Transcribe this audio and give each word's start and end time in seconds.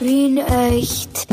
Wien 0.00 0.38
echt. 0.38 1.26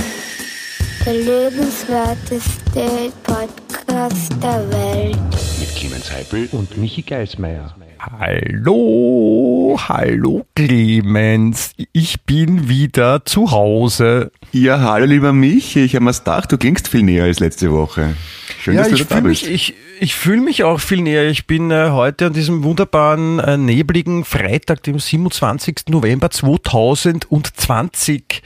Der 1.06 1.14
lebenswerteste 1.14 3.14
Podcast 3.24 4.32
der 4.44 4.70
Welt. 4.70 5.18
Mit 5.60 5.74
Clemens 5.76 6.12
Heipel 6.12 6.50
und 6.52 6.78
Michi 6.78 7.02
Geismeier. 7.02 7.74
Hallo, 8.00 9.80
hallo 9.88 10.46
Clemens, 10.56 11.72
ich 11.94 12.22
bin 12.22 12.70
wieder 12.70 13.26
zu 13.26 13.52
Hause. 13.52 14.32
Ja, 14.52 14.80
hallo 14.80 15.06
lieber 15.06 15.34
Michi, 15.34 15.82
ich 15.82 15.96
habe 15.96 16.06
mir 16.06 16.14
gedacht, 16.14 16.52
du 16.52 16.58
klingst 16.58 16.88
viel 16.88 17.04
näher 17.04 17.24
als 17.24 17.40
letzte 17.40 17.72
Woche. 17.72 18.16
Schön, 18.60 18.76
ja, 18.76 18.82
dass 18.82 18.90
du 18.90 18.96
ich 18.96 19.08
da 19.08 19.20
bist. 19.20 19.44
Mich, 19.44 19.52
ich 19.52 19.76
ich 20.00 20.16
fühle 20.16 20.42
mich 20.42 20.64
auch 20.64 20.80
viel 20.80 21.02
näher. 21.02 21.28
Ich 21.28 21.48
bin 21.48 21.72
äh, 21.72 21.90
heute 21.92 22.28
an 22.28 22.34
diesem 22.34 22.64
wunderbaren, 22.64 23.40
äh, 23.40 23.58
nebligen 23.58 24.26
Freitag, 24.26 24.84
dem 24.84 25.00
27. 25.00 25.86
November 25.90 26.30
2020 26.30 28.44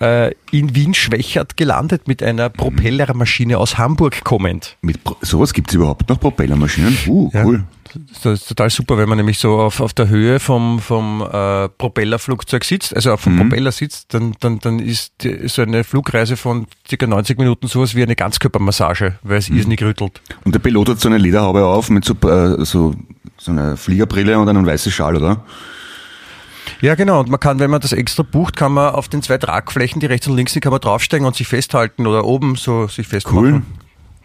äh, 0.00 0.32
in 0.50 0.74
Wien-Schwächert 0.74 1.56
gelandet 1.56 2.06
mit 2.06 2.22
einer 2.22 2.50
Propellermaschine 2.50 3.56
aus 3.58 3.78
Hamburg 3.78 4.24
kommend. 4.24 4.76
Mit 4.82 5.02
Pro 5.04 5.16
sowas 5.22 5.54
gibt 5.54 5.70
es 5.70 5.74
überhaupt 5.74 6.08
noch, 6.08 6.20
Propellermaschinen? 6.20 6.96
Uh, 7.06 7.30
ja. 7.32 7.44
Das 8.22 8.40
ist 8.40 8.48
total 8.48 8.70
super, 8.70 8.98
wenn 8.98 9.08
man 9.08 9.18
nämlich 9.18 9.38
so 9.38 9.58
auf, 9.58 9.80
auf 9.80 9.92
der 9.92 10.08
Höhe 10.08 10.40
vom, 10.40 10.80
vom 10.80 11.22
äh, 11.22 11.68
Propellerflugzeug 11.68 12.64
sitzt, 12.64 12.94
also 12.94 13.16
vom 13.16 13.34
mhm. 13.34 13.40
Propeller 13.40 13.72
sitzt, 13.72 14.12
dann, 14.14 14.34
dann, 14.40 14.58
dann 14.58 14.78
ist 14.78 15.12
die, 15.22 15.48
so 15.48 15.62
eine 15.62 15.84
Flugreise 15.84 16.36
von 16.36 16.66
circa 16.88 17.06
90 17.06 17.38
Minuten 17.38 17.68
sowas 17.68 17.94
wie 17.94 18.02
eine 18.02 18.16
Ganzkörpermassage, 18.16 19.18
weil 19.22 19.38
es 19.38 19.50
mhm. 19.50 19.56
irrsinnig 19.56 19.82
rüttelt. 19.82 20.20
Und 20.44 20.54
der 20.54 20.60
Pilot 20.60 20.88
hat 20.90 21.00
so 21.00 21.08
eine 21.08 21.18
Lederhaube 21.18 21.64
auf 21.64 21.90
mit 21.90 22.04
so, 22.04 22.14
äh, 22.28 22.64
so, 22.64 22.94
so 23.38 23.52
einer 23.52 23.76
Fliegerbrille 23.76 24.38
und 24.38 24.48
einen 24.48 24.66
weißen 24.66 24.90
Schal, 24.92 25.16
oder? 25.16 25.44
Ja, 26.80 26.94
genau. 26.94 27.20
Und 27.20 27.30
man 27.30 27.40
kann, 27.40 27.58
wenn 27.60 27.70
man 27.70 27.80
das 27.80 27.92
extra 27.92 28.22
bucht, 28.22 28.56
kann 28.56 28.72
man 28.72 28.94
auf 28.94 29.08
den 29.08 29.22
zwei 29.22 29.38
Tragflächen, 29.38 30.00
die 30.00 30.06
rechts 30.06 30.26
und 30.26 30.36
links 30.36 30.52
sind, 30.52 30.62
kann 30.62 30.72
man 30.72 30.80
draufsteigen 30.80 31.26
und 31.26 31.36
sich 31.36 31.48
festhalten 31.48 32.06
oder 32.06 32.24
oben 32.24 32.56
so 32.56 32.88
sich 32.88 33.06
festmachen. 33.06 33.54
Cool. 33.54 33.62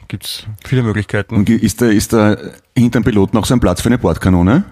Gibt 0.10 0.26
es 0.26 0.48
viele 0.66 0.84
Möglichkeiten. 0.84 1.36
Und 1.36 1.50
ist 1.50 1.82
da, 1.82 1.86
ist 1.86 2.12
da 2.12 2.36
hinter 2.76 3.00
dem 3.00 3.04
Piloten 3.06 3.38
auch 3.38 3.46
so 3.46 3.54
ein 3.54 3.60
Platz 3.60 3.82
für 3.82 3.90
eine 3.90 4.00
Bordkanone? 4.00 4.66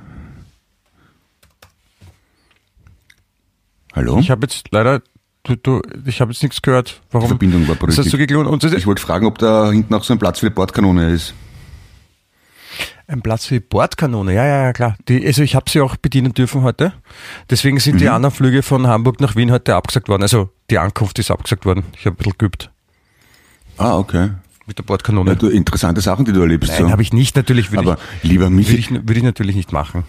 Hallo? 3.94 4.20
Ich 4.20 4.30
habe 4.30 4.42
jetzt 4.46 4.68
leider 4.72 5.02
Du, 5.44 5.56
du, 5.56 5.82
ich 6.06 6.20
habe 6.20 6.34
jetzt 6.34 6.44
nichts 6.44 6.62
gehört. 6.62 7.02
Warum? 7.12 7.28
Die 7.28 7.30
Verbindung 7.30 7.68
war 7.70 7.76
brüchig. 7.76 7.96
Das 7.96 8.06
so 8.08 8.18
ich 8.18 8.86
wollte 8.86 9.02
fragen, 9.02 9.26
ob 9.26 9.38
da 9.38 9.72
hinten 9.72 9.94
auch 9.94 10.04
so 10.04 10.12
ein 10.12 10.20
Platz 10.20 10.40
für 10.40 10.50
die 10.50 10.54
Bordkanone 10.54 11.14
ist. 11.14 11.34
Ein 13.08 13.22
Platz 13.22 13.46
für 13.46 13.54
die 13.54 13.60
Bordkanone, 13.62 14.34
ja, 14.34 14.46
ja, 14.46 14.64
ja, 14.66 14.74
klar. 14.74 14.98
Die, 15.08 15.26
also 15.26 15.42
ich 15.44 15.56
habe 15.56 15.70
sie 15.70 15.80
auch 15.80 15.96
bedienen 15.96 16.34
dürfen 16.34 16.64
heute. 16.64 16.92
Deswegen 17.50 17.80
sind 17.80 17.96
mhm. 17.96 18.00
die 18.00 18.10
anderen 18.10 18.36
Flüge 18.36 18.62
von 18.62 18.88
Hamburg 18.88 19.22
nach 19.22 19.38
Wien 19.38 19.50
heute 19.50 19.76
abgesagt 19.76 20.10
worden. 20.10 20.24
Also 20.24 20.50
die 20.70 20.80
Ankunft 20.80 21.18
ist 21.18 21.32
abgesagt 21.32 21.66
worden. 21.66 21.86
Ich 21.98 22.06
habe 22.06 22.16
ein 22.16 22.18
bisschen 22.18 22.38
geübt. 22.38 22.70
Ah, 23.78 23.98
okay. 23.98 24.32
Mit 24.68 24.78
der 24.78 24.84
Bordkanone. 24.84 25.32
Ja, 25.32 25.36
du, 25.36 25.48
interessante 25.48 26.02
Sachen, 26.02 26.26
die 26.26 26.34
du 26.34 26.42
erlebst. 26.42 26.72
Nein, 26.72 26.84
so. 26.84 26.92
habe 26.92 27.02
ich 27.02 27.14
nicht, 27.14 27.38
natürlich. 27.38 27.76
Aber 27.78 27.98
ich, 28.22 28.30
lieber 28.30 28.50
mich. 28.50 28.68
Würde 28.68 28.80
ich, 28.80 28.92
würde 28.92 29.16
ich 29.16 29.24
natürlich 29.24 29.56
nicht 29.56 29.72
machen. 29.72 30.04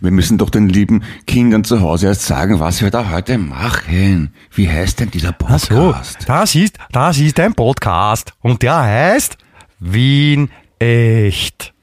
Wir 0.00 0.12
müssen 0.12 0.38
doch 0.38 0.48
den 0.48 0.68
lieben 0.68 1.02
Kindern 1.26 1.64
zu 1.64 1.80
Hause 1.80 2.06
erst 2.06 2.22
sagen, 2.22 2.60
was 2.60 2.80
wir 2.80 2.90
da 2.90 3.10
heute 3.10 3.36
machen. 3.36 4.32
Wie 4.52 4.68
heißt 4.68 5.00
denn 5.00 5.10
dieser 5.10 5.32
Podcast? 5.32 5.70
Ach 5.70 5.76
so, 5.76 5.94
das 6.26 6.54
ist, 6.54 6.78
das 6.92 7.18
ist 7.18 7.38
ein 7.40 7.54
Podcast. 7.54 8.32
Und 8.40 8.62
der 8.62 8.80
heißt 8.80 9.36
Wien 9.80 10.50
Echt. 10.78 11.74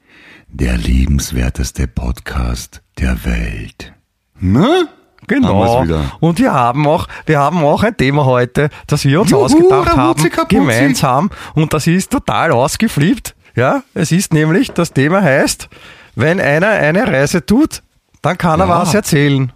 Der 0.47 0.77
liebenswerteste 0.77 1.87
Podcast 1.87 2.81
der 2.97 3.25
Welt. 3.25 3.93
Ne? 4.39 4.87
Genau. 5.27 5.85
Und 6.19 6.39
wir 6.39 6.53
haben 6.53 6.87
auch, 6.87 7.07
wir 7.25 7.39
haben 7.39 7.63
auch 7.63 7.83
ein 7.83 7.95
Thema 7.97 8.25
heute, 8.25 8.69
das 8.87 9.05
wir 9.05 9.21
uns 9.21 9.31
Juhu, 9.31 9.43
ausgedacht 9.43 9.95
haben, 9.95 10.29
gemeinsam. 10.49 11.29
Und 11.53 11.73
das 11.73 11.87
ist 11.87 12.11
total 12.11 12.51
ausgeflippt. 12.51 13.35
Ja, 13.55 13.83
es 13.93 14.11
ist 14.11 14.33
nämlich, 14.33 14.71
das 14.71 14.91
Thema 14.91 15.21
heißt, 15.21 15.69
wenn 16.15 16.39
einer 16.39 16.67
eine 16.67 17.07
Reise 17.07 17.45
tut, 17.45 17.81
dann 18.21 18.37
kann 18.37 18.59
ja. 18.59 18.65
er 18.65 18.69
was 18.69 18.93
erzählen. 18.93 19.51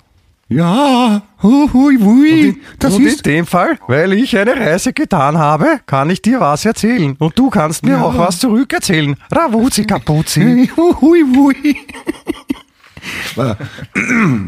Ja, 0.52 1.22
hui, 1.44 1.70
hui, 1.72 1.98
hui. 2.00 2.32
Und, 2.32 2.40
in, 2.40 2.62
das 2.80 2.96
und 2.96 3.06
ist 3.06 3.28
in 3.28 3.34
dem 3.36 3.46
Fall, 3.46 3.78
weil 3.88 4.14
ich 4.14 4.36
eine 4.36 4.56
Reise 4.56 4.94
getan 4.94 5.38
habe, 5.38 5.80
kann 5.86 6.10
ich 6.10 6.24
dir 6.24 6.40
was 6.40 6.66
erzählen. 6.66 7.16
Und 7.20 7.38
du 7.38 7.52
kannst 7.52 7.86
mir 7.86 7.94
ja. 7.94 8.02
auch 8.02 8.18
was 8.18 8.40
zurückerzählen. 8.40 9.16
Ravuzi 9.32 9.86
Kapuzi. 9.86 10.72
Hui, 10.78 11.24
hui. 11.36 11.78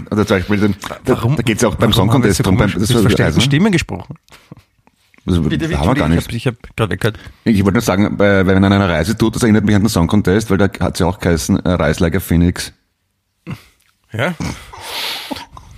Also 0.09 0.23
zum 0.23 0.37
Beispiel, 0.37 0.75
da, 1.05 1.15
da 1.15 1.41
geht 1.43 1.57
es 1.57 1.63
auch 1.63 1.75
beim 1.75 1.93
Song 1.93 2.09
Contest 2.09 2.45
drum. 2.45 2.57
Beim, 2.57 2.71
das 2.71 2.93
mit 2.93 3.19
also, 3.19 3.39
Stimmen 3.39 3.71
gesprochen. 3.71 4.15
Also, 5.27 5.43
Bitte, 5.43 5.77
haben 5.77 5.87
wir 5.87 5.95
gar 5.95 6.09
nicht. 6.09 6.33
Ich 6.33 6.47
habe 6.47 6.57
hab 6.67 6.75
gerade 6.75 6.93
weggehört. 6.93 7.19
Ich 7.43 7.63
wollte 7.63 7.73
nur 7.73 7.81
sagen, 7.81 8.17
wenn 8.17 8.45
man 8.45 8.63
an 8.63 8.73
einer 8.73 8.89
Reise 8.89 9.15
tut, 9.15 9.35
das 9.35 9.43
erinnert 9.43 9.65
mich 9.65 9.75
an 9.75 9.83
den 9.83 9.89
Song 9.89 10.07
Contest, 10.07 10.49
weil 10.49 10.57
da 10.57 10.69
hat 10.79 10.93
es 10.95 10.99
ja 10.99 11.05
auch 11.05 11.19
geheißen, 11.19 11.63
äh, 11.63 11.69
Rise 11.69 12.01
like 12.01 12.15
a 12.15 12.19
Phoenix. 12.19 12.73
Ja? 14.13 14.33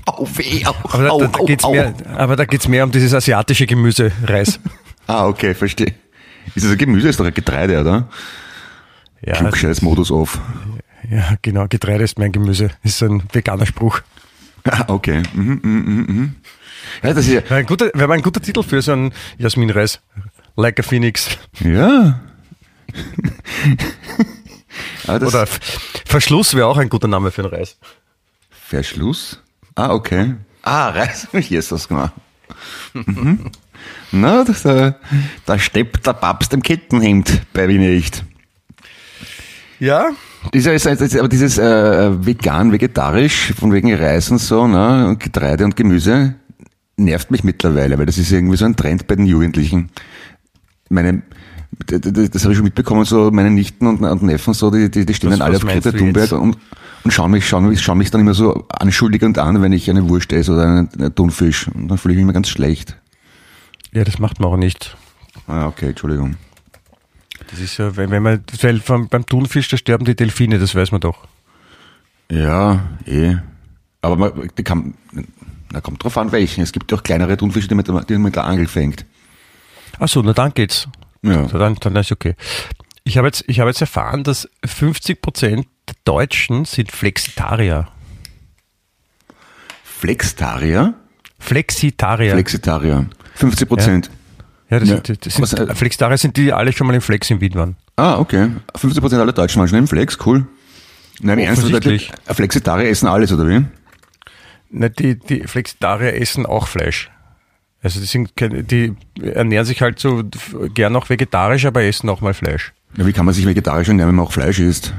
Au 0.05 0.27
weh, 0.35 0.65
au, 0.65 0.73
aber, 0.83 1.03
da, 1.03 1.27
da, 1.27 1.39
au, 1.39 1.45
geht's 1.45 1.63
au. 1.63 1.71
Mehr, 1.71 1.93
aber 2.15 2.35
da 2.35 2.45
geht 2.45 2.61
es 2.61 2.67
mehr 2.67 2.83
um 2.83 2.91
dieses 2.91 3.13
asiatische 3.13 3.65
Gemüse, 3.67 4.11
Reis. 4.23 4.59
ah, 5.07 5.27
okay, 5.27 5.53
verstehe. 5.53 5.93
Ist 6.55 6.65
das 6.65 6.71
ein 6.71 6.77
Gemüse? 6.77 7.09
Ist 7.09 7.19
doch 7.19 7.25
ein 7.25 7.33
Getreide, 7.33 7.79
oder? 7.79 8.07
Ja. 9.21 9.35
Klugscheiß-Modus 9.35 10.11
auf. 10.11 10.39
Ja, 11.09 11.35
genau. 11.41 11.67
Getreide 11.67 12.03
ist 12.03 12.19
mein 12.19 12.31
Gemüse. 12.31 12.69
Ist 12.83 13.01
ein 13.03 13.23
veganer 13.31 13.65
Spruch. 13.65 14.01
Ah, 14.63 14.85
okay. 14.87 15.23
Mhm, 15.33 15.59
mhm, 15.61 15.63
mhm. 15.63 16.05
mhm. 16.07 16.35
Ja, 17.01 17.13
das 17.13 17.27
ist 17.27 17.33
ja. 17.33 17.41
Ein 17.55 17.65
guter, 17.65 17.91
wäre 17.93 18.13
ein 18.13 18.21
guter 18.21 18.41
Titel 18.41 18.63
für 18.63 18.81
so 18.81 18.93
einen 18.93 19.13
Jasmin-Reis. 19.37 19.99
Like 20.55 20.79
a 20.79 20.83
Phoenix. 20.83 21.29
Ja. 21.59 22.19
Oder 25.07 25.47
Verschluss 26.05 26.53
wäre 26.53 26.67
auch 26.67 26.77
ein 26.77 26.89
guter 26.89 27.07
Name 27.07 27.31
für 27.31 27.43
einen 27.43 27.53
Reis. 27.53 27.77
Verschluss? 28.49 29.41
Ah, 29.75 29.91
okay. 29.91 30.35
Ah, 30.61 30.89
Reis 30.89 31.27
Jesus 31.33 31.87
gemacht. 31.87 32.13
mhm. 32.93 33.51
Na, 34.11 34.43
das, 34.43 34.63
äh, 34.65 34.93
da 35.45 35.59
steppt 35.59 36.05
der 36.05 36.13
Papst 36.13 36.53
im 36.53 36.61
Kettenhemd 36.61 37.41
bei 37.53 37.67
mir 37.67 37.79
nicht. 37.79 38.23
Ja. 39.79 40.11
Dieses, 40.53 40.87
aber 40.87 41.27
dieses 41.27 41.57
äh, 41.57 42.25
vegan, 42.25 42.71
vegetarisch, 42.71 43.53
von 43.53 43.71
wegen 43.71 43.93
Reis 43.93 44.29
und 44.31 44.39
so, 44.39 44.67
ne, 44.67 45.07
und 45.07 45.19
Getreide 45.19 45.65
und 45.65 45.75
Gemüse, 45.75 46.35
nervt 46.97 47.31
mich 47.31 47.43
mittlerweile, 47.43 47.97
weil 47.97 48.05
das 48.05 48.17
ist 48.17 48.31
irgendwie 48.31 48.57
so 48.57 48.65
ein 48.65 48.75
Trend 48.75 49.07
bei 49.07 49.15
den 49.15 49.25
Jugendlichen. 49.25 49.89
Meine, 50.89 51.23
das 51.87 52.43
habe 52.43 52.51
ich 52.51 52.57
schon 52.57 52.63
mitbekommen, 52.63 53.05
so 53.05 53.31
meine 53.31 53.49
Nichten 53.49 53.87
und, 53.87 54.01
und 54.01 54.23
Neffen, 54.23 54.53
so, 54.53 54.69
die, 54.69 54.91
die, 54.91 55.05
die 55.05 55.13
stehen 55.13 55.31
was, 55.31 55.39
dann 55.39 55.47
alle 55.47 55.57
auf 55.57 55.65
Greta 55.65 55.91
Thunberg 55.91 56.31
und, 56.33 56.57
und 57.03 57.11
schauen 57.11 57.31
mich, 57.31 57.47
schauen 57.47 57.67
mich, 57.67 57.81
schauen 57.81 57.97
mich 57.97 58.11
dann 58.11 58.21
immer 58.21 58.33
so 58.33 58.65
anschuldigend 58.69 59.37
an, 59.39 59.61
wenn 59.61 59.71
ich 59.71 59.89
eine 59.89 60.07
Wurst 60.07 60.31
esse 60.33 60.53
oder 60.53 60.63
einen, 60.63 60.89
einen 60.97 61.15
Thunfisch. 61.15 61.67
Und 61.67 61.87
dann 61.87 61.97
fühle 61.97 62.13
ich 62.13 62.17
mich 62.17 62.23
immer 62.23 62.33
ganz 62.33 62.49
schlecht. 62.49 62.97
Ja, 63.91 64.03
das 64.03 64.19
macht 64.19 64.39
man 64.39 64.49
auch 64.49 64.57
nicht. 64.57 64.95
Ah, 65.47 65.67
okay, 65.67 65.89
Entschuldigung. 65.89 66.35
Das 67.53 67.61
ist 67.61 67.77
ja, 67.77 67.95
wenn, 67.95 68.09
wenn 68.09 68.23
man, 68.23 68.43
weil 68.61 68.79
beim 68.79 69.25
Thunfisch, 69.27 69.67
da 69.67 69.77
sterben 69.77 70.05
die 70.05 70.15
Delfine, 70.15 70.57
das 70.57 70.73
weiß 70.73 70.91
man 70.91 71.01
doch. 71.01 71.27
Ja, 72.31 72.81
eh. 73.05 73.35
Aber 74.01 74.15
man, 74.15 74.49
die 74.57 74.63
kann, 74.63 74.95
na, 75.71 75.79
kommt 75.79 76.03
drauf 76.03 76.17
an, 76.17 76.31
welchen. 76.31 76.63
Es 76.63 76.71
gibt 76.71 76.91
ja 76.91 76.97
auch 76.97 77.03
kleinere 77.03 77.37
Thunfische, 77.37 77.67
die, 77.67 77.75
mit, 77.75 77.87
die 77.87 77.91
man 77.91 78.21
mit 78.23 78.35
der 78.35 78.45
Angel 78.45 78.67
fängt. 78.67 79.05
Ach 79.99 80.07
so, 80.07 80.23
na 80.23 80.33
dann 80.33 80.55
geht's. 80.55 80.87
Ja. 81.21 81.45
Dann, 81.45 81.75
dann 81.75 81.95
ist 81.95 82.11
okay. 82.11 82.33
Ich 83.03 83.19
habe 83.19 83.27
jetzt, 83.27 83.43
ich 83.45 83.59
habe 83.59 83.69
jetzt 83.69 83.81
erfahren, 83.81 84.23
dass 84.23 84.49
50 84.65 85.21
Prozent 85.21 85.67
der 85.87 85.95
Deutschen 86.05 86.65
sind 86.65 86.91
Flexitarier. 86.91 87.87
Flexitarier? 89.83 90.95
Flexitarier. 91.37 92.31
Flexitarier. 92.31 93.05
50 93.35 93.67
Prozent. 93.67 94.05
Ja. 94.07 94.22
Ja, 94.73 94.79
das, 94.79 94.89
ja. 94.89 94.95
Sind, 94.95 95.25
das 95.25 95.33
sind, 95.33 95.41
Was, 95.41 95.53
äh, 95.53 95.75
Flexitarier 95.75 96.17
sind 96.17 96.37
die, 96.37 96.45
die 96.45 96.53
alle 96.53 96.73
schon 96.73 96.87
mal 96.87 96.93
im 96.93 97.01
Flex 97.01 97.29
in 97.29 97.41
Wien 97.41 97.55
waren. 97.55 97.75
Ah, 97.95 98.17
okay. 98.17 98.49
50 98.75 99.01
Prozent 99.01 99.21
aller 99.21 99.33
Deutschen 99.33 99.59
waren 99.59 99.67
schon 99.67 99.79
im 99.79 99.87
Flex, 99.87 100.17
cool. 100.25 100.47
Nein, 101.21 101.39
ernsthaft, 101.39 102.11
Flexitarier 102.31 102.89
essen 102.89 103.07
alles, 103.07 103.31
oder 103.31 103.47
wie? 103.47 103.63
Na, 104.71 104.89
die, 104.89 105.17
die 105.19 105.41
Flexitarier 105.41 106.19
essen 106.19 106.45
auch 106.45 106.67
Fleisch. 106.67 107.11
Also 107.83 107.99
die, 107.99 108.05
sind, 108.05 108.31
die 108.39 108.95
ernähren 109.21 109.65
sich 109.65 109.81
halt 109.81 109.99
so 109.99 110.23
gern 110.73 110.95
auch 110.95 111.09
vegetarisch, 111.09 111.65
aber 111.65 111.83
essen 111.83 112.09
auch 112.09 112.21
mal 112.21 112.33
Fleisch. 112.33 112.73
Ja, 112.97 113.05
wie 113.05 113.13
kann 113.13 113.25
man 113.25 113.33
sich 113.35 113.45
vegetarisch 113.45 113.89
ernähren, 113.89 114.09
wenn 114.09 114.15
man 114.15 114.25
auch 114.25 114.31
Fleisch 114.31 114.59
isst? 114.59 114.93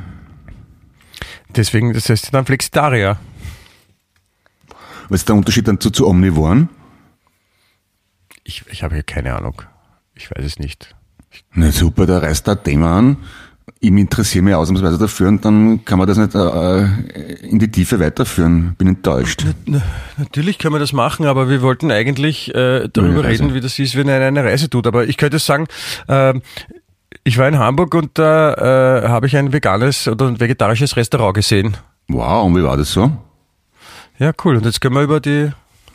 Deswegen, 1.56 1.92
das 1.92 2.08
heißt 2.08 2.32
dann 2.32 2.44
Flexitarier. 2.44 3.18
Was 5.08 5.20
ist 5.20 5.28
der 5.28 5.36
Unterschied 5.36 5.66
dann 5.66 5.80
zu, 5.80 5.90
zu 5.90 6.06
Omnivoren? 6.06 6.68
Ich, 8.44 8.64
ich 8.70 8.82
habe 8.82 8.94
hier 8.94 9.02
keine 9.02 9.34
Ahnung. 9.34 9.62
Ich 10.14 10.30
weiß 10.30 10.44
es 10.44 10.58
nicht. 10.58 10.94
Na 11.52 11.72
super, 11.72 12.06
da 12.06 12.18
reißt 12.18 12.46
da 12.46 12.52
ein 12.52 12.62
Thema 12.62 12.98
an. 12.98 13.16
ich 13.80 13.90
interessiere 13.90 14.44
mich 14.44 14.54
ausnahmsweise 14.54 14.98
dafür 14.98 15.28
und 15.28 15.44
dann 15.44 15.84
kann 15.84 15.98
man 15.98 16.06
das 16.06 16.18
nicht 16.18 16.34
äh, 16.34 16.84
in 17.46 17.58
die 17.58 17.70
Tiefe 17.70 17.98
weiterführen. 17.98 18.74
Bin 18.76 18.88
enttäuscht. 18.88 19.44
Na, 19.66 19.82
natürlich 20.16 20.58
können 20.58 20.74
wir 20.74 20.78
das 20.78 20.92
machen, 20.92 21.26
aber 21.26 21.48
wir 21.48 21.62
wollten 21.62 21.90
eigentlich 21.90 22.54
äh, 22.54 22.88
darüber 22.92 23.24
reden, 23.24 23.54
wie 23.54 23.60
das 23.60 23.78
ist, 23.78 23.96
wenn 23.96 24.08
einer 24.08 24.26
eine 24.26 24.44
Reise 24.44 24.70
tut. 24.70 24.86
Aber 24.86 25.06
ich 25.06 25.16
könnte 25.16 25.38
sagen, 25.38 25.66
äh, 26.08 26.34
ich 27.24 27.38
war 27.38 27.48
in 27.48 27.58
Hamburg 27.58 27.94
und 27.94 28.18
da 28.18 29.02
äh, 29.04 29.08
habe 29.08 29.26
ich 29.26 29.36
ein 29.36 29.52
veganes 29.52 30.06
oder 30.06 30.28
ein 30.28 30.38
vegetarisches 30.38 30.96
Restaurant 30.96 31.34
gesehen. 31.34 31.76
Wow, 32.08 32.44
und 32.44 32.56
wie 32.56 32.62
war 32.62 32.76
das 32.76 32.92
so? 32.92 33.10
Ja, 34.18 34.32
cool. 34.44 34.56
Und 34.56 34.66
jetzt 34.66 34.80
können 34.80 34.94
wir 34.94 35.02
über 35.02 35.20
die 35.20 35.50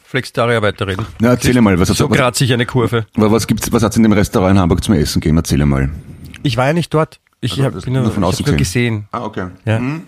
Flexitarier 0.10 0.64
weiterreden. 0.64 1.06
Na, 1.20 1.30
erzähl 1.30 1.62
mal, 1.62 1.80
was 1.80 1.90
so 1.90 2.10
gerade 2.10 2.36
sich 2.36 2.52
eine 2.52 2.66
Kurve. 2.66 3.06
Was 3.14 3.46
gibt's, 3.46 3.72
was 3.72 3.84
hat's 3.84 3.96
in 3.96 4.02
dem 4.02 4.12
Restaurant 4.12 4.56
in 4.56 4.60
Hamburg 4.60 4.84
zum 4.84 4.96
Essen 4.96 5.22
gegeben? 5.22 5.38
Erzähl 5.38 5.64
mal. 5.68 5.92
Ich 6.42 6.58
war 6.58 6.66
ja 6.66 6.74
nicht 6.74 6.92
dort. 6.92 7.20
Ich 7.42 7.52
also, 7.52 7.66
hab, 7.66 7.86
bin 7.86 7.94
nur, 7.94 8.10
von 8.10 8.24
außen 8.24 8.44
nur 8.44 8.56
gesehen. 8.56 9.08
Ah, 9.12 9.24
okay. 9.24 9.50
Ja. 9.66 9.80
Mhm. 9.80 10.02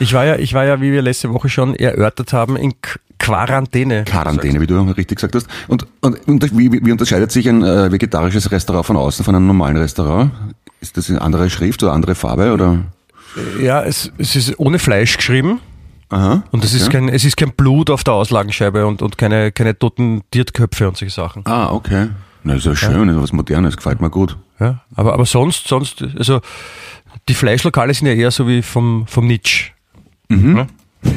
Ich 0.00 0.12
war 0.12 0.24
ja, 0.26 0.34
ich 0.34 0.54
war 0.54 0.64
ja, 0.64 0.80
wie 0.80 0.90
wir 0.90 1.02
letzte 1.02 1.32
Woche 1.32 1.48
schon 1.48 1.76
erörtert 1.76 2.32
haben, 2.32 2.56
in 2.56 2.74
Quarantäne. 3.20 4.02
Quarantäne, 4.04 4.60
wie 4.60 4.66
du 4.66 4.80
richtig 4.80 5.18
gesagt 5.18 5.36
hast. 5.36 5.46
Und, 5.68 5.86
und, 6.00 6.26
und 6.26 6.58
wie, 6.58 6.72
wie 6.72 6.90
unterscheidet 6.90 7.30
sich 7.30 7.48
ein 7.48 7.62
äh, 7.62 7.92
vegetarisches 7.92 8.50
Restaurant 8.50 8.86
von 8.86 8.96
außen 8.96 9.24
von 9.24 9.36
einem 9.36 9.46
normalen 9.46 9.76
Restaurant? 9.76 10.32
Ist 10.80 10.96
das 10.96 11.10
eine 11.10 11.20
andere 11.20 11.48
Schrift 11.48 11.80
oder 11.84 11.92
andere 11.92 12.16
Farbe 12.16 12.52
oder? 12.52 12.78
Ja, 13.62 13.84
es, 13.84 14.10
es 14.18 14.34
ist 14.34 14.58
ohne 14.58 14.80
Fleisch 14.80 15.16
geschrieben. 15.16 15.60
Aha, 16.10 16.42
und 16.50 16.64
es 16.64 16.72
okay. 16.72 16.82
ist 16.82 16.90
kein, 16.90 17.08
es 17.08 17.24
ist 17.24 17.36
kein 17.36 17.52
Blut 17.52 17.90
auf 17.90 18.02
der 18.02 18.14
Auslagenscheibe 18.14 18.86
und, 18.86 19.02
und 19.02 19.18
keine, 19.18 19.52
keine 19.52 19.78
toten 19.78 20.22
Tierköpfe 20.30 20.88
und 20.88 20.96
solche 20.96 21.14
Sachen. 21.14 21.42
Ah, 21.46 21.70
okay. 21.70 22.08
Na, 22.44 22.54
ist 22.54 22.64
ja 22.64 22.74
schön, 22.74 23.08
ja. 23.08 23.14
ist 23.14 23.22
was 23.22 23.32
Modernes, 23.32 23.76
gefällt 23.76 24.00
mir 24.00 24.10
gut. 24.10 24.36
Ja, 24.58 24.80
aber, 24.94 25.12
aber 25.12 25.26
sonst, 25.26 25.68
sonst, 25.68 26.02
also 26.16 26.40
die 27.28 27.34
Fleischlokale 27.34 27.92
sind 27.92 28.06
ja 28.06 28.14
eher 28.14 28.30
so 28.30 28.48
wie 28.48 28.62
vom, 28.62 29.06
vom 29.06 29.26
Nitsch. 29.26 29.72
Mhm. 30.28 30.56
Ja? 30.56 30.66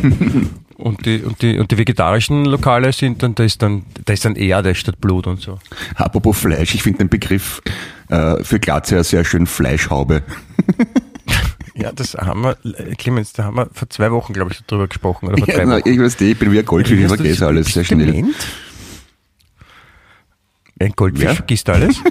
Und 0.81 1.05
die, 1.05 1.21
und, 1.21 1.39
die, 1.43 1.59
und 1.59 1.69
die 1.69 1.77
vegetarischen 1.77 2.45
Lokale 2.45 2.91
sind 2.91 3.21
dann, 3.21 3.35
da 3.35 3.43
ist 3.43 3.61
dann, 3.61 3.83
da 4.03 4.13
ist 4.13 4.25
dann 4.25 4.35
Erde 4.35 4.73
statt 4.73 4.99
Blut 4.99 5.27
und 5.27 5.39
so. 5.39 5.59
Apropos 5.93 6.39
Fleisch, 6.39 6.73
ich 6.73 6.81
finde 6.81 6.99
den 6.99 7.09
Begriff 7.09 7.61
äh, 8.09 8.43
für 8.43 8.59
Glatze 8.59 8.95
ja 8.95 9.03
sehr 9.03 9.23
schön 9.23 9.45
Fleischhaube. 9.45 10.23
Ja, 11.81 11.92
das 11.92 12.16
haben 12.16 12.44
wir, 12.44 12.56
Clemens, 12.98 13.33
da 13.33 13.45
haben 13.45 13.57
wir 13.57 13.69
vor 13.74 13.89
zwei 13.89 14.12
Wochen, 14.12 14.33
glaube 14.33 14.51
ich, 14.51 14.60
drüber 14.66 14.88
gesprochen. 14.88 15.28
Oder 15.28 15.38
vor 15.38 15.48
ja, 15.48 15.66
na, 15.66 15.78
ich 15.78 16.00
weiß 16.00 16.19
nicht, 16.19 16.31
ich 16.31 16.39
bin 16.39 16.51
wie 16.51 16.60
ein 16.60 16.66
Goldfisch, 16.66 17.00
ich 17.00 17.07
vergesse 17.07 17.48
alles 17.48 17.74
sehr 17.74 17.83
schnell. 17.83 18.25
Ein 20.80 20.94
Goldfisch 20.95 21.25
ja? 21.25 21.36
vergisst 21.36 21.69
alles? 21.69 21.98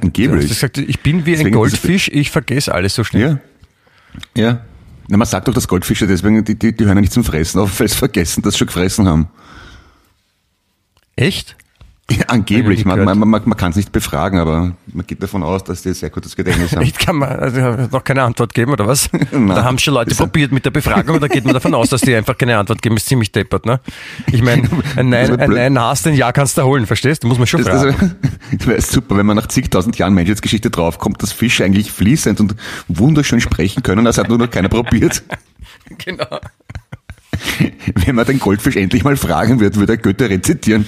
Angeblich. 0.00 0.28
Du 0.28 0.36
hast 0.36 0.48
gesagt, 0.48 0.78
ich 0.78 1.00
bin 1.00 1.26
wie 1.26 1.32
deswegen 1.32 1.48
ein 1.48 1.54
Goldfisch, 1.54 2.08
ich 2.08 2.30
vergesse 2.30 2.74
alles 2.74 2.94
so 2.94 3.04
schnell. 3.04 3.40
Ja. 4.34 4.42
Ja. 4.42 4.64
Na, 5.08 5.16
man 5.16 5.26
sagt 5.26 5.48
doch, 5.48 5.54
dass 5.54 5.66
Goldfische 5.66 6.06
deswegen, 6.06 6.44
die, 6.44 6.58
die, 6.58 6.74
die 6.74 6.84
hören 6.84 6.96
ja 6.96 7.00
nicht 7.00 7.12
zum 7.12 7.24
Fressen 7.24 7.60
auf, 7.60 7.80
weil 7.80 7.88
sie 7.88 7.96
vergessen, 7.96 8.42
dass 8.42 8.54
sie 8.54 8.58
schon 8.58 8.68
gefressen 8.68 9.08
haben. 9.08 9.28
Echt? 11.16 11.56
Ja, 12.10 12.24
angeblich, 12.28 12.84
man, 12.84 13.04
man, 13.04 13.18
man, 13.18 13.42
man 13.44 13.56
kann 13.56 13.70
es 13.70 13.76
nicht 13.76 13.92
befragen, 13.92 14.38
aber 14.38 14.72
man 14.92 15.06
geht 15.06 15.22
davon 15.22 15.42
aus, 15.42 15.64
dass 15.64 15.82
die 15.82 15.92
sehr 15.94 16.10
gutes 16.10 16.36
Gedächtnis 16.36 16.74
haben. 16.74 16.80
Ich 16.90 16.98
kann 16.98 17.16
man 17.16 17.28
also 17.28 17.60
noch 17.90 18.02
keine 18.02 18.22
Antwort 18.22 18.52
geben, 18.52 18.72
oder 18.72 18.86
was? 18.86 19.08
da 19.32 19.64
haben 19.64 19.78
schon 19.78 19.94
Leute 19.94 20.14
probiert 20.14 20.50
mit 20.50 20.64
der 20.64 20.70
Befragung 20.70 21.14
und 21.14 21.22
da 21.22 21.28
geht 21.28 21.44
man 21.44 21.54
davon 21.54 21.74
aus, 21.74 21.90
dass 21.90 22.00
die 22.00 22.14
einfach 22.14 22.36
keine 22.36 22.58
Antwort 22.58 22.82
geben, 22.82 22.96
ist 22.96 23.06
ziemlich 23.06 23.30
deppert, 23.30 23.64
ne? 23.64 23.80
Ich 24.32 24.42
meine, 24.42 24.68
ein 24.96 25.08
Nein, 25.08 25.38
ein 25.38 25.50
Nein 25.50 25.78
hast, 25.78 26.06
ein 26.06 26.14
Ja 26.14 26.32
kannst 26.32 26.58
du 26.58 26.62
holen, 26.62 26.86
verstehst? 26.86 27.22
Du 27.22 27.28
muss 27.28 27.38
man 27.38 27.46
schon 27.46 27.62
das, 27.62 27.82
fragen. 27.82 28.16
Das 28.52 28.66
wäre 28.66 28.80
super, 28.80 29.16
wenn 29.16 29.26
man 29.26 29.36
nach 29.36 29.46
zigtausend 29.46 29.96
Jahren 29.98 30.14
Menschheitsgeschichte 30.14 30.70
draufkommt, 30.70 31.22
dass 31.22 31.32
Fische 31.32 31.64
eigentlich 31.64 31.92
fließend 31.92 32.40
und 32.40 32.56
wunderschön 32.88 33.40
sprechen 33.40 33.82
können, 33.82 34.04
das 34.04 34.18
hat 34.18 34.28
nur 34.28 34.38
noch 34.38 34.50
keiner 34.50 34.68
probiert. 34.68 35.22
genau. 35.98 36.40
wenn 38.06 38.14
man 38.14 38.26
den 38.26 38.38
Goldfisch 38.38 38.76
endlich 38.76 39.04
mal 39.04 39.16
fragen 39.16 39.60
wird, 39.60 39.76
würde 39.76 39.94
er 39.94 39.98
Goethe 39.98 40.28
rezitieren 40.28 40.86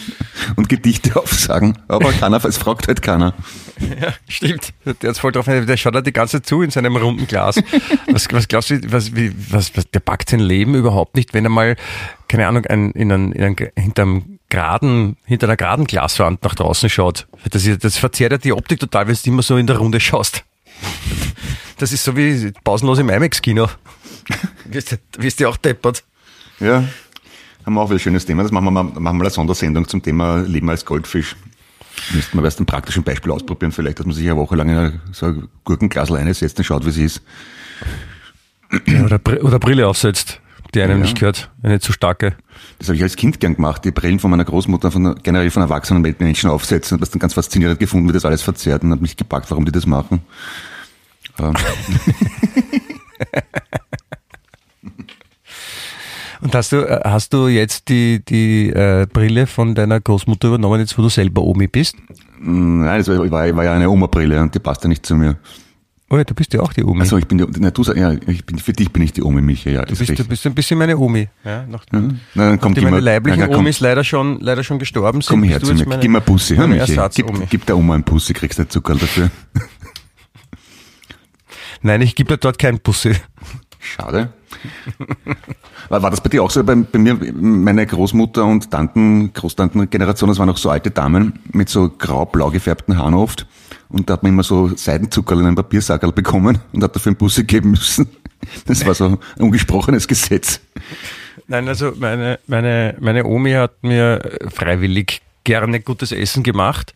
und 0.56 0.69
Gedichte 0.69 1.16
aufsagen. 1.20 1.78
Aber 1.88 2.12
keiner, 2.12 2.44
es 2.44 2.58
fragt 2.58 2.88
halt 2.88 3.02
keiner. 3.02 3.34
Ja, 4.00 4.12
stimmt. 4.28 4.72
Der 5.02 5.10
ist 5.10 5.19
voll 5.19 5.32
drauf, 5.32 5.46
der 5.46 5.76
schaut 5.76 5.94
halt 5.94 6.06
die 6.06 6.12
ganze 6.12 6.38
Zeit 6.38 6.46
zu 6.46 6.62
in 6.62 6.70
seinem 6.70 6.96
runden 6.96 7.26
Glas. 7.26 7.56
Was, 8.10 8.28
was 8.31 8.49
glaubst 8.49 8.70
du, 8.70 8.81
was, 8.93 9.14
wie, 9.14 9.32
was, 9.50 9.76
was, 9.76 9.90
der 9.90 10.00
packt 10.00 10.31
sein 10.31 10.40
Leben 10.40 10.75
überhaupt 10.75 11.16
nicht, 11.16 11.34
wenn 11.34 11.44
er 11.44 11.50
mal, 11.50 11.76
keine 12.28 12.46
Ahnung, 12.46 12.66
ein, 12.66 12.90
in 12.93 13.10
ein, 13.10 13.32
in 13.32 13.43
ein, 13.43 13.56
hinterm 13.76 14.38
geraden, 14.48 15.16
hinter 15.25 15.46
einer 15.46 15.56
geraden 15.56 15.87
Glaswand 15.87 16.43
nach 16.44 16.55
draußen 16.55 16.90
schaut. 16.90 17.26
Das, 17.50 17.69
das 17.78 17.96
verzerrt 17.96 18.32
ja 18.32 18.38
die 18.38 18.52
Optik 18.52 18.81
total, 18.81 19.08
wenn 19.08 19.14
du 19.14 19.31
immer 19.31 19.43
so 19.43 19.56
in 19.56 19.66
der 19.66 19.78
Runde 19.78 19.98
schaust. 19.98 20.44
Das 21.78 21.93
ist 21.93 22.05
so 22.05 22.16
wie 22.16 22.52
pausenlos 22.62 22.98
im 22.98 23.08
IMAX-Kino. 23.08 23.69
Wirst 24.66 25.40
du 25.40 25.48
auch 25.48 25.56
deppert. 25.56 26.05
Ja, 26.60 26.84
haben 27.64 27.75
wir 27.75 27.81
auch 27.81 27.88
wieder 27.88 27.96
ein 27.96 28.00
schönes 28.00 28.26
Thema. 28.26 28.43
Das 28.43 28.52
machen 28.52 28.64
wir 28.64 28.70
mal, 28.70 28.84
machen 28.84 29.19
wir 29.19 29.22
eine 29.22 29.31
Sondersendung 29.31 29.87
zum 29.87 30.02
Thema 30.02 30.40
Leben 30.40 30.69
als 30.69 30.84
Goldfisch. 30.84 31.37
Müssten 32.12 32.38
wir 32.38 32.44
erst 32.44 32.60
ein 32.60 32.66
praktisches 32.66 33.02
Beispiel 33.02 33.31
ausprobieren, 33.31 33.72
vielleicht, 33.72 33.99
dass 33.99 34.06
man 34.06 34.14
sich 34.14 34.25
eine 34.28 34.37
Woche 34.37 34.56
lang 34.56 34.69
in 34.69 35.00
so 35.12 35.26
ein 35.26 35.49
Gurkenglas 35.64 36.10
einsetzt 36.10 36.58
und 36.58 36.64
schaut, 36.64 36.87
wie 36.87 36.90
sie 36.90 37.04
ist. 37.04 37.22
Ja, 38.87 39.04
oder, 39.04 39.20
oder 39.43 39.58
Brille 39.58 39.87
aufsetzt, 39.87 40.40
die 40.75 40.81
einem 40.82 40.99
ja. 40.99 41.02
nicht 41.04 41.19
gehört, 41.19 41.50
eine 41.62 41.78
zu 41.81 41.93
starke. 41.93 42.34
Das 42.78 42.88
habe 42.88 42.96
ich 42.96 43.02
als 43.02 43.16
Kind 43.16 43.38
gern 43.38 43.55
gemacht, 43.56 43.84
die 43.84 43.90
Brillen 43.90 44.19
von 44.19 44.31
meiner 44.31 44.44
Großmutter, 44.44 44.90
von, 44.90 45.14
generell 45.22 45.50
von 45.50 45.62
erwachsenen 45.62 46.02
Menschen 46.19 46.48
aufsetzen 46.50 46.96
und 46.96 47.00
das 47.00 47.10
dann 47.10 47.20
ganz 47.20 47.34
faszinierend 47.34 47.78
gefunden, 47.78 48.08
wie 48.08 48.12
das 48.12 48.25
alles 48.25 48.43
verzerrt 48.43 48.82
und 48.82 48.90
hat 48.90 49.02
mich 49.02 49.16
gepackt, 49.16 49.50
warum 49.50 49.64
die 49.66 49.72
das 49.72 49.87
machen. 49.87 50.22
Und 56.43 56.55
hast 56.56 56.73
du, 56.73 56.79
äh, 56.79 57.00
hast 57.05 57.33
du 57.33 57.47
jetzt 57.47 57.89
die, 57.89 58.23
die 58.25 58.71
äh, 58.71 59.06
Brille 59.11 59.47
von 59.47 59.75
deiner 59.75 60.00
Großmutter 60.00 60.49
übernommen, 60.49 60.81
jetzt 60.81 60.99
wo 60.99 61.03
du 61.03 61.09
selber 61.09 61.43
Omi 61.43 61.69
bist? 61.69 61.97
Nein, 62.41 62.99
das 62.99 63.06
war, 63.09 63.19
war, 63.31 63.56
war 63.56 63.65
ja 63.65 63.75
eine 63.75 63.89
Oma-Brille 63.89 64.41
und 64.41 64.53
die 64.53 64.59
passt 64.59 64.83
ja 64.83 64.89
nicht 64.89 65.06
zu 65.06 65.15
mir. 65.15 65.37
Oh 66.11 66.17
ja, 66.17 66.25
du 66.25 66.35
bist 66.35 66.53
ja 66.53 66.61
auch 66.61 66.73
die 66.73 66.85
Omi. 66.85 67.00
Also 67.00 67.17
ich 67.17 67.27
bin 67.27 67.39
die, 67.39 67.47
na, 67.61 67.71
du, 67.71 67.83
ja, 67.94 68.12
ich 68.27 68.44
bin, 68.44 68.59
für 68.59 68.73
dich 68.73 68.93
bin 68.93 69.03
ich 69.03 69.12
die 69.12 69.23
Omi, 69.23 69.41
Micha, 69.41 69.71
ja. 69.71 69.85
Du 69.85 69.97
bist, 69.97 70.19
du 70.19 70.25
bist 70.25 70.44
ein 70.44 70.55
bisschen 70.55 70.79
meine 70.79 70.99
Omi. 70.99 71.29
Ja, 71.44 71.65
nach, 71.67 71.85
ja. 71.93 72.00
Na, 72.35 72.49
dann 72.49 72.61
kommt 72.61 72.77
meine 72.77 72.89
immer, 72.89 73.00
leiblichen 73.00 73.49
na, 73.49 73.56
Omis 73.56 73.79
leider 73.79 74.03
schon, 74.03 74.41
leider 74.41 74.65
schon 74.65 74.81
gestorben 74.81 75.21
sind. 75.21 75.31
Komm 75.31 75.44
her 75.44 75.61
zu 75.62 75.73
mir, 75.73 75.85
gib 75.99 76.11
mir 76.11 76.21
Pussy, 76.21 76.56
hör 76.56 76.67
Michi. 76.67 76.99
Gib, 77.15 77.50
gib 77.50 77.67
der 77.67 77.79
Oma 77.79 77.94
ein 77.94 78.03
Pussy, 78.03 78.33
kriegst 78.35 78.59
du 78.59 78.69
Zucker 78.69 78.97
dafür. 78.97 79.31
Nein, 81.83 82.03
ich 82.03 82.17
gebe 82.17 82.35
dir 82.35 82.39
dort 82.39 82.59
kein 82.59 82.81
Pussy. 82.81 83.12
Schade. 83.79 84.33
War, 85.88 86.10
das 86.10 86.20
bei 86.20 86.28
dir 86.28 86.43
auch 86.43 86.50
so? 86.50 86.62
Bei, 86.64 86.75
bei 86.75 86.99
mir, 86.99 87.19
meine 87.34 87.87
Großmutter 87.87 88.44
und 88.44 88.70
Tanten, 88.70 89.32
Großtantengeneration, 89.32 90.29
das 90.29 90.38
waren 90.38 90.48
auch 90.48 90.56
so 90.56 90.70
alte 90.70 90.91
Damen 90.91 91.38
mit 91.53 91.69
so 91.69 91.91
grau-blau 91.91 92.50
gefärbten 92.50 92.96
Haaren 92.96 93.15
oft. 93.15 93.46
Und 93.88 94.08
da 94.08 94.15
hat 94.15 94.22
man 94.22 94.32
immer 94.32 94.43
so 94.43 94.74
Seidenzucker 94.74 95.34
in 95.34 95.46
einem 95.46 95.55
Papiersackerl 95.55 96.12
bekommen 96.12 96.60
und 96.72 96.82
hat 96.82 96.96
dafür 96.96 97.10
einen 97.10 97.17
Busse 97.17 97.44
geben 97.44 97.72
müssen. 97.72 98.08
Das 98.67 98.84
war 98.86 98.94
so 98.94 99.05
ein 99.05 99.19
ungesprochenes 99.38 100.08
Gesetz. 100.08 100.60
Nein, 101.46 101.69
also 101.69 101.93
meine, 101.96 102.38
meine, 102.46 102.96
meine 103.00 103.24
Omi 103.24 103.53
hat 103.53 103.82
mir 103.82 104.38
freiwillig 104.48 105.20
gerne 105.44 105.81
gutes 105.81 106.12
Essen 106.12 106.43
gemacht. 106.43 106.94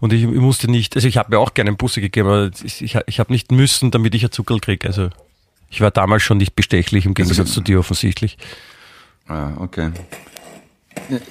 Und 0.00 0.12
ich, 0.12 0.24
ich 0.24 0.30
musste 0.30 0.70
nicht, 0.70 0.96
also 0.96 1.06
ich 1.06 1.16
habe 1.16 1.30
mir 1.30 1.38
auch 1.38 1.54
gerne 1.54 1.68
einen 1.68 1.76
Busse 1.76 2.00
gegeben, 2.00 2.28
aber 2.28 2.50
ich, 2.64 2.82
ich, 2.82 3.20
habe 3.20 3.32
nicht 3.32 3.52
müssen, 3.52 3.90
damit 3.90 4.14
ich 4.14 4.24
ein 4.24 4.32
Zuckerl 4.32 4.60
kriege. 4.60 4.88
Also 4.88 5.10
ich 5.72 5.80
war 5.80 5.90
damals 5.90 6.22
schon 6.22 6.36
nicht 6.36 6.54
bestechlich, 6.54 7.06
im 7.06 7.14
Gegensatz 7.14 7.38
also, 7.40 7.54
zu 7.54 7.60
dir 7.62 7.78
offensichtlich. 7.78 8.36
Ah, 9.26 9.52
okay. 9.56 9.90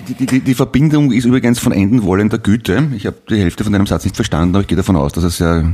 Die, 0.09 0.25
die, 0.25 0.39
die 0.39 0.55
Verbindung 0.55 1.11
ist 1.11 1.25
übrigens 1.25 1.59
von 1.59 1.71
Enden 1.71 2.01
wollender 2.01 2.39
Güte. 2.39 2.89
Ich 2.95 3.05
habe 3.05 3.17
die 3.29 3.37
Hälfte 3.37 3.63
von 3.63 3.71
deinem 3.71 3.85
Satz 3.85 4.03
nicht 4.03 4.15
verstanden, 4.15 4.55
aber 4.55 4.61
ich 4.61 4.67
gehe 4.67 4.75
davon 4.75 4.95
aus, 4.95 5.13
dass 5.13 5.23
er 5.23 5.29
sehr 5.29 5.71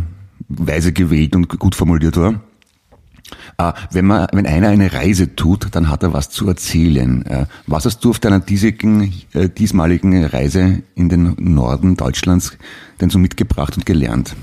weise 0.50 0.92
gewählt 0.92 1.36
und 1.36 1.48
gut 1.58 1.76
formuliert 1.76 2.18
war. 2.18 2.42
Äh, 3.58 3.72
wenn, 3.92 4.06
man, 4.06 4.28
wenn 4.34 4.46
einer 4.46 4.68
eine 4.68 4.92
Reise 4.92 5.36
tut, 5.36 5.70
dann 5.72 5.90
hat 5.90 6.04
er 6.04 6.12
was 6.12 6.30
zu 6.30 6.46
erzählen. 6.48 7.26
Äh, 7.26 7.46
was 7.68 7.86
hast 7.86 8.00
du 8.04 8.10
auf 8.10 8.20
deiner 8.20 8.42
diesigen, 8.42 9.14
äh, 9.34 9.48
diesmaligen 9.48 10.26
Reise 10.26 10.84
in 10.96 11.08
den 11.08 11.36
Norden 11.40 11.96
Deutschlands 11.96 12.58
denn 13.00 13.10
so 13.10 13.18
mitgebracht 13.18 13.78
und 13.78 13.86
gelernt? 13.86 14.36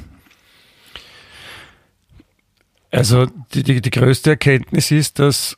Also 2.95 3.27
die, 3.53 3.63
die, 3.63 3.81
die 3.81 3.91
größte 3.91 4.31
Erkenntnis 4.31 4.91
ist, 4.91 5.19
dass 5.19 5.57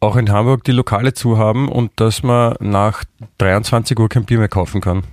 auch 0.00 0.16
in 0.16 0.30
Hamburg 0.30 0.64
die 0.64 0.72
Lokale 0.72 1.14
zu 1.14 1.38
haben 1.38 1.68
und 1.68 1.92
dass 1.96 2.22
man 2.22 2.54
nach 2.60 3.04
23 3.38 3.98
Uhr 3.98 4.08
kein 4.08 4.24
Bier 4.24 4.38
mehr 4.38 4.48
kaufen 4.48 4.80
kann. 4.80 5.04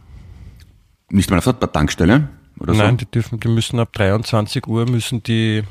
Nicht 1.10 1.29
mal 1.29 1.38
auf 1.38 1.46
der 1.46 1.72
Tankstelle? 1.72 2.29
Oder 2.60 2.74
Nein, 2.74 2.91
so? 2.91 2.98
die 2.98 3.12
dürfen, 3.12 3.39
die 3.39 3.48
müssen 3.48 3.79
ab 3.79 3.94
23 3.94 4.67
Uhr 4.67 4.89
müssen 4.89 5.24
die, 5.24 5.63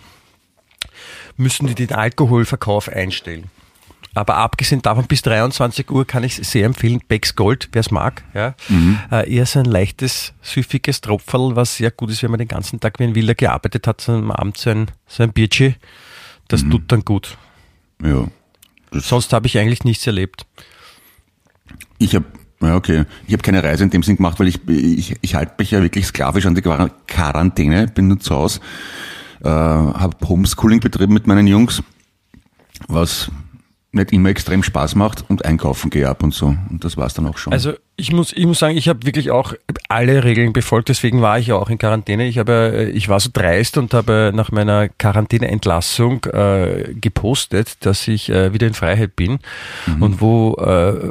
müssen 1.36 1.66
die 1.66 1.74
den 1.74 1.92
Alkoholverkauf 1.92 2.88
einstellen. 2.88 3.50
Aber 4.16 4.36
abgesehen 4.36 4.80
davon, 4.80 5.06
bis 5.06 5.20
23 5.20 5.90
Uhr 5.90 6.06
kann 6.06 6.24
ich 6.24 6.36
sehr 6.36 6.64
empfehlen, 6.64 7.02
Becks 7.06 7.36
Gold, 7.36 7.68
wer 7.72 7.80
es 7.80 7.90
mag. 7.90 8.24
Ja. 8.32 8.54
Mhm. 8.70 8.98
Äh, 9.12 9.30
eher 9.30 9.44
so 9.44 9.58
ein 9.58 9.66
leichtes, 9.66 10.32
süffiges 10.40 11.02
Tropferl, 11.02 11.54
was 11.54 11.76
sehr 11.76 11.90
gut 11.90 12.10
ist, 12.10 12.22
wenn 12.22 12.30
man 12.30 12.38
den 12.38 12.48
ganzen 12.48 12.80
Tag 12.80 12.98
wie 12.98 13.04
ein 13.04 13.14
Wilder 13.14 13.34
gearbeitet 13.34 13.86
hat, 13.86 14.00
so 14.00 14.12
am 14.12 14.30
Abend 14.30 14.56
so 14.56 14.70
ein, 14.70 14.86
so 15.06 15.22
ein 15.22 15.34
Bierchi. 15.34 15.74
Das 16.48 16.62
mhm. 16.62 16.70
tut 16.70 16.92
dann 16.92 17.04
gut. 17.04 17.36
Ja. 18.02 18.26
Sonst 18.90 19.34
habe 19.34 19.48
ich 19.48 19.58
eigentlich 19.58 19.84
nichts 19.84 20.06
erlebt. 20.06 20.46
Ich 21.98 22.14
habe 22.14 22.24
ja, 22.62 22.74
okay. 22.74 23.04
Ich 23.26 23.34
habe 23.34 23.42
keine 23.42 23.62
Reise 23.62 23.84
in 23.84 23.90
dem 23.90 24.02
Sinn 24.02 24.16
gemacht, 24.16 24.40
weil 24.40 24.48
ich, 24.48 24.66
ich, 24.66 25.14
ich 25.20 25.34
halte 25.34 25.52
mich 25.58 25.72
ja 25.72 25.82
wirklich 25.82 26.06
sklavisch 26.06 26.46
an 26.46 26.54
die 26.54 26.62
Quarantäne, 26.62 27.86
bin 27.88 28.08
nur 28.08 28.18
zu 28.18 28.34
Hause, 28.34 28.60
äh, 29.44 29.48
habe 29.50 30.26
Homeschooling 30.26 30.80
betrieben 30.80 31.12
mit 31.12 31.26
meinen 31.26 31.46
Jungs, 31.46 31.82
was 32.88 33.30
nicht 33.92 34.12
immer 34.12 34.28
extrem 34.28 34.62
Spaß 34.62 34.94
macht 34.94 35.24
und 35.28 35.44
einkaufen 35.44 35.90
gehe 35.90 36.08
ab 36.08 36.22
und 36.22 36.34
so. 36.34 36.56
Und 36.70 36.84
das 36.84 36.96
war's 36.96 37.14
dann 37.14 37.26
auch 37.26 37.38
schon. 37.38 37.52
Also 37.52 37.74
ich 37.98 38.12
muss, 38.12 38.32
ich 38.32 38.44
muss 38.44 38.58
sagen, 38.58 38.76
ich 38.76 38.88
habe 38.88 39.06
wirklich 39.06 39.30
auch 39.30 39.54
alle 39.88 40.22
Regeln 40.22 40.52
befolgt, 40.52 40.90
deswegen 40.90 41.22
war 41.22 41.38
ich 41.38 41.46
ja 41.46 41.56
auch 41.56 41.70
in 41.70 41.78
Quarantäne. 41.78 42.26
Ich 42.26 42.36
habe, 42.36 42.90
ich 42.92 43.08
war 43.08 43.20
so 43.20 43.30
dreist 43.32 43.78
und 43.78 43.94
habe 43.94 44.32
nach 44.34 44.52
meiner 44.52 44.88
Quarantäneentlassung 44.88 46.24
äh, 46.26 46.94
gepostet, 46.94 47.78
dass 47.80 48.06
ich 48.06 48.28
äh, 48.28 48.52
wieder 48.52 48.66
in 48.66 48.74
Freiheit 48.74 49.16
bin 49.16 49.38
mhm. 49.86 50.02
und 50.02 50.20
wo 50.20 50.54
äh, 50.56 51.10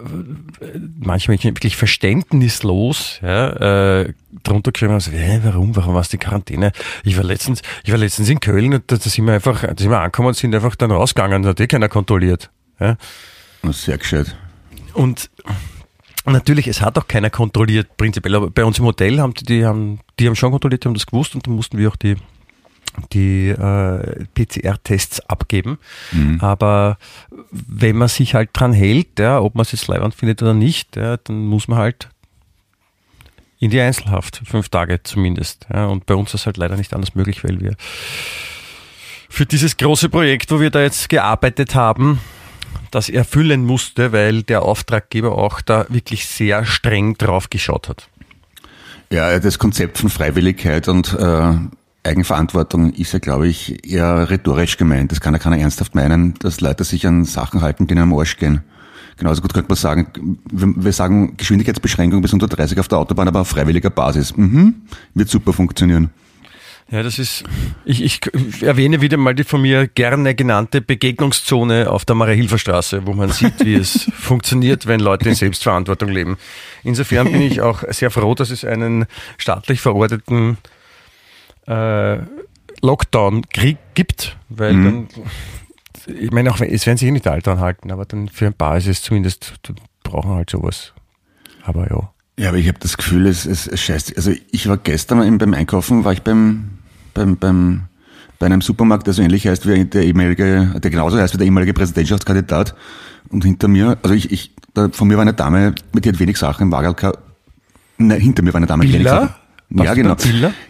manchmal 0.99 1.41
wirklich 1.43 1.75
verständnislos 1.75 3.19
ja, 3.23 4.01
äh, 4.01 4.13
drunter 4.43 4.71
geschrieben 4.71 4.93
haben, 4.93 4.99
so, 4.99 5.11
hey, 5.11 5.39
warum, 5.43 5.75
warum 5.75 5.95
warst 5.95 6.13
du 6.13 6.17
in 6.17 6.21
Quarantäne? 6.21 6.71
Ich 7.03 7.17
war 7.17 7.23
letztens, 7.23 7.63
ich 7.83 7.91
war 7.91 7.97
letztens 7.97 8.29
in 8.29 8.39
Köln 8.39 8.75
und 8.75 8.91
da 8.91 8.97
sind 8.97 9.25
wir 9.25 9.33
einfach, 9.33 9.61
da 9.61 9.73
sind 9.75 9.89
wir 9.89 9.99
angekommen 9.99 10.29
und 10.29 10.35
sind 10.35 10.53
einfach 10.53 10.75
dann 10.75 10.91
rausgegangen, 10.91 11.41
da 11.41 11.49
hat 11.49 11.59
eh 11.59 11.65
keiner 11.65 11.89
kontrolliert. 11.89 12.51
Ja? 12.79 12.95
Sehr 13.71 13.97
gescheit. 13.97 14.35
Und 14.93 15.31
natürlich, 16.33 16.67
es 16.67 16.81
hat 16.81 16.97
auch 16.97 17.07
keiner 17.07 17.29
kontrolliert, 17.29 17.97
prinzipiell. 17.97 18.35
Aber 18.35 18.49
bei 18.49 18.65
uns 18.65 18.79
im 18.79 18.85
Hotel 18.85 19.19
haben 19.19 19.33
die, 19.33 19.45
die 19.45 19.65
haben, 19.65 19.99
die 20.19 20.27
haben 20.27 20.35
schon 20.35 20.51
kontrolliert, 20.51 20.83
die 20.83 20.87
haben 20.87 20.93
das 20.93 21.05
gewusst 21.05 21.35
und 21.35 21.45
dann 21.45 21.55
mussten 21.55 21.77
wir 21.77 21.89
auch 21.89 21.95
die, 21.95 22.15
die 23.13 23.49
äh, 23.49 24.25
PCR-Tests 24.33 25.21
abgeben. 25.21 25.77
Mhm. 26.11 26.39
Aber 26.41 26.97
wenn 27.51 27.97
man 27.97 28.07
sich 28.07 28.33
halt 28.33 28.49
dran 28.53 28.73
hält, 28.73 29.19
ja, 29.19 29.39
ob 29.39 29.55
man 29.55 29.63
es 29.63 29.71
jetzt 29.71 29.87
leibend 29.87 30.15
findet 30.15 30.41
oder 30.41 30.53
nicht, 30.53 30.95
ja, 30.95 31.17
dann 31.17 31.45
muss 31.45 31.67
man 31.67 31.79
halt 31.79 32.09
in 33.59 33.69
die 33.71 33.79
Einzelhaft, 33.79 34.41
fünf 34.45 34.69
Tage 34.69 35.01
zumindest. 35.03 35.65
Ja, 35.73 35.87
und 35.87 36.05
bei 36.05 36.15
uns 36.15 36.33
ist 36.33 36.41
es 36.41 36.45
halt 36.45 36.57
leider 36.57 36.75
nicht 36.75 36.93
anders 36.93 37.15
möglich, 37.15 37.43
weil 37.43 37.59
wir 37.61 37.75
für 39.29 39.45
dieses 39.45 39.77
große 39.77 40.09
Projekt, 40.09 40.51
wo 40.51 40.59
wir 40.59 40.69
da 40.69 40.81
jetzt 40.81 41.09
gearbeitet 41.09 41.75
haben, 41.75 42.19
das 42.95 43.09
erfüllen 43.09 43.65
musste, 43.65 44.11
weil 44.11 44.43
der 44.43 44.63
Auftraggeber 44.63 45.37
auch 45.37 45.61
da 45.61 45.85
wirklich 45.89 46.25
sehr 46.25 46.65
streng 46.65 47.17
drauf 47.17 47.49
geschaut 47.49 47.89
hat. 47.89 48.09
Ja, 49.11 49.37
das 49.37 49.59
Konzept 49.59 49.97
von 49.97 50.09
Freiwilligkeit 50.09 50.87
und 50.87 51.13
äh, 51.13 51.53
Eigenverantwortung 52.03 52.93
ist 52.93 53.11
ja, 53.13 53.19
glaube 53.19 53.47
ich, 53.47 53.85
eher 53.85 54.29
rhetorisch 54.29 54.77
gemeint. 54.77 55.11
Das 55.11 55.19
kann 55.19 55.33
ja 55.33 55.39
keiner 55.39 55.57
ernsthaft 55.57 55.93
meinen, 55.93 56.35
dass 56.39 56.61
Leute 56.61 56.83
sich 56.83 57.05
an 57.05 57.25
Sachen 57.25 57.61
halten, 57.61 57.85
die 57.87 57.93
ihnen 57.93 58.03
am 58.03 58.13
Arsch 58.17 58.37
gehen. 58.37 58.61
Genauso 59.17 59.41
gut 59.41 59.53
könnte 59.53 59.69
man 59.69 59.77
sagen, 59.77 60.39
wir 60.51 60.91
sagen 60.91 61.37
Geschwindigkeitsbeschränkung 61.37 62.21
bis 62.21 62.31
130 62.31 62.79
auf 62.79 62.87
der 62.87 62.97
Autobahn, 62.97 63.27
aber 63.27 63.41
auf 63.41 63.47
freiwilliger 63.47 63.89
Basis. 63.89 64.35
Mhm, 64.35 64.75
wird 65.13 65.29
super 65.29 65.53
funktionieren. 65.53 66.09
Ja, 66.91 67.01
das 67.01 67.17
ist, 67.17 67.43
ich, 67.83 68.03
ich 68.03 68.21
erwähne 68.61 69.01
wieder 69.01 69.17
mal 69.17 69.33
die 69.33 69.43
von 69.43 69.61
mir 69.61 69.87
gerne 69.87 70.35
genannte 70.35 70.81
Begegnungszone 70.81 71.89
auf 71.89 72.05
der 72.05 72.15
Marie-Hilfer-Straße, 72.15 73.07
wo 73.07 73.13
man 73.13 73.29
sieht, 73.31 73.65
wie 73.65 73.73
es 73.73 74.11
funktioniert, 74.13 74.85
wenn 74.85 74.99
Leute 74.99 75.29
in 75.29 75.35
Selbstverantwortung 75.35 76.09
leben. 76.09 76.37
Insofern 76.83 77.31
bin 77.31 77.41
ich 77.41 77.61
auch 77.61 77.83
sehr 77.89 78.11
froh, 78.11 78.35
dass 78.35 78.51
es 78.51 78.63
einen 78.63 79.07
staatlich 79.37 79.81
verordneten 79.81 80.59
äh, 81.65 82.17
Lockdown 82.81 83.41
gibt, 83.95 84.37
weil 84.49 84.73
mhm. 84.73 84.83
dann, 84.83 86.15
ich 86.15 86.31
meine, 86.31 86.51
auch 86.51 86.61
es 86.61 86.85
werden 86.85 86.97
sich 86.97 87.07
eh 87.07 87.11
nicht 87.11 87.27
alle 87.27 87.41
dran 87.41 87.59
halten, 87.59 87.91
aber 87.91 88.05
dann 88.05 88.29
für 88.29 88.45
ein 88.45 88.53
paar 88.53 88.77
ist 88.77 88.87
es 88.87 89.01
zumindest, 89.01 89.55
brauchen 90.03 90.31
halt 90.31 90.51
sowas. 90.51 90.93
Aber 91.63 91.89
ja. 91.89 92.11
Ja, 92.37 92.49
aber 92.49 92.57
ich 92.57 92.67
habe 92.67 92.79
das 92.79 92.97
Gefühl, 92.97 93.27
es, 93.27 93.45
es, 93.45 93.65
es 93.65 93.81
scheißt. 93.81 94.17
Also 94.17 94.33
ich 94.51 94.67
war 94.67 94.77
gestern 94.77 95.37
beim 95.37 95.53
Einkaufen, 95.53 96.03
war 96.03 96.11
ich 96.11 96.21
beim, 96.21 96.74
beim, 97.15 97.37
beim, 97.37 97.85
bei 98.37 98.45
einem 98.45 98.61
Supermarkt, 98.61 99.07
der 99.07 99.15
so 99.15 99.23
ähnlich 99.23 99.47
heißt 99.47 99.67
wie 99.67 99.85
der 99.85 100.03
ehemalige, 100.03 100.75
der 100.81 100.91
genauso 100.91 101.17
heißt 101.17 101.33
wie 101.33 101.37
der 101.39 101.45
ehemalige 101.45 101.73
Präsidentschaftskandidat. 101.73 102.75
Und 103.29 103.43
hinter 103.43 103.67
mir, 103.67 103.97
also 104.03 104.13
ich, 104.13 104.31
ich, 104.31 104.53
da, 104.75 104.89
von 104.89 105.07
mir 105.07 105.15
war 105.15 105.23
eine 105.23 105.33
Dame, 105.33 105.73
mit 105.93 106.05
die 106.05 106.09
hat 106.09 106.19
wenig 106.19 106.37
Sachen 106.37 106.63
im 106.63 106.71
Wagerl, 106.71 107.13
nein, 107.97 108.21
hinter 108.21 108.43
mir 108.43 108.53
war 108.53 108.59
eine 108.59 108.67
Dame 108.67 108.83
mit 108.83 108.93
wenig 108.93 109.07
Sachen. 109.07 109.29
Ja, 109.71 109.95
genau. 109.95 110.15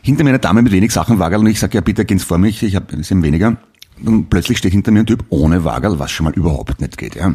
Hinter 0.01 0.23
mir 0.23 0.29
eine 0.29 0.39
Dame 0.39 0.61
mit 0.61 0.71
wenig 0.71 0.91
Sachen 0.91 1.19
Wagerl 1.19 1.41
und 1.41 1.47
ich 1.47 1.59
sage, 1.59 1.75
ja 1.75 1.81
bitte 1.81 2.05
gehen's 2.05 2.23
vor 2.23 2.37
mich, 2.37 2.63
ich 2.63 2.75
habe 2.75 2.95
es 2.95 3.11
eben 3.11 3.23
weniger. 3.23 3.57
Und 4.03 4.29
plötzlich 4.29 4.57
steht 4.57 4.71
hinter 4.71 4.91
mir 4.91 5.01
ein 5.01 5.05
Typ 5.05 5.25
ohne 5.29 5.63
Wagerl, 5.63 5.99
was 5.99 6.11
schon 6.11 6.25
mal 6.25 6.33
überhaupt 6.33 6.79
nicht 6.81 6.97
geht. 6.97 7.15
Ja. 7.15 7.33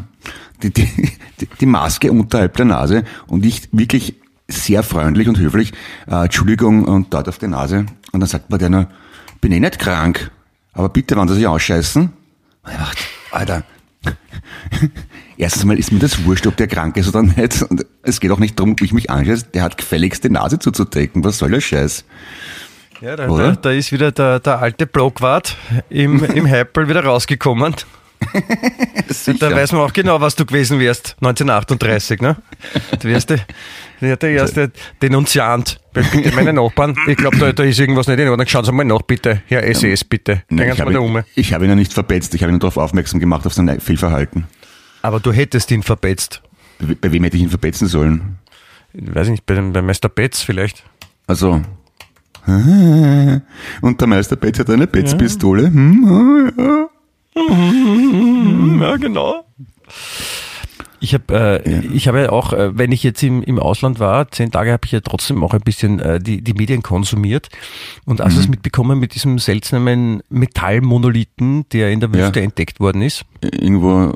Die, 0.63 0.71
die, 0.71 0.87
die, 1.39 1.47
die 1.59 1.65
Maske 1.65 2.11
unterhalb 2.11 2.55
der 2.57 2.65
Nase 2.65 3.03
und 3.27 3.45
ich 3.45 3.69
wirklich 3.71 4.15
sehr 4.47 4.83
freundlich 4.83 5.27
und 5.27 5.39
höflich, 5.39 5.73
äh, 6.07 6.25
Entschuldigung 6.25 6.85
und 6.85 7.13
dort 7.13 7.29
auf 7.29 7.37
die 7.37 7.47
Nase. 7.47 7.85
Und 8.11 8.19
dann 8.19 8.29
sagt 8.29 8.49
man 8.49 8.59
der 8.59 8.69
nur, 8.69 8.87
bin 9.41 9.51
eh 9.51 9.59
nicht 9.59 9.79
krank, 9.79 10.31
aber 10.73 10.89
bitte, 10.89 11.17
wenn 11.17 11.27
Sie 11.27 11.35
sich 11.35 11.47
ausscheißen. 11.47 12.03
Und 12.03 12.71
ich 12.71 12.77
dachte, 12.77 13.03
Alter, 13.31 13.63
erstens 15.37 15.65
mal 15.65 15.77
ist 15.77 15.91
mir 15.91 15.99
das 15.99 16.23
wurscht, 16.23 16.47
ob 16.47 16.55
der 16.57 16.67
krank 16.67 16.95
ist 16.97 17.09
oder 17.09 17.23
nicht. 17.23 17.63
Und 17.63 17.85
es 18.03 18.19
geht 18.19 18.31
auch 18.31 18.39
nicht 18.39 18.57
darum, 18.57 18.73
ob 18.73 18.81
ich 18.81 18.93
mich 18.93 19.09
anscheiße, 19.09 19.47
der 19.53 19.63
hat 19.63 19.77
gefälligst 19.77 20.23
die 20.23 20.29
Nase 20.29 20.59
zuzudecken. 20.59 21.23
Was 21.23 21.39
soll 21.39 21.51
der 21.51 21.61
Scheiß? 21.61 22.05
Ja, 23.01 23.15
da, 23.15 23.27
da, 23.27 23.55
da, 23.55 23.71
ist 23.71 23.91
wieder 23.91 24.11
der, 24.11 24.39
der 24.39 24.59
alte 24.59 24.85
Blockwart 24.85 25.57
im, 25.89 26.23
im 26.23 26.45
Heppel 26.45 26.87
wieder 26.87 27.03
rausgekommen. 27.03 27.75
Da 29.39 29.51
weiß 29.51 29.71
man 29.73 29.81
auch 29.81 29.93
genau, 29.93 30.21
was 30.21 30.35
du 30.35 30.45
gewesen 30.45 30.79
wärst, 30.79 31.15
1938, 31.21 32.21
ne? 32.21 32.37
Du 32.99 33.07
wärst 33.07 33.29
der, 33.29 34.17
der 34.17 34.29
erste 34.29 34.71
Denunziant 35.01 35.79
bei 35.93 36.03
meinen 36.35 36.55
Nachbarn. 36.55 36.95
Ich 37.07 37.17
glaube, 37.17 37.37
da, 37.37 37.51
da, 37.51 37.63
ist 37.63 37.79
irgendwas 37.79 38.07
nicht 38.07 38.19
in 38.19 38.27
Ordnung. 38.29 38.47
Schauen 38.47 38.65
Sie 38.65 38.71
mal 38.71 38.83
nach, 38.83 39.01
bitte. 39.01 39.41
Herr 39.47 39.63
SS, 39.63 40.03
bitte. 40.03 40.43
Nein, 40.49 40.71
ich 40.73 40.81
habe, 40.81 40.99
um. 40.99 41.23
ich 41.35 41.53
habe 41.53 41.65
ihn 41.65 41.69
ja 41.69 41.75
nicht 41.75 41.93
verbetzt. 41.93 42.33
Ich 42.35 42.43
habe 42.43 42.51
ihn 42.51 42.53
nur 42.53 42.59
darauf 42.59 42.77
aufmerksam 42.77 43.19
gemacht, 43.19 43.45
auf 43.45 43.53
sein 43.53 43.79
Fehlverhalten. 43.79 44.45
Aber 45.01 45.19
du 45.19 45.31
hättest 45.31 45.71
ihn 45.71 45.83
verbetzt. 45.83 46.41
Bei, 46.79 46.95
bei 46.99 47.11
wem 47.11 47.23
hätte 47.23 47.37
ich 47.37 47.43
ihn 47.43 47.49
verbetzen 47.49 47.87
sollen? 47.87 48.37
Ich 48.93 49.13
weiß 49.13 49.29
nicht, 49.29 49.45
bei, 49.45 49.55
dem, 49.55 49.73
bei 49.73 49.81
Meister 49.81 50.09
Betz 50.09 50.41
vielleicht. 50.41 50.83
Also, 51.27 51.61
und 53.81 54.01
der 54.01 54.07
Meister 54.07 54.35
Betz 54.35 54.59
hat 54.59 54.69
eine 54.69 54.87
Betzpistole. 54.87 55.65
Hm, 55.65 56.53
ja. 56.57 56.89
Ja, 57.35 58.97
genau. 58.97 59.45
Ich 61.03 61.15
habe 61.15 61.61
äh, 61.65 61.69
ja. 61.69 61.81
ich 61.91 62.07
habe 62.07 62.21
ja 62.21 62.29
auch, 62.29 62.53
äh, 62.53 62.77
wenn 62.77 62.91
ich 62.91 63.01
jetzt 63.01 63.23
im, 63.23 63.41
im 63.41 63.57
Ausland 63.57 63.99
war, 63.99 64.29
zehn 64.29 64.51
Tage 64.51 64.71
habe 64.71 64.85
ich 64.85 64.91
ja 64.91 64.99
trotzdem 64.99 65.43
auch 65.43 65.55
ein 65.55 65.61
bisschen 65.61 65.99
äh, 65.99 66.19
die, 66.19 66.43
die 66.43 66.53
Medien 66.53 66.83
konsumiert 66.83 67.49
und 68.05 68.21
als 68.21 68.35
mhm. 68.35 68.39
es 68.39 68.47
mitbekommen 68.49 68.99
mit 68.99 69.15
diesem 69.15 69.39
seltsamen 69.39 70.21
Metallmonolithen, 70.29 71.65
der 71.69 71.89
in 71.89 72.01
der 72.01 72.13
Wüste 72.13 72.39
ja. 72.39 72.45
entdeckt 72.45 72.79
worden 72.79 73.01
ist. 73.01 73.25
Irgendwo 73.41 74.13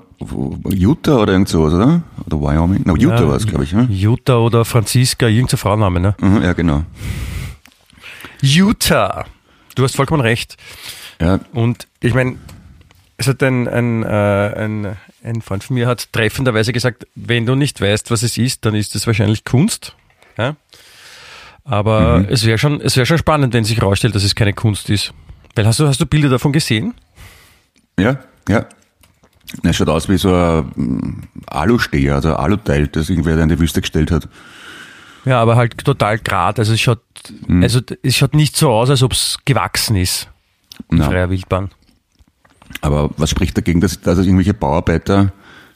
Utah 0.69 1.17
oder 1.17 1.34
irgend 1.34 1.50
sowas, 1.50 1.74
oder? 1.74 2.03
Oder 2.24 2.39
Wyoming? 2.39 2.84
No, 2.86 2.95
Utah 2.95 3.22
ja, 3.22 3.27
war 3.29 3.36
es, 3.36 3.48
glaube 3.48 3.63
ich. 3.63 3.74
Ne? 3.74 3.88
Utah 3.89 4.38
oder 4.38 4.63
Franziska, 4.63 5.27
irgendein 5.27 5.57
Frauenname, 5.57 6.00
ne? 6.00 6.15
Mhm, 6.22 6.43
ja, 6.43 6.53
genau. 6.53 6.84
Utah. 8.41 9.25
Du 9.74 9.84
hast 9.84 9.95
vollkommen 9.95 10.22
recht. 10.22 10.55
Ja. 11.19 11.39
Und 11.51 11.88
ich 12.00 12.13
meine, 12.13 12.38
es 13.17 13.27
hat 13.27 13.41
ein, 13.43 13.67
ein, 13.67 14.03
äh, 14.03 14.07
ein, 14.07 14.98
ein 15.24 15.41
Freund 15.41 15.63
von 15.63 15.75
mir 15.75 15.88
hat 15.88 16.12
treffenderweise 16.12 16.74
gesagt, 16.74 17.07
wenn 17.15 17.45
du 17.45 17.55
nicht 17.55 17.79
weißt, 17.79 18.12
was 18.12 18.24
es 18.24 18.38
ist, 18.38 18.65
dann 18.65 18.75
ist 18.75 18.95
es 18.95 19.07
wahrscheinlich 19.07 19.45
Kunst. 19.45 19.95
Ja? 20.38 20.55
Aber 21.63 22.19
mhm. 22.19 22.27
es 22.29 22.45
wäre 22.45 22.57
schon, 22.57 22.81
es 22.81 22.95
wäre 22.98 23.05
schon 23.05 23.17
spannend, 23.17 23.53
wenn 23.53 23.63
sich 23.63 23.77
herausstellt, 23.77 24.15
dass 24.15 24.24
es 24.24 24.36
keine 24.36 24.53
Kunst 24.53 24.89
ist. 24.89 25.13
Weil 25.55 25.65
hast 25.65 25.79
du, 25.79 25.88
hast 25.88 26.01
du 26.01 26.05
Bilder 26.05 26.29
davon 26.29 26.51
gesehen? 26.51 26.93
Ja, 27.98 28.19
ja. 28.50 28.65
Es 29.63 29.77
schaut 29.77 29.89
aus 29.89 30.10
wie 30.10 30.17
so 30.17 30.34
ein 30.34 30.72
mm, 30.75 31.24
Alusteher, 31.48 32.15
also 32.15 32.29
ein 32.29 32.36
Aluteil, 32.36 32.88
das 32.88 33.10
irgendwer 33.10 33.38
in 33.38 33.48
die 33.48 33.60
Wüste 33.60 33.79
gestellt 33.79 34.12
hat. 34.12 34.27
Ja, 35.24 35.41
aber 35.41 35.55
halt 35.55 35.77
total 35.84 36.19
grad. 36.19 36.60
Also 36.60 36.74
es 36.74 36.81
schaut, 36.81 37.01
mhm. 37.48 37.63
also 37.63 37.79
es 38.03 38.15
schaut 38.15 38.36
nicht 38.36 38.57
so 38.57 38.72
aus, 38.72 38.89
als 38.89 39.01
ob 39.01 39.13
es 39.13 39.39
gewachsen 39.45 39.95
ist. 39.95 40.29
In 40.91 41.01
freier 41.01 41.29
Wildbahn. 41.29 41.69
Aber 42.85 43.09
was 43.17 43.31
spricht 43.31 43.57
dagegen, 43.57 43.81
dass, 43.81 43.99
dass 43.99 44.19
irgendwelche 44.19 44.53
Bauarbeiter 44.53 45.33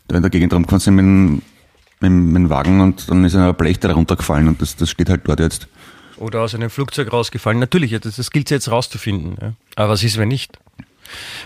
da 0.08 0.16
in 0.16 0.22
der 0.22 0.30
Gegend 0.30 0.54
rumgekommen 0.54 0.80
sind 0.80 0.94
mit, 0.94 1.42
mit, 2.02 2.12
mit 2.12 2.36
dem 2.36 2.50
Wagen 2.52 2.82
und 2.82 3.10
dann 3.10 3.26
ist 3.26 3.36
ein 3.36 3.56
Blech 3.56 3.80
da 3.80 3.92
runtergefallen 3.92 4.48
und 4.48 4.62
das, 4.62 4.76
das 4.76 4.92
steht 4.92 5.10
halt 5.10 5.22
dort 5.26 5.40
jetzt. 5.40 5.68
Oder 6.18 6.42
aus 6.42 6.54
einem 6.54 6.70
Flugzeug 6.70 7.12
rausgefallen. 7.12 7.58
Natürlich, 7.58 8.00
das, 8.00 8.18
das 8.18 8.30
gilt 8.30 8.52
jetzt 8.52 8.70
rauszufinden. 8.70 9.38
Ja. 9.42 9.54
Aber 9.76 9.90
was 9.90 10.04
ist, 10.04 10.18
wenn 10.18 10.28
nicht? 10.28 10.60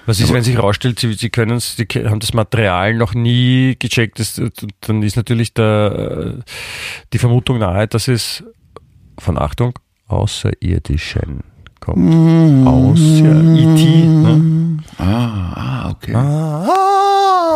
Was 0.05 0.19
ist, 0.19 0.25
Aber 0.25 0.35
wenn 0.35 0.43
sich 0.43 0.55
herausstellt, 0.55 0.99
Sie, 0.99 1.13
Sie 1.13 1.29
können, 1.29 1.57
Sie 1.61 1.85
haben 1.85 2.19
das 2.19 2.33
Material 2.33 2.93
noch 2.95 3.13
nie 3.13 3.77
gecheckt, 3.79 4.19
das, 4.19 4.41
dann 4.81 5.01
ist 5.01 5.15
natürlich 5.15 5.53
der, 5.53 6.39
die 7.13 7.19
Vermutung 7.19 7.59
nahe, 7.59 7.87
dass 7.87 8.09
es 8.09 8.43
von 9.17 9.37
Achtung, 9.37 9.79
Außerirdischen 10.07 11.52
kommt. 11.83 11.97
Mm. 11.97 12.67
Aus 12.67 12.99
ja, 12.99 13.31
E.T. 13.31 14.07
Ne? 14.07 14.77
Ah, 14.97 15.53
ah, 15.55 15.91
okay. 15.91 16.15
Ah, 16.15 16.65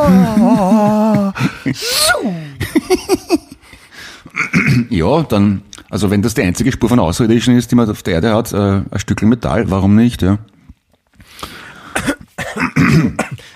ah, 0.09 1.33
ja, 4.89 5.23
dann, 5.23 5.61
also 5.89 6.11
wenn 6.11 6.21
das 6.21 6.33
die 6.33 6.43
einzige 6.43 6.71
Spur 6.71 6.87
von 6.89 6.99
Außerirdischen 6.99 7.57
ist, 7.57 7.71
die 7.71 7.75
man 7.75 7.89
auf 7.89 8.03
der 8.03 8.15
Erde 8.15 8.33
hat, 8.33 8.53
äh, 8.53 8.57
ein 8.57 8.99
Stückchen 8.99 9.29
Metall, 9.29 9.71
warum 9.71 9.95
nicht, 9.95 10.21
ja? 10.21 10.39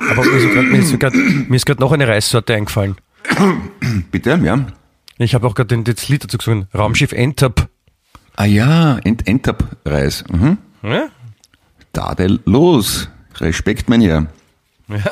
Aber 0.10 0.24
mir 0.26 1.56
ist 1.56 1.66
gerade 1.66 1.82
noch 1.82 1.92
eine 1.92 2.08
Reissorte 2.08 2.54
eingefallen. 2.54 2.96
Bitte, 4.12 4.40
ja. 4.44 4.66
Ich 5.18 5.36
habe 5.36 5.48
auch 5.48 5.56
gerade 5.56 5.78
das 5.84 6.10
Lied 6.10 6.24
dazu 6.24 6.38
gesungen. 6.38 6.68
Raumschiff 6.74 7.12
Entap. 7.12 7.70
Ah 8.36 8.46
ja, 8.46 8.98
Ent 9.04 9.28
Entap-Reis. 9.28 10.24
Mhm. 10.30 10.58
Ja? 10.84 11.10
los. 12.46 13.10
Respekt, 13.36 13.90
mein 13.90 14.02
Herr. 14.02 14.28
Ja, 14.88 15.12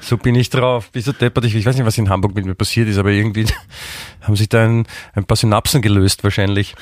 so 0.00 0.16
bin 0.16 0.34
ich 0.34 0.50
drauf. 0.50 0.90
Du 0.92 1.12
deppert? 1.12 1.44
Ich 1.44 1.66
weiß 1.66 1.76
nicht, 1.76 1.86
was 1.86 1.98
in 1.98 2.08
Hamburg 2.08 2.34
mit 2.34 2.44
mir 2.44 2.54
passiert 2.54 2.88
ist, 2.88 2.98
aber 2.98 3.10
irgendwie 3.10 3.46
haben 4.20 4.36
sich 4.36 4.48
da 4.48 4.64
ein, 4.64 4.86
ein 5.14 5.24
paar 5.24 5.36
Synapsen 5.36 5.82
gelöst 5.82 6.24
wahrscheinlich. 6.24 6.74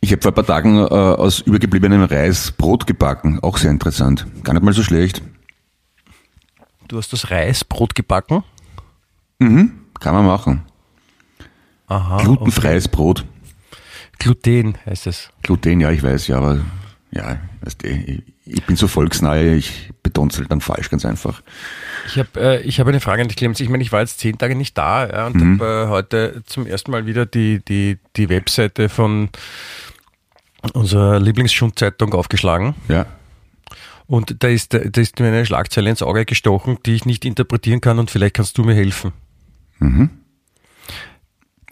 Ich 0.00 0.12
habe 0.12 0.22
vor 0.22 0.32
ein 0.32 0.34
paar 0.34 0.46
Tagen 0.46 0.78
äh, 0.78 0.82
aus 0.84 1.40
übergebliebenem 1.40 2.04
Reis 2.04 2.52
Brot 2.52 2.86
gebacken. 2.86 3.40
Auch 3.40 3.56
sehr 3.56 3.70
interessant. 3.70 4.26
Gar 4.42 4.54
nicht 4.54 4.62
mal 4.62 4.72
so 4.72 4.82
schlecht. 4.82 5.22
Du 6.88 6.98
hast 6.98 7.12
das 7.12 7.30
Reisbrot 7.30 7.94
gebacken? 7.94 8.44
Mhm, 9.38 9.72
kann 9.98 10.14
man 10.14 10.26
machen. 10.26 10.62
Aha. 11.88 12.18
Glutenfreies 12.18 12.86
okay. 12.86 12.96
Brot. 12.96 13.24
Gluten 14.18 14.78
heißt 14.86 15.06
es. 15.06 15.30
Gluten, 15.42 15.80
ja, 15.80 15.90
ich 15.90 16.02
weiß, 16.02 16.26
ja, 16.28 16.38
aber 16.38 16.60
ja, 17.10 17.38
weißt 17.62 17.82
du, 17.82 17.88
ich, 17.88 18.22
ich 18.44 18.64
bin 18.64 18.76
so 18.76 18.88
volksnahe, 18.88 19.54
ich 19.54 19.90
betone 20.02 20.30
es 20.30 20.38
halt 20.38 20.50
dann 20.50 20.60
falsch, 20.60 20.90
ganz 20.90 21.04
einfach. 21.04 21.42
Ich 22.06 22.18
habe 22.18 22.40
äh, 22.40 22.62
ich 22.62 22.78
hab 22.80 22.86
eine 22.86 23.00
Frage 23.00 23.22
an 23.22 23.28
dich, 23.28 23.36
Clemens. 23.36 23.60
Ich 23.60 23.68
meine, 23.68 23.82
ich 23.82 23.92
war 23.92 24.00
jetzt 24.00 24.20
zehn 24.20 24.38
Tage 24.38 24.54
nicht 24.54 24.76
da 24.78 25.08
ja, 25.08 25.26
und 25.26 25.36
mhm. 25.36 25.60
habe 25.60 25.84
äh, 25.84 25.88
heute 25.88 26.42
zum 26.46 26.66
ersten 26.66 26.90
Mal 26.90 27.06
wieder 27.06 27.26
die, 27.26 27.64
die, 27.64 27.98
die 28.16 28.28
Webseite 28.28 28.88
von 28.88 29.30
unserer 30.72 31.20
Lieblingsschundzeitung 31.20 32.12
aufgeschlagen. 32.14 32.74
Ja. 32.88 33.06
Und 34.06 34.42
da 34.42 34.48
ist, 34.48 34.72
da 34.72 34.78
ist 34.78 35.18
mir 35.18 35.28
eine 35.28 35.44
Schlagzeile 35.44 35.90
ins 35.90 36.02
Auge 36.02 36.24
gestochen, 36.24 36.78
die 36.86 36.94
ich 36.94 37.06
nicht 37.06 37.24
interpretieren 37.24 37.80
kann 37.80 37.98
und 37.98 38.10
vielleicht 38.10 38.34
kannst 38.34 38.56
du 38.56 38.62
mir 38.62 38.74
helfen. 38.74 39.12
Mhm. 39.78 40.10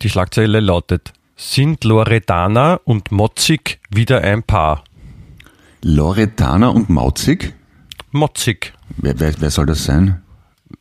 Die 0.02 0.10
Schlagzeile 0.10 0.58
lautet, 0.58 1.12
sind 1.36 1.84
Loredana 1.84 2.80
und 2.84 3.10
Motzig 3.12 3.80
wieder 3.90 4.20
ein 4.22 4.42
Paar? 4.42 4.84
Loredana 5.82 6.68
und 6.68 6.88
Mauzig? 6.90 7.54
Motzig. 8.10 8.72
Wer, 8.96 9.18
wer, 9.18 9.34
wer 9.38 9.50
soll 9.50 9.66
das 9.66 9.84
sein? 9.84 10.22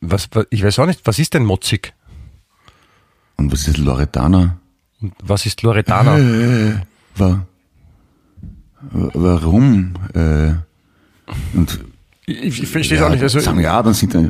Was, 0.00 0.28
ich 0.50 0.62
weiß 0.62 0.78
auch 0.78 0.86
nicht, 0.86 1.00
was 1.04 1.18
ist 1.18 1.34
denn 1.34 1.44
Motzig? 1.44 1.92
Und 3.36 3.52
was 3.52 3.66
ist 3.68 3.78
Loredana? 3.78 4.58
Und 5.00 5.14
was 5.22 5.44
ist 5.46 5.62
Loredana? 5.62 6.18
Äh, 6.18 6.76
wa, 7.16 7.46
warum? 8.90 9.94
Äh, 10.14 10.54
und 11.54 11.80
ich, 12.26 12.62
ich 12.62 12.68
verstehe 12.68 12.98
ja, 12.98 13.06
auch 13.06 13.10
nicht. 13.10 13.22
Also, 13.22 13.40
sagen, 13.40 13.60
ja, 13.60 13.82
dann 13.82 13.94
sind 13.94 14.14
da. 14.14 14.24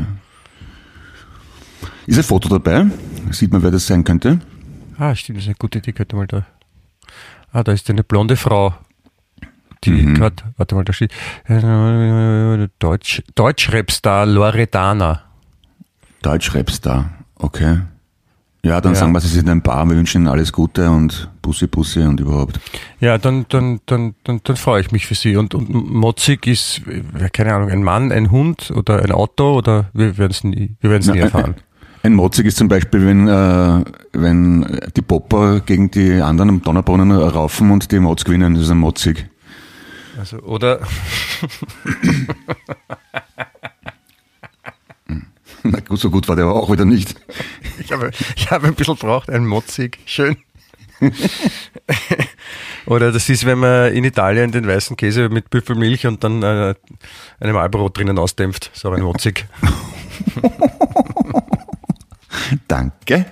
Ist 2.06 2.18
ein 2.18 2.24
Foto 2.24 2.48
dabei? 2.48 2.86
Sieht 3.30 3.52
man, 3.52 3.62
wer 3.62 3.70
das 3.70 3.86
sein 3.86 4.02
könnte? 4.04 4.40
Ah, 4.98 5.14
stimmt, 5.14 5.38
das 5.38 5.44
ist 5.44 5.48
eine 5.48 5.56
gute 5.56 5.78
Idee, 5.78 5.92
könnte 5.92 6.16
mal 6.16 6.26
da. 6.26 6.46
Ah, 7.52 7.62
da 7.62 7.72
ist 7.72 7.88
eine 7.90 8.04
blonde 8.04 8.36
Frau 8.36 8.74
die 9.84 9.90
mhm. 9.90 10.14
gerade, 10.14 10.36
warte 10.56 10.74
mal, 10.74 10.84
da 10.84 10.92
steht 10.92 11.12
Deutsch, 12.78 13.22
Deutschrapstar 13.34 14.26
Loredana. 14.26 15.22
Deutschrapstar, 16.22 17.10
okay. 17.36 17.80
Ja, 18.62 18.80
dann 18.80 18.94
ja. 18.94 18.98
sagen 18.98 19.12
wir, 19.12 19.20
sie 19.20 19.28
sind 19.28 19.50
ein 19.50 19.60
Paar, 19.60 19.84
wir 19.84 19.94
wünschen 19.94 20.22
Ihnen 20.22 20.28
alles 20.28 20.50
Gute 20.50 20.90
und 20.90 21.28
Bussi 21.42 21.66
Bussi 21.66 22.00
und 22.00 22.18
überhaupt. 22.18 22.58
Ja, 22.98 23.18
dann, 23.18 23.44
dann, 23.50 23.80
dann, 23.84 24.14
dann, 24.24 24.40
dann 24.42 24.56
freue 24.56 24.80
ich 24.80 24.90
mich 24.90 25.06
für 25.06 25.14
Sie. 25.14 25.36
Und, 25.36 25.54
und 25.54 25.68
Motzig 25.70 26.46
ist, 26.46 26.80
keine 27.34 27.52
Ahnung, 27.52 27.68
ein 27.68 27.82
Mann, 27.82 28.10
ein 28.10 28.30
Hund 28.30 28.70
oder 28.70 29.02
ein 29.02 29.12
Auto 29.12 29.52
oder 29.52 29.90
wir 29.92 30.16
werden 30.16 30.30
es 30.30 30.44
nie, 30.44 30.76
wir 30.80 30.88
werden 30.88 31.02
es 31.02 31.08
nie 31.08 31.18
erfahren. 31.18 31.56
Ein, 32.04 32.12
Motzig 32.12 32.44
ist 32.44 32.58
zum 32.58 32.68
Beispiel, 32.68 33.06
wenn, 33.06 33.26
äh, 33.28 33.82
wenn 34.12 34.78
die 34.94 35.00
Popper 35.00 35.60
gegen 35.60 35.90
die 35.90 36.20
anderen 36.20 36.50
am 36.50 36.60
Donnerbrunnen 36.60 37.10
raufen 37.10 37.70
und 37.70 37.90
die 37.90 37.98
Mods 37.98 38.26
gewinnen, 38.26 38.52
das 38.54 38.64
ist 38.64 38.70
ein 38.70 38.76
Motzig. 38.76 39.26
Also, 40.18 40.36
oder. 40.40 40.80
Na 45.62 45.80
gut, 45.80 45.98
so 45.98 46.10
gut 46.10 46.28
war 46.28 46.36
der 46.36 46.44
aber 46.44 46.56
auch 46.56 46.70
wieder 46.70 46.84
nicht. 46.84 47.14
Ich 47.78 47.90
habe, 47.90 48.10
ich 48.36 48.50
habe 48.50 48.66
ein 48.66 48.74
bisschen 48.74 48.96
braucht, 48.96 49.30
ein 49.30 49.46
Motzig. 49.46 49.98
Schön. 50.04 50.36
Oder 52.86 53.12
das 53.12 53.28
ist, 53.28 53.46
wenn 53.46 53.58
man 53.58 53.92
in 53.92 54.04
Italien 54.04 54.52
den 54.52 54.66
weißen 54.66 54.96
Käse 54.96 55.28
mit 55.30 55.50
Büffelmilch 55.50 56.06
und 56.06 56.22
dann 56.22 56.42
äh, 56.42 56.74
einem 57.40 57.56
Albrot 57.56 57.96
drinnen 57.96 58.18
ausdämpft. 58.18 58.70
So 58.74 58.90
ein 58.90 59.02
Motzig. 59.02 59.46
Danke. 62.68 63.26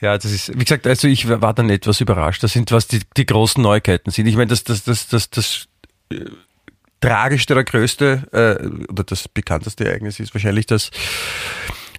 Ja, 0.00 0.18
das 0.18 0.26
ist, 0.26 0.52
wie 0.52 0.64
gesagt, 0.64 0.86
also 0.86 1.08
ich 1.08 1.28
war 1.28 1.54
dann 1.54 1.70
etwas 1.70 2.00
überrascht. 2.00 2.42
Das 2.42 2.52
sind, 2.52 2.70
was 2.72 2.86
die, 2.88 3.00
die 3.16 3.24
großen 3.24 3.62
Neuigkeiten 3.62 4.10
sind. 4.10 4.26
Ich 4.26 4.36
meine, 4.36 4.48
das, 4.48 4.62
das, 4.64 4.84
das, 4.84 5.08
das, 5.08 5.30
das 5.30 5.68
äh, 6.12 6.26
tragischste 7.00 7.54
oder 7.54 7.64
größte 7.64 8.28
äh, 8.32 8.90
oder 8.90 9.04
das 9.04 9.28
bekannteste 9.28 9.86
Ereignis 9.86 10.20
ist 10.20 10.34
wahrscheinlich, 10.34 10.66
dass 10.66 10.90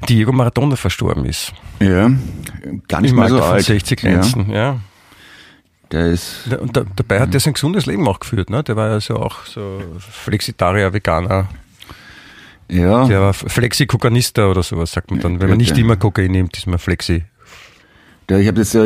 Diego 0.08 0.32
Maradona 0.32 0.76
verstorben 0.76 1.26
ist. 1.26 1.54
Ja, 1.80 2.12
gar 2.88 3.02
nicht 3.02 3.12
Im 3.12 3.18
mal 3.18 3.30
so 3.30 3.42
alt. 3.42 3.66
60 3.66 4.00
Grenzen, 4.00 4.50
ja. 4.52 4.56
ja. 4.56 4.80
Der 5.92 6.08
ist. 6.08 6.48
Und 6.60 6.76
da, 6.76 6.84
dabei 6.96 7.20
hat 7.20 7.34
er 7.34 7.40
sein 7.40 7.54
gesundes 7.54 7.86
Leben 7.86 8.08
auch 8.08 8.20
geführt, 8.20 8.50
ne? 8.50 8.64
Der 8.64 8.76
war 8.76 8.90
ja 8.90 9.00
so 9.00 9.18
auch 9.18 9.46
so 9.46 9.82
Flexitarier, 10.00 10.94
Veganer. 10.94 11.48
Ja. 12.70 13.08
Der 13.08 13.22
war 13.22 13.34
Flexikokanista 13.34 14.50
oder 14.50 14.64
sowas, 14.64 14.92
sagt 14.92 15.12
man 15.12 15.20
dann. 15.20 15.40
Wenn 15.40 15.50
man 15.50 15.58
nicht 15.58 15.78
immer 15.78 15.96
Kokain 15.96 16.32
nimmt, 16.32 16.58
ist 16.58 16.68
man 16.68 16.80
Flexi. 16.80 17.24
Ja, 18.30 18.40
ich 18.40 18.48
habe 18.48 18.60
jetzt 18.60 18.74
ja 18.74 18.84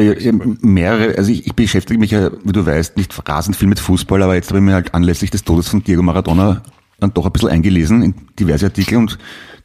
mehrere, 0.62 1.18
also 1.18 1.32
ich, 1.32 1.48
ich 1.48 1.54
beschäftige 1.54 1.98
mich 1.98 2.12
ja, 2.12 2.30
wie 2.44 2.52
du 2.52 2.66
weißt, 2.66 2.98
nicht 2.98 3.14
rasend 3.28 3.56
viel 3.56 3.70
mit 3.70 3.80
Fußball, 3.80 4.22
aber 4.22 4.36
jetzt 4.36 4.50
habe 4.50 4.60
ich 4.60 4.66
mir 4.66 4.74
halt 4.74 4.94
anlässlich 4.94 5.32
des 5.32 5.46
Todes 5.46 5.70
von 5.70 5.82
Diego 5.82 6.02
Maradona 6.02 6.62
dann 7.00 7.14
doch 7.14 7.26
ein 7.26 7.32
bisschen 7.32 7.50
eingelesen 7.50 8.02
in 8.02 8.14
diverse 8.38 8.66
Artikel 8.66 8.98
und 8.98 9.18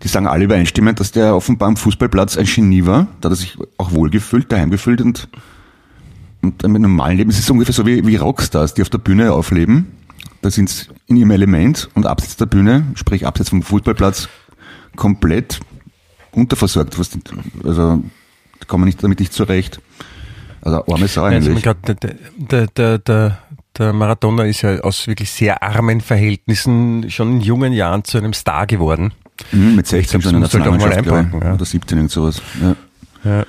die 0.02 0.08
sagen 0.08 0.26
alle 0.28 0.44
übereinstimmend, 0.44 1.00
dass 1.00 1.10
der 1.10 1.34
offenbar 1.34 1.68
am 1.68 1.76
Fußballplatz 1.76 2.36
ein 2.36 2.46
Genie 2.46 2.86
war. 2.86 3.08
Da 3.20 3.28
hat 3.28 3.32
er 3.32 3.36
sich 3.36 3.56
auch 3.76 3.92
wohlgefühlt, 3.92 4.52
daheim 4.52 4.70
gefühlt 4.70 5.00
und, 5.00 5.28
und 6.42 6.62
im 6.62 6.72
normalen 6.72 7.16
Leben 7.16 7.30
ist 7.30 7.38
es 7.38 7.50
ungefähr 7.50 7.74
so 7.74 7.86
wie, 7.86 8.06
wie 8.06 8.16
Rockstars, 8.16 8.74
die 8.74 8.82
auf 8.82 8.90
der 8.90 8.98
Bühne 8.98 9.32
aufleben. 9.32 9.92
Da 10.44 10.50
sind 10.50 10.68
sie 10.68 10.88
in 11.06 11.16
ihrem 11.16 11.30
Element 11.30 11.88
und 11.94 12.04
abseits 12.04 12.36
der 12.36 12.44
Bühne, 12.44 12.84
sprich 12.96 13.26
abseits 13.26 13.48
vom 13.48 13.62
Fußballplatz, 13.62 14.28
komplett 14.94 15.58
unterversorgt. 16.32 16.98
Was, 16.98 17.18
also 17.64 18.04
kommen 18.68 18.84
nicht 18.84 19.02
damit 19.02 19.20
nicht 19.20 19.32
zurecht. 19.32 19.80
Also 20.60 20.84
arme 20.86 21.08
Sau 21.08 21.22
eigentlich. 21.22 21.66
Also 21.66 21.94
der, 22.36 22.66
der, 22.66 22.98
der, 22.98 23.38
der 23.78 23.92
Maradona 23.94 24.44
ist 24.44 24.60
ja 24.60 24.80
aus 24.80 25.06
wirklich 25.06 25.30
sehr 25.30 25.62
armen 25.62 26.02
Verhältnissen 26.02 27.10
schon 27.10 27.36
in 27.36 27.40
jungen 27.40 27.72
Jahren 27.72 28.04
zu 28.04 28.18
einem 28.18 28.34
Star 28.34 28.66
geworden. 28.66 29.14
Mhm, 29.50 29.76
mit 29.76 29.86
16 29.86 30.20
schon 30.20 30.34
in 30.34 30.34
der 30.34 30.40
Nationalmannschaft, 30.42 31.10
halt 31.10 31.42
ja. 31.42 31.54
oder 31.54 31.64
17 31.64 31.98
und 32.00 32.10
sowas. 32.10 32.42
Ja. 32.60 32.76
ja. 33.24 33.46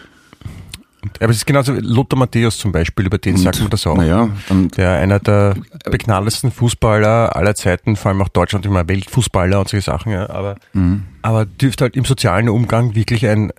Aber 1.20 1.30
es 1.30 1.38
ist 1.38 1.46
genauso 1.46 1.74
Lothar 1.74 2.18
Matthäus 2.18 2.58
zum 2.58 2.72
Beispiel, 2.72 3.06
über 3.06 3.18
den 3.18 3.36
und, 3.36 3.42
sagt 3.42 3.60
man 3.60 3.70
das 3.70 3.86
auch. 3.88 3.98
Naja, 3.98 4.30
der 4.78 4.92
einer 4.94 5.20
der 5.20 5.56
begnadetsten 5.90 6.52
Fußballer 6.52 7.36
aller 7.36 7.56
Zeiten, 7.56 7.96
vor 7.96 8.12
allem 8.12 8.22
auch 8.22 8.30
Deutschland 8.30 8.66
immer 8.66 8.88
Weltfußballer 8.88 9.60
und 9.60 9.70
solche 9.70 9.86
Sachen, 9.86 10.12
ja, 10.12 10.30
aber, 10.30 10.56
mhm. 10.74 11.04
aber 11.22 11.46
dürfte 11.46 11.86
halt 11.86 11.96
im 11.96 12.06
sozialen 12.06 12.50
Umgang 12.50 12.96
wirklich 12.96 13.28
ein, 13.28 13.52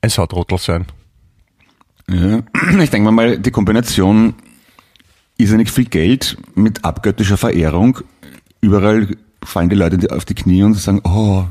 ein 0.00 0.10
Sautrottel 0.10 0.58
sein. 0.58 0.86
Ja, 2.10 2.40
ich 2.80 2.90
denke 2.90 3.10
mal, 3.10 3.38
die 3.38 3.50
Kombination 3.50 4.34
ist 5.36 5.50
ja 5.50 5.56
nicht 5.56 5.70
viel 5.70 5.84
Geld 5.84 6.36
mit 6.54 6.84
abgöttischer 6.84 7.36
Verehrung. 7.36 7.98
Überall 8.60 9.08
fallen 9.44 9.68
die 9.68 9.76
Leute 9.76 10.14
auf 10.14 10.24
die 10.24 10.34
Knie 10.34 10.62
und 10.62 10.74
sagen, 10.74 11.00
oh, 11.04 11.44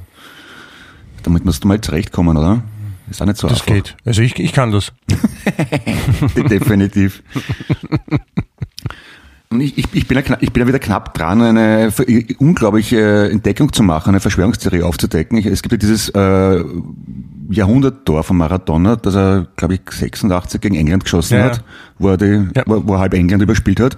damit 1.23 1.45
musst 1.45 1.63
du 1.63 1.67
mal 1.67 1.80
zurechtkommen, 1.80 2.38
oder? 2.38 2.63
Ist 3.10 3.22
auch 3.22 3.26
nicht 3.26 3.38
so 3.38 3.48
das 3.48 3.62
einfach. 3.62 3.67
Das 3.67 3.76
geht. 3.76 3.96
Also 4.06 4.22
ich, 4.22 4.38
ich 4.39 4.54
kann 4.54 4.72
das. 4.72 4.91
Definitiv. 6.50 7.24
Und 9.50 9.62
ich, 9.62 9.78
ich, 9.78 9.86
ich, 9.93 10.08
bin 10.08 10.17
ja, 10.17 10.38
ich 10.41 10.52
bin 10.52 10.62
ja 10.62 10.67
wieder 10.67 10.80
knapp 10.80 11.13
dran, 11.13 11.41
eine 11.41 11.93
unglaubliche 12.38 13.30
Entdeckung 13.32 13.72
zu 13.72 13.82
machen, 13.82 14.10
eine 14.10 14.20
Verschwörungstheorie 14.20 14.84
aufzudecken. 14.84 15.38
Es 15.38 15.62
gibt 15.62 15.72
ja 15.72 15.78
dieses 15.78 16.10
äh, 16.10 16.63
Jahrhunderttor 17.50 18.24
von 18.24 18.36
Maradona, 18.36 18.98
das 18.98 19.15
er, 19.15 19.48
glaube 19.56 19.76
ich, 19.76 19.82
86 19.89 20.60
gegen 20.60 20.76
England 20.76 21.06
geschossen 21.06 21.38
ja, 21.38 21.46
hat, 21.46 21.63
wo 21.98 22.10
er, 22.10 22.17
die, 22.17 22.46
ja. 22.56 22.63
wo, 22.65 22.86
wo 22.86 22.96
er 22.96 23.00
halb 23.00 23.13
England 23.13 23.41
überspielt 23.41 23.80
hat. 23.80 23.98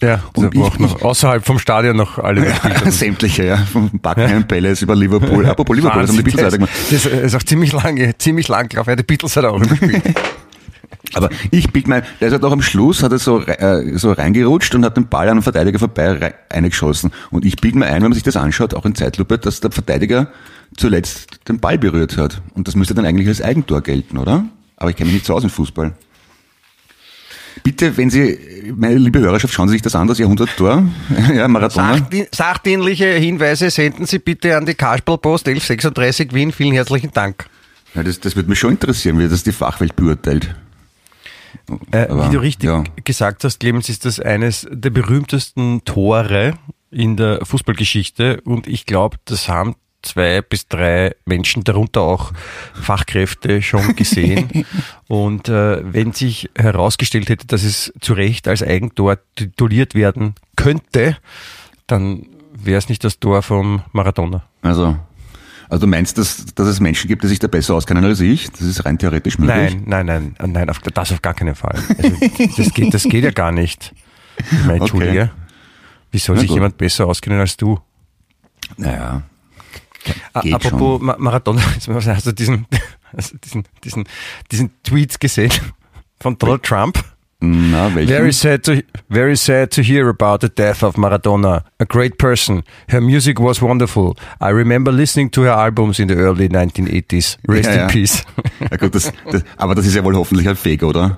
Ja, 0.00 0.22
und 0.36 0.54
ich, 0.54 0.60
auch 0.60 0.78
noch 0.78 1.02
außerhalb 1.02 1.44
vom 1.44 1.58
Stadion 1.58 1.96
noch 1.96 2.18
alle 2.18 2.46
ja, 2.84 2.90
Sämtliche, 2.90 3.44
ja. 3.44 3.56
Vom 3.56 3.90
Buckingham 3.90 4.40
ja. 4.40 4.46
Palace 4.46 4.82
über 4.82 4.94
Liverpool. 4.94 5.44
Apropos 5.46 5.74
Liverpool, 5.74 6.02
das 6.02 6.10
haben 6.10 6.18
die 6.18 6.22
Beatles 6.22 6.54
gemacht. 6.54 6.70
Das 6.90 7.04
ist 7.04 7.34
auch 7.34 7.42
ziemlich 7.42 7.72
lange, 7.72 8.16
ziemlich 8.16 8.46
lang 8.46 8.68
gelaufen. 8.68 8.90
Ja, 8.90 8.96
die 8.96 9.02
Beatles 9.02 9.36
hat 9.36 9.44
auch. 9.44 9.60
Aber 11.14 11.30
ich 11.50 11.72
bild 11.72 11.88
mein, 11.88 12.04
der 12.20 12.28
ist 12.28 12.32
halt 12.32 12.44
auch 12.44 12.52
am 12.52 12.62
Schluss, 12.62 13.02
hat 13.02 13.10
er 13.10 13.18
so, 13.18 13.42
äh, 13.42 13.98
so 13.98 14.12
reingerutscht 14.12 14.74
und 14.74 14.84
hat 14.84 14.96
den 14.96 15.08
Ball 15.08 15.28
an 15.28 15.38
den 15.38 15.42
Verteidiger 15.42 15.78
vorbei 15.80 16.34
eingeschossen. 16.48 17.10
Und 17.30 17.44
ich 17.44 17.56
bild 17.56 17.74
mir 17.74 17.86
ein, 17.86 17.94
wenn 17.94 18.02
man 18.02 18.12
sich 18.12 18.22
das 18.22 18.36
anschaut, 18.36 18.74
auch 18.74 18.84
in 18.84 18.94
Zeitlupe, 18.94 19.38
dass 19.38 19.60
der 19.60 19.72
Verteidiger 19.72 20.28
zuletzt 20.76 21.48
den 21.48 21.58
Ball 21.58 21.78
berührt 21.78 22.16
hat. 22.18 22.40
Und 22.54 22.68
das 22.68 22.76
müsste 22.76 22.94
dann 22.94 23.04
eigentlich 23.04 23.26
als 23.26 23.42
Eigentor 23.42 23.80
gelten, 23.80 24.18
oder? 24.18 24.44
Aber 24.76 24.90
ich 24.90 24.96
kenne 24.96 25.06
mich 25.06 25.14
nicht 25.14 25.26
so 25.26 25.34
aus 25.34 25.42
im 25.42 25.50
Fußball. 25.50 25.94
Bitte, 27.68 27.94
wenn 27.98 28.08
Sie, 28.08 28.72
meine 28.74 28.94
liebe 28.94 29.18
Hörerschaft, 29.18 29.52
schauen 29.52 29.68
Sie 29.68 29.72
sich 29.72 29.82
das 29.82 29.94
an, 29.94 30.08
das 30.08 30.18
Jahrhunderttor, 30.18 30.88
ja, 31.34 31.46
Maradona. 31.48 32.00
Sachdienliche 32.34 33.04
Hinweise 33.04 33.68
senden 33.68 34.06
Sie 34.06 34.20
bitte 34.20 34.56
an 34.56 34.64
die 34.64 34.72
Kasperlpost 34.72 35.46
1136 35.46 36.32
Wien. 36.32 36.50
Vielen 36.50 36.72
herzlichen 36.72 37.10
Dank. 37.12 37.44
Ja, 37.94 38.02
das, 38.02 38.20
das 38.20 38.36
würde 38.36 38.48
mich 38.48 38.58
schon 38.58 38.70
interessieren, 38.70 39.18
wie 39.18 39.28
das 39.28 39.42
die 39.42 39.52
Fachwelt 39.52 39.96
beurteilt. 39.96 40.54
Äh, 41.90 42.06
wie 42.08 42.32
du 42.32 42.38
richtig 42.40 42.70
ja. 42.70 42.84
gesagt 43.04 43.44
hast, 43.44 43.60
Clemens, 43.60 43.90
ist 43.90 44.06
das 44.06 44.18
eines 44.18 44.66
der 44.70 44.88
berühmtesten 44.88 45.84
Tore 45.84 46.54
in 46.90 47.18
der 47.18 47.44
Fußballgeschichte 47.44 48.40
und 48.44 48.66
ich 48.66 48.86
glaube, 48.86 49.18
das 49.26 49.50
haben 49.50 49.76
zwei 50.08 50.42
bis 50.42 50.68
drei 50.68 51.14
Menschen, 51.24 51.64
darunter 51.64 52.02
auch 52.02 52.32
Fachkräfte, 52.74 53.62
schon 53.62 53.96
gesehen. 53.96 54.66
und 55.08 55.48
äh, 55.48 55.80
wenn 55.92 56.12
sich 56.12 56.50
herausgestellt 56.56 57.28
hätte, 57.28 57.46
dass 57.46 57.62
es 57.62 57.92
zu 58.00 58.14
Recht 58.14 58.48
als 58.48 58.62
Eigentor 58.62 59.18
tituliert 59.36 59.94
werden 59.94 60.34
könnte, 60.56 61.16
dann 61.86 62.26
wäre 62.52 62.78
es 62.78 62.88
nicht 62.88 63.04
das 63.04 63.20
Tor 63.20 63.42
vom 63.42 63.82
Maradona. 63.92 64.44
Also 64.62 64.96
also 65.70 65.84
du 65.84 65.90
meinst, 65.90 66.16
dass, 66.16 66.46
dass 66.54 66.66
es 66.66 66.80
Menschen 66.80 67.08
gibt, 67.08 67.22
die 67.22 67.28
sich 67.28 67.38
da 67.38 67.46
besser 67.46 67.74
auskennen 67.74 68.04
als 68.04 68.20
ich? 68.20 68.50
Das 68.50 68.62
ist 68.62 68.84
rein 68.86 68.98
theoretisch 68.98 69.38
möglich? 69.38 69.76
Nein, 69.84 70.06
nein, 70.06 70.34
nein, 70.38 70.52
nein, 70.52 70.70
auf, 70.70 70.78
das 70.78 71.12
auf 71.12 71.20
gar 71.20 71.34
keinen 71.34 71.54
Fall. 71.54 71.78
Also, 71.98 72.16
das, 72.56 72.72
geht, 72.72 72.94
das 72.94 73.02
geht 73.02 73.24
ja 73.24 73.30
gar 73.30 73.52
nicht. 73.52 73.94
Mein 74.66 74.80
Entschuldige. 74.80 75.22
Okay. 75.24 75.30
Wie 76.10 76.18
soll 76.18 76.36
Na 76.36 76.40
sich 76.40 76.48
gut. 76.48 76.56
jemand 76.56 76.78
besser 76.78 77.06
auskennen 77.06 77.38
als 77.38 77.56
du? 77.56 77.78
Naja. 78.76 79.22
Geht 80.42 80.54
Apropos 80.54 81.00
schon. 81.00 81.14
Maradona, 81.18 81.62
hast 81.62 82.26
du 82.26 82.32
diesen, 82.32 82.66
also 83.12 83.36
diesen, 83.44 83.64
diesen, 83.84 84.04
diesen 84.50 84.70
Tweet 84.82 85.18
gesehen 85.20 85.52
von 86.20 86.38
Donald 86.38 86.62
Trump? 86.62 87.02
Na, 87.40 87.94
welchen? 87.94 88.08
Very 88.08 88.32
sad 88.32 88.64
to 88.64 88.82
very 89.08 89.36
sad 89.36 89.70
to 89.70 89.82
hear 89.82 90.08
about 90.08 90.38
the 90.40 90.48
death 90.48 90.82
of 90.82 90.96
Maradona. 90.96 91.62
A 91.78 91.84
great 91.84 92.18
person. 92.18 92.64
Her 92.88 93.00
music 93.00 93.38
was 93.38 93.62
wonderful. 93.62 94.16
I 94.40 94.50
remember 94.50 94.90
listening 94.90 95.30
to 95.32 95.42
her 95.42 95.52
albums 95.52 96.00
in 96.00 96.08
the 96.08 96.16
early 96.16 96.48
1980s. 96.48 97.36
Rest 97.46 97.68
ja, 97.68 97.72
in 97.72 97.78
ja. 97.78 97.86
peace. 97.86 98.24
Ja 98.60 98.76
gut, 98.76 98.92
das, 98.92 99.12
das, 99.30 99.44
aber 99.56 99.76
das 99.76 99.86
ist 99.86 99.94
ja 99.94 100.02
wohl 100.02 100.16
hoffentlich 100.16 100.48
ein 100.48 100.56
Fake, 100.56 100.82
oder? 100.82 101.16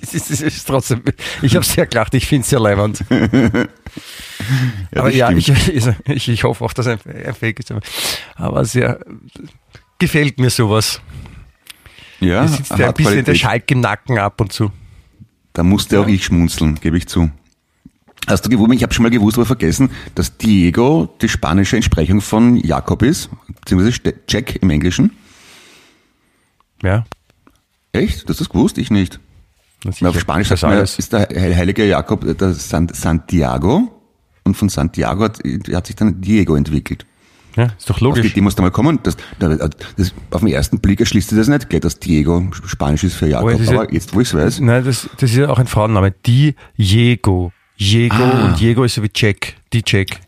Es 0.00 0.14
ist, 0.14 0.30
es 0.30 0.40
ist 0.40 0.66
trotzdem. 0.66 1.02
Ich 1.42 1.54
habe 1.54 1.64
sehr 1.64 1.86
gelacht. 1.86 2.14
Ich 2.14 2.26
finde 2.26 2.42
es 2.42 2.50
sehr 2.50 2.60
leibend. 2.60 3.04
ja, 3.10 3.66
aber 4.94 5.10
ja, 5.10 5.30
ich, 5.30 5.48
ich, 5.48 6.28
ich, 6.28 6.44
hoffe 6.44 6.64
auch, 6.64 6.72
dass 6.72 6.86
ein, 6.86 6.98
ein 7.04 7.34
Fake 7.34 7.58
ist. 7.58 7.72
Aber 8.36 8.64
sehr 8.64 9.00
gefällt 10.02 10.40
mir 10.40 10.50
sowas. 10.50 11.00
Ja, 12.18 12.46
sitzt 12.46 12.70
ja 12.70 12.88
ein 12.88 12.94
bisschen 12.94 13.12
Qualität. 13.12 13.26
der 13.28 13.34
Schalk 13.34 13.70
im 13.70 13.80
Nacken 13.80 14.18
ab 14.18 14.40
und 14.40 14.52
zu. 14.52 14.72
Da 15.52 15.62
musste 15.62 15.96
ja. 15.96 16.02
auch 16.02 16.08
ich 16.08 16.24
schmunzeln, 16.24 16.76
gebe 16.80 16.96
ich 16.96 17.06
zu. 17.06 17.30
Hast 18.26 18.44
du 18.44 18.50
gewusst, 18.50 18.72
ich 18.72 18.82
habe 18.82 18.94
schon 18.94 19.02
mal 19.04 19.10
gewusst, 19.10 19.36
aber 19.36 19.46
vergessen, 19.46 19.90
dass 20.14 20.36
Diego 20.38 21.12
die 21.20 21.28
spanische 21.28 21.76
Entsprechung 21.76 22.20
von 22.20 22.56
Jakob 22.56 23.02
ist, 23.02 23.30
beziehungsweise 23.60 24.14
Jack 24.28 24.56
im 24.56 24.70
Englischen? 24.70 25.16
Ja. 26.82 27.04
Echt? 27.92 28.28
Das 28.28 28.48
gewusst? 28.48 28.78
Ich 28.78 28.90
nicht. 28.90 29.20
Ich 29.84 30.04
auf 30.04 30.18
Spanisch 30.18 30.48
sagt 30.48 30.62
man, 30.62 30.78
ist 30.78 31.12
der 31.12 31.28
heilige 31.30 31.84
Jakob 31.86 32.38
der 32.38 32.52
Santiago 32.52 33.88
und 34.44 34.56
von 34.56 34.68
Santiago 34.68 35.24
hat, 35.24 35.38
hat 35.72 35.86
sich 35.86 35.96
dann 35.96 36.20
Diego 36.20 36.54
entwickelt. 36.54 37.06
Ja, 37.56 37.64
ist 37.78 37.88
doch 37.90 38.00
logisch. 38.00 38.26
Auf 38.26 38.32
die 38.32 38.40
muss 38.40 38.54
da 38.54 38.62
mal 38.62 38.70
kommen. 38.70 38.98
Das, 39.02 39.16
das, 39.38 39.58
das, 39.96 40.14
auf 40.30 40.40
den 40.40 40.48
ersten 40.48 40.80
Blick 40.80 41.00
erschließt 41.00 41.28
sich 41.28 41.38
das 41.38 41.48
nicht, 41.48 41.68
geht, 41.68 41.84
dass 41.84 41.98
Diego 41.98 42.46
Spanisch 42.64 43.04
ist 43.04 43.14
für 43.14 43.26
Jakob. 43.26 43.50
Aber, 43.50 43.62
aber 43.62 43.84
ja, 43.84 43.90
jetzt, 43.90 44.14
wo 44.14 44.20
ich 44.20 44.28
es 44.28 44.34
weiß. 44.34 44.60
Nein, 44.60 44.84
das, 44.84 45.08
das 45.18 45.30
ist 45.30 45.36
ja 45.36 45.48
auch 45.48 45.58
ein 45.58 45.66
Frauenname. 45.66 46.12
Diego. 46.12 47.52
Diego 47.78 48.14
ah. 48.14 48.46
und 48.46 48.60
Diego 48.60 48.84
ist 48.84 48.94
so 48.94 49.02
wie 49.02 49.10
Jack. 49.14 49.54
Die 49.72 49.82
Jack. 49.84 50.20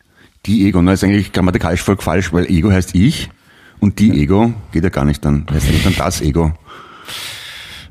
Diego, 0.45 0.83
ne, 0.83 0.93
ist 0.93 1.05
eigentlich 1.05 1.33
grammatikalisch 1.33 1.83
voll 1.83 1.97
falsch, 1.97 2.33
weil 2.33 2.47
Ego 2.47 2.71
heißt 2.71 2.95
ich 2.95 3.31
und 3.81 3.99
die 3.99 4.21
Ego 4.21 4.53
geht 4.73 4.85
ja 4.85 4.91
gar 4.91 5.05
nicht 5.05 5.25
dann. 5.25 5.47
Heißt 5.51 5.67
ja 5.67 5.79
dann 5.85 5.95
das 5.97 6.21
Ego. 6.21 6.53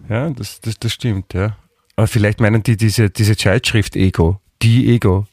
Ja, 0.09 0.29
das, 0.29 0.61
das, 0.61 0.77
das 0.79 0.91
stimmt, 0.91 1.33
ja. 1.33 1.55
Aber 1.95 2.07
vielleicht 2.07 2.41
meinen 2.41 2.63
die 2.63 2.77
diese, 2.77 3.09
diese 3.09 3.37
Zeitschrift 3.37 3.95
Ego. 3.95 4.39
Die 4.61 4.93
Ego. 4.93 5.27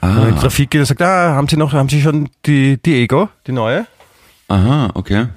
Ah. 0.00 0.22
Und 0.22 0.40
Trafik 0.40 0.70
geht 0.70 0.80
und 0.80 0.86
sagt, 0.86 1.02
ah, 1.02 1.34
haben 1.34 1.48
Sie 1.48 1.56
noch, 1.56 1.72
haben 1.72 1.88
Sie 1.88 2.00
schon 2.00 2.28
die, 2.46 2.78
die 2.82 3.02
Ego, 3.02 3.28
die 3.46 3.52
neue? 3.52 3.86
Aha, 4.48 4.90
okay. 4.94 5.28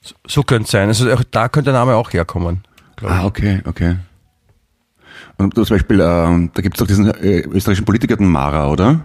So, 0.00 0.14
so 0.26 0.42
könnte 0.42 0.64
es 0.64 0.70
sein. 0.70 0.88
Also 0.88 1.06
da 1.30 1.48
könnte 1.48 1.72
der 1.72 1.80
Name 1.80 1.94
auch 1.94 2.12
herkommen. 2.12 2.62
Ah, 3.02 3.24
okay, 3.24 3.62
okay. 3.66 3.96
Und 5.38 5.54
zum 5.54 5.64
Beispiel, 5.66 6.00
äh, 6.00 6.02
da 6.02 6.62
gibt 6.62 6.76
es 6.76 6.78
doch 6.78 6.86
diesen 6.86 7.10
äh, 7.10 7.40
österreichischen 7.40 7.84
Politiker, 7.84 8.16
den 8.16 8.28
Mara, 8.28 8.68
oder? 8.68 9.00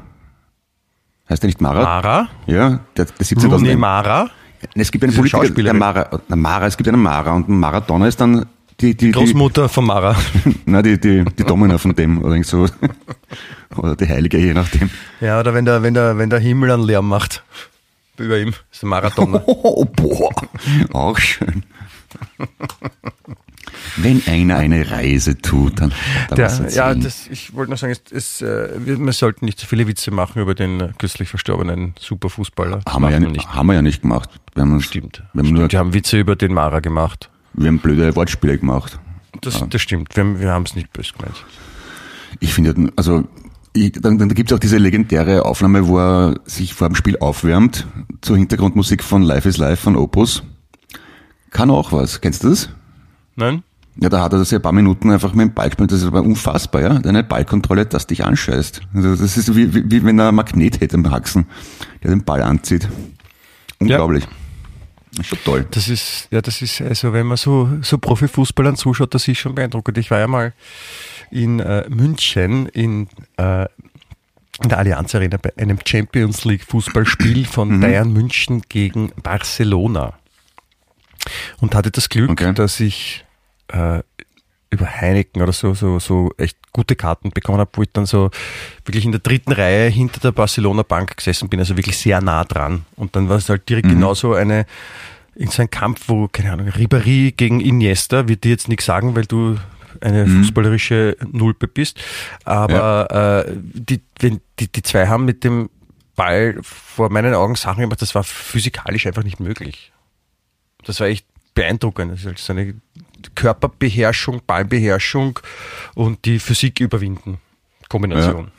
Heißt 1.29 1.43
der 1.43 1.47
nicht 1.47 1.61
Mara? 1.61 1.81
Mara? 1.81 2.29
Ja, 2.45 2.79
der, 2.95 3.05
der 3.05 3.25
17.000. 3.25 3.75
Mara? 3.77 4.29
Es 4.75 4.91
gibt 4.91 5.03
einen 5.03 5.13
Politiker, 5.13 5.49
der 5.49 5.73
Mara, 5.73 6.21
der 6.29 6.35
Mara, 6.35 6.67
es 6.67 6.77
gibt 6.77 6.87
einen 6.87 7.01
Mara 7.01 7.33
und 7.33 7.49
Maradona 7.49 8.07
ist 8.07 8.21
dann 8.21 8.45
die, 8.81 8.95
die, 8.95 9.11
Großmutter 9.11 9.69
von 9.69 9.85
Mara. 9.85 10.15
Nein, 10.65 10.83
die, 10.83 10.99
die, 10.99 11.23
die 11.23 11.43
Domina 11.43 11.77
von 11.77 11.95
dem 11.95 12.23
oder 12.23 12.41
so. 12.43 12.67
Oder 13.77 13.95
die 13.95 14.05
Heilige, 14.05 14.37
je 14.37 14.53
nachdem. 14.53 14.89
Ja, 15.21 15.39
oder 15.39 15.53
wenn 15.53 15.63
der, 15.63 15.81
wenn 15.81 15.93
der, 15.93 16.17
wenn 16.17 16.29
der 16.29 16.39
Himmel 16.39 16.71
einen 16.71 16.83
Lärm 16.83 17.07
macht. 17.07 17.41
Über 18.17 18.37
ihm. 18.37 18.51
Das 18.51 18.59
ist 18.73 18.83
ein 18.83 18.89
Marathon. 18.89 19.39
Oh, 19.45 19.85
boah. 19.85 20.29
Auch 20.91 21.17
schön. 21.17 21.63
Wenn 23.95 24.21
einer 24.27 24.57
eine 24.57 24.91
Reise 24.91 25.37
tut, 25.37 25.79
dann, 25.79 25.93
dann 26.27 26.35
Der, 26.35 26.69
Ja, 26.69 26.93
das, 26.93 27.27
ich 27.27 27.53
wollte 27.53 27.71
noch 27.71 27.77
sagen, 27.77 27.93
es, 27.93 28.11
es, 28.11 28.41
äh, 28.41 28.69
wir, 28.77 28.99
wir, 28.99 29.13
sollten 29.13 29.45
nicht 29.45 29.59
so 29.59 29.67
viele 29.67 29.87
Witze 29.87 30.11
machen 30.11 30.41
über 30.41 30.53
den 30.53 30.93
kürzlich 30.97 31.29
verstorbenen 31.29 31.93
Superfußballer. 31.97 32.81
haben 32.85 33.03
wir, 33.03 33.11
ja, 33.11 33.19
nicht. 33.19 33.47
haben 33.47 33.67
wir 33.67 33.75
ja 33.75 33.81
nicht 33.81 34.01
gemacht. 34.01 34.29
Wir 34.53 34.63
haben 34.63 34.73
uns, 34.73 34.83
stimmt. 34.83 35.23
Wir 35.31 35.39
haben, 35.39 35.45
stimmt. 35.45 35.59
Nur, 35.59 35.71
wir 35.71 35.79
haben 35.79 35.93
Witze 35.93 36.19
über 36.19 36.35
den 36.35 36.53
Mara 36.53 36.81
gemacht. 36.81 37.29
Wir 37.53 37.67
haben 37.67 37.79
blöde 37.79 38.15
Wortspiele 38.15 38.57
gemacht. 38.57 38.99
Das, 39.41 39.63
das 39.69 39.81
stimmt, 39.81 40.15
wir, 40.15 40.39
wir 40.39 40.51
haben 40.51 40.63
es 40.63 40.75
nicht 40.75 40.91
böse 40.93 41.13
gemeint. 41.13 41.45
Ich 42.39 42.53
finde, 42.53 42.91
also 42.95 43.23
ich, 43.73 43.93
dann, 43.93 44.17
dann 44.17 44.29
gibt 44.29 44.51
es 44.51 44.55
auch 44.55 44.59
diese 44.59 44.77
legendäre 44.77 45.45
Aufnahme, 45.45 45.87
wo 45.87 45.97
er 45.97 46.39
sich 46.45 46.73
vor 46.73 46.89
dem 46.89 46.95
Spiel 46.95 47.17
aufwärmt 47.17 47.87
zur 48.21 48.37
Hintergrundmusik 48.37 49.03
von 49.03 49.21
Life 49.21 49.47
is 49.47 49.57
Life 49.57 49.83
von 49.83 49.95
Opus. 49.95 50.43
Kann 51.51 51.69
auch 51.69 51.91
was. 51.91 52.21
Kennst 52.21 52.43
du 52.43 52.49
das? 52.49 52.69
Nein. 53.35 53.63
Ja, 53.97 54.09
da 54.09 54.21
hat 54.21 54.33
er 54.33 54.39
das 54.39 54.51
ja 54.51 54.59
ein 54.59 54.61
paar 54.61 54.71
Minuten 54.71 55.11
einfach 55.11 55.33
mit 55.33 55.47
dem 55.47 55.53
Ball 55.53 55.69
gespielt. 55.69 55.91
Das 55.91 56.01
ist 56.01 56.07
aber 56.07 56.21
unfassbar, 56.21 56.81
ja. 56.81 56.99
Deine 56.99 57.23
Ballkontrolle, 57.23 57.85
das 57.85 58.07
dich 58.07 58.23
anscheißt. 58.23 58.81
Also 58.93 59.15
das 59.15 59.37
ist 59.37 59.55
wie, 59.55 59.73
wie, 59.73 59.91
wie 59.91 60.03
wenn 60.03 60.19
er 60.19 60.29
ein 60.29 60.35
Magnet 60.35 60.79
hätte 60.79 60.95
im 60.95 61.09
Haxen, 61.11 61.45
der 62.03 62.11
den 62.11 62.23
Ball 62.23 62.41
anzieht. 62.41 62.87
Unglaublich. 63.79 64.23
Ja. 64.23 64.29
Das 65.11 65.19
ist 65.19 65.27
schon 65.27 65.43
toll. 65.43 65.67
Das 65.71 65.87
ist, 65.89 66.27
ja, 66.31 66.41
das 66.41 66.61
ist, 66.61 66.81
also 66.81 67.11
wenn 67.11 67.27
man 67.27 67.37
so, 67.37 67.69
so 67.81 67.97
Profifußballern 67.97 68.75
zuschaut, 68.77 69.13
das 69.13 69.27
ist 69.27 69.39
schon 69.39 69.55
beeindruckend. 69.55 69.97
Ich 69.97 70.09
war 70.09 70.19
ja 70.19 70.27
mal 70.27 70.53
in 71.29 71.59
äh, 71.59 71.85
München 71.89 72.67
in, 72.67 73.07
äh, 73.37 73.65
in 74.61 74.69
der 74.69 74.77
Allianz 74.77 75.13
Arena 75.13 75.37
bei 75.37 75.51
einem 75.57 75.79
Champions 75.85 76.45
League 76.45 76.63
Fußballspiel 76.63 77.45
von 77.47 77.77
mhm. 77.77 77.81
Bayern 77.81 78.13
München 78.13 78.61
gegen 78.69 79.11
Barcelona. 79.21 80.13
Und 81.59 81.75
hatte 81.75 81.91
das 81.91 82.09
Glück, 82.09 82.31
okay. 82.31 82.53
dass 82.53 82.79
ich 82.79 83.25
äh, 83.67 84.01
über 84.71 84.87
Heineken 84.89 85.41
oder 85.41 85.51
so, 85.51 85.73
so, 85.73 85.99
so 85.99 86.31
echt 86.37 86.57
gute 86.71 86.95
Karten 86.95 87.31
bekommen 87.31 87.59
habe, 87.59 87.71
wo 87.73 87.81
ich 87.81 87.91
dann 87.91 88.05
so 88.05 88.31
wirklich 88.85 89.05
in 89.05 89.11
der 89.11 89.19
dritten 89.19 89.51
Reihe 89.51 89.89
hinter 89.89 90.19
der 90.21 90.31
Barcelona 90.31 90.83
Bank 90.83 91.17
gesessen 91.17 91.49
bin, 91.49 91.59
also 91.59 91.77
wirklich 91.77 91.97
sehr 91.97 92.21
nah 92.21 92.45
dran. 92.45 92.85
Und 92.95 93.15
dann 93.15 93.27
war 93.29 93.37
es 93.37 93.49
halt 93.49 93.67
direkt 93.67 93.87
mhm. 93.87 93.95
genauso 93.95 94.33
eine, 94.33 94.65
in 95.35 95.49
so 95.49 95.61
ein 95.61 95.69
Kampf, 95.69 96.03
wo, 96.07 96.29
keine 96.29 96.53
Ahnung, 96.53 96.69
Ribéry 96.69 97.33
gegen 97.35 97.59
Iniesta, 97.59 98.27
wird 98.29 98.45
dir 98.45 98.51
jetzt 98.51 98.69
nichts 98.69 98.85
sagen, 98.85 99.15
weil 99.15 99.25
du 99.25 99.57
eine 99.99 100.25
mhm. 100.25 100.43
fußballerische 100.43 101.17
Nulpe 101.31 101.67
bist. 101.67 101.99
Aber 102.45 103.07
ja. 103.11 103.41
äh, 103.41 103.53
die, 103.55 104.01
wenn, 104.19 104.39
die, 104.59 104.71
die 104.71 104.83
zwei 104.83 105.07
haben 105.07 105.25
mit 105.25 105.43
dem 105.43 105.69
Ball 106.15 106.57
vor 106.61 107.09
meinen 107.09 107.33
Augen 107.33 107.55
Sachen 107.55 107.81
gemacht, 107.81 108.01
das 108.01 108.15
war 108.15 108.23
physikalisch 108.23 109.05
einfach 109.05 109.23
nicht 109.23 109.39
möglich. 109.41 109.91
Das 110.85 110.99
war 110.99 111.07
echt 111.07 111.25
beeindruckend. 111.53 112.11
Das 112.11 112.21
ist 112.21 112.25
halt 112.25 112.39
so 112.39 112.53
eine 112.53 112.75
Körperbeherrschung, 113.35 114.41
Ballbeherrschung 114.45 115.39
und 115.95 116.25
die 116.25 116.39
Physik 116.39 116.79
überwinden. 116.79 117.39
Kombination. 117.89 118.51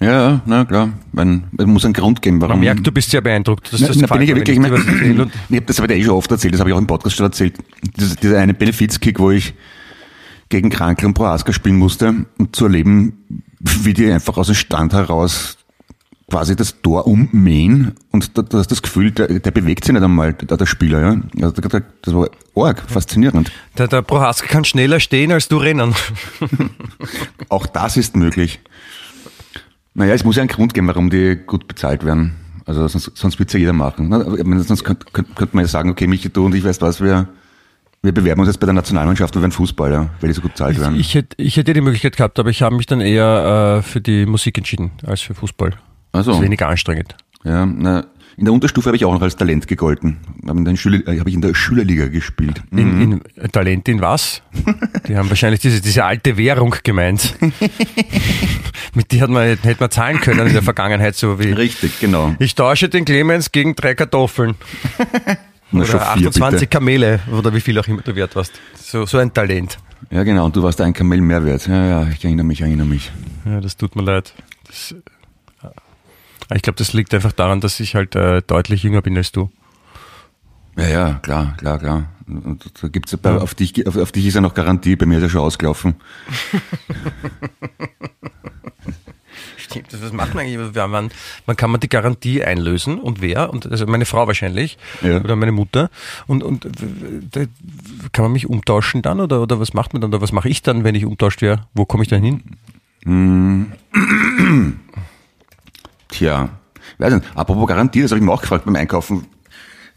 Ja. 0.00 0.06
ja 0.06 0.40
na 0.46 0.64
klar. 0.64 0.90
Man, 1.12 1.44
es 1.56 1.66
muss 1.66 1.84
einen 1.84 1.94
Grund 1.94 2.22
geben, 2.22 2.40
warum. 2.40 2.56
Man 2.56 2.60
merkt, 2.60 2.86
du 2.86 2.92
bist 2.92 3.10
sehr 3.10 3.20
beeindruckt. 3.20 3.72
Das, 3.72 3.80
das 3.80 3.96
na, 3.96 4.06
bin 4.06 4.22
ich 4.22 4.28
ja 4.28 4.36
wirklich. 4.36 4.56
Ich, 4.56 4.62
mein, 4.62 4.72
ich 5.48 5.56
habe 5.56 5.66
das 5.66 5.80
aber 5.80 5.94
eh 5.94 6.02
schon 6.02 6.14
oft 6.14 6.30
erzählt, 6.30 6.54
das 6.54 6.60
habe 6.60 6.70
ich 6.70 6.74
auch 6.74 6.80
im 6.80 6.86
Podcast 6.86 7.16
schon 7.16 7.26
erzählt. 7.26 7.54
Das, 7.96 8.16
dieser 8.16 8.38
eine 8.38 8.54
Benefizkick, 8.54 9.18
wo 9.18 9.30
ich 9.30 9.54
gegen 10.48 10.70
Krankel 10.70 11.06
und 11.06 11.14
Proaska 11.14 11.52
spielen 11.52 11.76
musste 11.76 12.26
und 12.38 12.54
zu 12.54 12.66
erleben, 12.66 13.46
wie 13.60 13.94
die 13.94 14.10
einfach 14.10 14.36
aus 14.36 14.46
dem 14.46 14.54
Stand 14.54 14.92
heraus 14.92 15.58
quasi 16.30 16.56
das 16.56 16.80
Tor 16.80 17.06
ummähen 17.06 17.92
und 18.10 18.36
du 18.36 18.58
hast 18.58 18.70
das 18.70 18.82
Gefühl, 18.82 19.10
der, 19.10 19.40
der 19.40 19.50
bewegt 19.50 19.84
sich 19.84 19.92
nicht 19.92 20.02
einmal, 20.02 20.32
der, 20.32 20.56
der 20.56 20.66
Spieler. 20.66 21.00
Ja? 21.00 21.20
Also 21.42 21.60
das 21.60 22.14
war 22.14 22.28
arg, 22.56 22.82
faszinierend. 22.88 23.52
Der, 23.76 23.88
der 23.88 24.02
Prohaska 24.02 24.46
kann 24.46 24.64
schneller 24.64 25.00
stehen 25.00 25.32
als 25.32 25.48
du 25.48 25.58
rennen. 25.58 25.94
Auch 27.48 27.66
das 27.66 27.96
ist 27.96 28.16
möglich. 28.16 28.60
Naja, 29.92 30.14
es 30.14 30.24
muss 30.24 30.36
ja 30.36 30.42
einen 30.42 30.48
Grund 30.48 30.74
geben, 30.74 30.88
warum 30.88 31.10
die 31.10 31.36
gut 31.36 31.68
bezahlt 31.68 32.04
werden. 32.04 32.34
Also 32.66 32.88
sonst, 32.88 33.12
sonst 33.14 33.38
wird 33.38 33.50
es 33.50 33.52
ja 33.52 33.60
jeder 33.60 33.72
machen. 33.74 34.10
Sonst 34.64 34.84
könnte, 34.84 35.06
könnte 35.12 35.48
man 35.52 35.64
ja 35.64 35.68
sagen, 35.68 35.90
okay, 35.90 36.06
Michi, 36.06 36.30
du 36.30 36.46
und 36.46 36.54
ich 36.54 36.64
weiß 36.64 36.80
was, 36.80 37.00
wir, 37.00 37.28
wir 38.02 38.12
bewerben 38.12 38.40
uns 38.40 38.48
jetzt 38.48 38.58
bei 38.58 38.64
der 38.64 38.74
Nationalmannschaft 38.74 39.36
und 39.36 39.42
werden 39.42 39.52
Fußballer, 39.52 40.10
weil 40.20 40.28
die 40.28 40.34
so 40.34 40.40
gut 40.40 40.52
bezahlt 40.52 40.80
werden. 40.80 40.94
Ich, 40.94 41.08
ich, 41.08 41.14
hätte, 41.14 41.36
ich 41.36 41.56
hätte 41.58 41.74
die 41.74 41.82
Möglichkeit 41.82 42.16
gehabt, 42.16 42.38
aber 42.38 42.48
ich 42.48 42.62
habe 42.62 42.74
mich 42.74 42.86
dann 42.86 43.02
eher 43.02 43.78
äh, 43.78 43.82
für 43.82 44.00
die 44.00 44.24
Musik 44.24 44.56
entschieden 44.56 44.92
als 45.06 45.20
für 45.20 45.34
Fußball. 45.34 45.74
Also. 46.14 46.32
Ist 46.32 46.40
weniger 46.40 46.68
anstrengend. 46.68 47.16
Ja, 47.44 47.66
na, 47.66 48.06
in 48.36 48.44
der 48.44 48.54
Unterstufe 48.54 48.88
habe 48.88 48.96
ich 48.96 49.04
auch 49.04 49.12
noch 49.12 49.22
als 49.22 49.36
Talent 49.36 49.68
gegolten. 49.68 50.18
Habe 50.46 50.58
in, 50.58 50.66
äh, 50.66 51.18
hab 51.18 51.26
ich 51.26 51.34
in 51.34 51.40
der 51.40 51.54
Schülerliga 51.54 52.08
gespielt. 52.08 52.62
In, 52.70 52.94
mhm. 52.94 53.22
in, 53.36 53.52
Talent 53.52 53.88
in 53.88 54.00
was? 54.00 54.42
Die 55.08 55.16
haben 55.16 55.28
wahrscheinlich 55.28 55.60
diese, 55.60 55.80
diese 55.80 56.04
alte 56.04 56.36
Währung 56.36 56.74
gemeint. 56.82 57.36
Mit 58.94 59.10
die 59.10 59.20
hat 59.20 59.28
man, 59.28 59.42
hätte 59.44 59.76
man 59.80 59.90
zahlen 59.90 60.20
können 60.20 60.46
in 60.46 60.52
der 60.52 60.62
Vergangenheit, 60.72 61.16
so 61.16 61.38
wie. 61.40 61.52
Richtig, 61.52 61.98
genau. 61.98 62.34
Ich 62.38 62.54
tausche 62.54 62.88
den 62.88 63.04
Clemens 63.04 63.50
gegen 63.50 63.74
drei 63.74 63.94
Kartoffeln. 63.94 64.54
oder 65.72 65.84
vier, 65.84 66.00
28 66.00 66.60
bitte. 66.60 66.66
Kamele, 66.68 67.20
oder 67.36 67.52
wie 67.52 67.60
viel 67.60 67.76
auch 67.78 67.88
immer 67.88 68.02
du 68.02 68.14
wert 68.14 68.36
warst. 68.36 68.52
So, 68.76 69.04
so 69.04 69.18
ein 69.18 69.32
Talent. 69.32 69.78
Ja, 70.10 70.22
genau, 70.22 70.44
und 70.44 70.54
du 70.54 70.62
warst 70.62 70.80
ein 70.80 70.92
Kamel 70.92 71.20
mehr 71.20 71.44
wert. 71.44 71.66
Ja, 71.66 71.86
ja, 71.86 72.08
ich 72.08 72.24
erinnere 72.24 72.46
mich, 72.46 72.60
erinnere 72.60 72.86
mich. 72.86 73.10
Ja, 73.44 73.60
das 73.60 73.76
tut 73.76 73.96
mir 73.96 74.02
leid. 74.02 74.32
Das, 74.66 74.94
ich 76.54 76.62
glaube, 76.62 76.76
das 76.76 76.92
liegt 76.92 77.12
einfach 77.14 77.32
daran, 77.32 77.60
dass 77.60 77.80
ich 77.80 77.94
halt 77.94 78.14
äh, 78.14 78.42
deutlich 78.42 78.82
jünger 78.82 79.02
bin 79.02 79.16
als 79.16 79.32
du. 79.32 79.50
Ja, 80.76 80.88
ja, 80.88 81.14
klar, 81.22 81.56
klar, 81.56 81.78
klar. 81.78 82.08
Und 82.26 82.64
da 82.80 82.88
gibt's 82.88 83.12
ja. 83.12 83.18
Bei, 83.20 83.36
auf, 83.36 83.54
dich, 83.54 83.86
auf, 83.86 83.96
auf 83.96 84.10
dich 84.12 84.26
ist 84.26 84.34
ja 84.34 84.40
noch 84.40 84.54
Garantie, 84.54 84.96
bei 84.96 85.06
mir 85.06 85.18
ist 85.18 85.24
er 85.24 85.28
schon 85.30 85.42
ausgelaufen. 85.42 85.94
Stimmt, 89.56 90.02
was 90.02 90.12
macht 90.12 90.34
man 90.34 90.44
eigentlich? 90.44 90.74
Man, 90.74 91.10
man 91.46 91.56
kann 91.56 91.70
man 91.70 91.80
die 91.80 91.88
Garantie 91.88 92.44
einlösen 92.44 92.98
und 92.98 93.20
wer? 93.20 93.50
Und 93.50 93.70
also 93.70 93.86
meine 93.86 94.04
Frau 94.04 94.26
wahrscheinlich 94.26 94.78
ja. 95.02 95.20
oder 95.20 95.36
meine 95.36 95.52
Mutter. 95.52 95.90
Und, 96.26 96.42
und 96.42 96.68
da 97.32 97.44
kann 98.12 98.24
man 98.24 98.32
mich 98.32 98.48
umtauschen 98.48 99.02
dann 99.02 99.20
oder, 99.20 99.42
oder 99.42 99.58
was 99.60 99.74
macht 99.74 99.92
man 99.92 100.02
dann? 100.02 100.10
Oder 100.12 100.20
was 100.20 100.32
mache 100.32 100.48
ich 100.48 100.62
dann, 100.62 100.84
wenn 100.84 100.94
ich 100.94 101.04
umtauscht 101.04 101.42
wäre? 101.42 101.66
Wo 101.74 101.84
komme 101.84 102.04
ich 102.04 102.08
dann 102.08 102.22
hin? 102.22 102.42
Tja, 106.14 106.48
weiß 106.98 107.14
nicht. 107.14 107.26
Apropos 107.34 107.66
Garantie, 107.66 108.02
das 108.02 108.12
habe 108.12 108.20
ich 108.20 108.24
mir 108.24 108.32
auch 108.32 108.40
gefragt 108.40 108.64
beim 108.64 108.76
Einkaufen. 108.76 109.26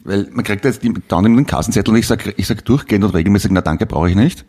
Weil 0.04 0.28
man 0.32 0.44
kriegt 0.44 0.66
jetzt 0.66 0.84
die 0.84 0.94
dauernd 0.94 1.28
den 1.28 1.46
Kassenzettel 1.46 1.94
und 1.94 2.00
ich 2.00 2.08
sage 2.08 2.34
ich 2.38 2.48
sag 2.48 2.66
durchgehend 2.66 3.06
und 3.06 3.14
regelmäßig, 3.14 3.52
na 3.52 3.62
danke, 3.62 3.86
brauche 3.86 4.10
ich 4.10 4.16
nicht. 4.16 4.46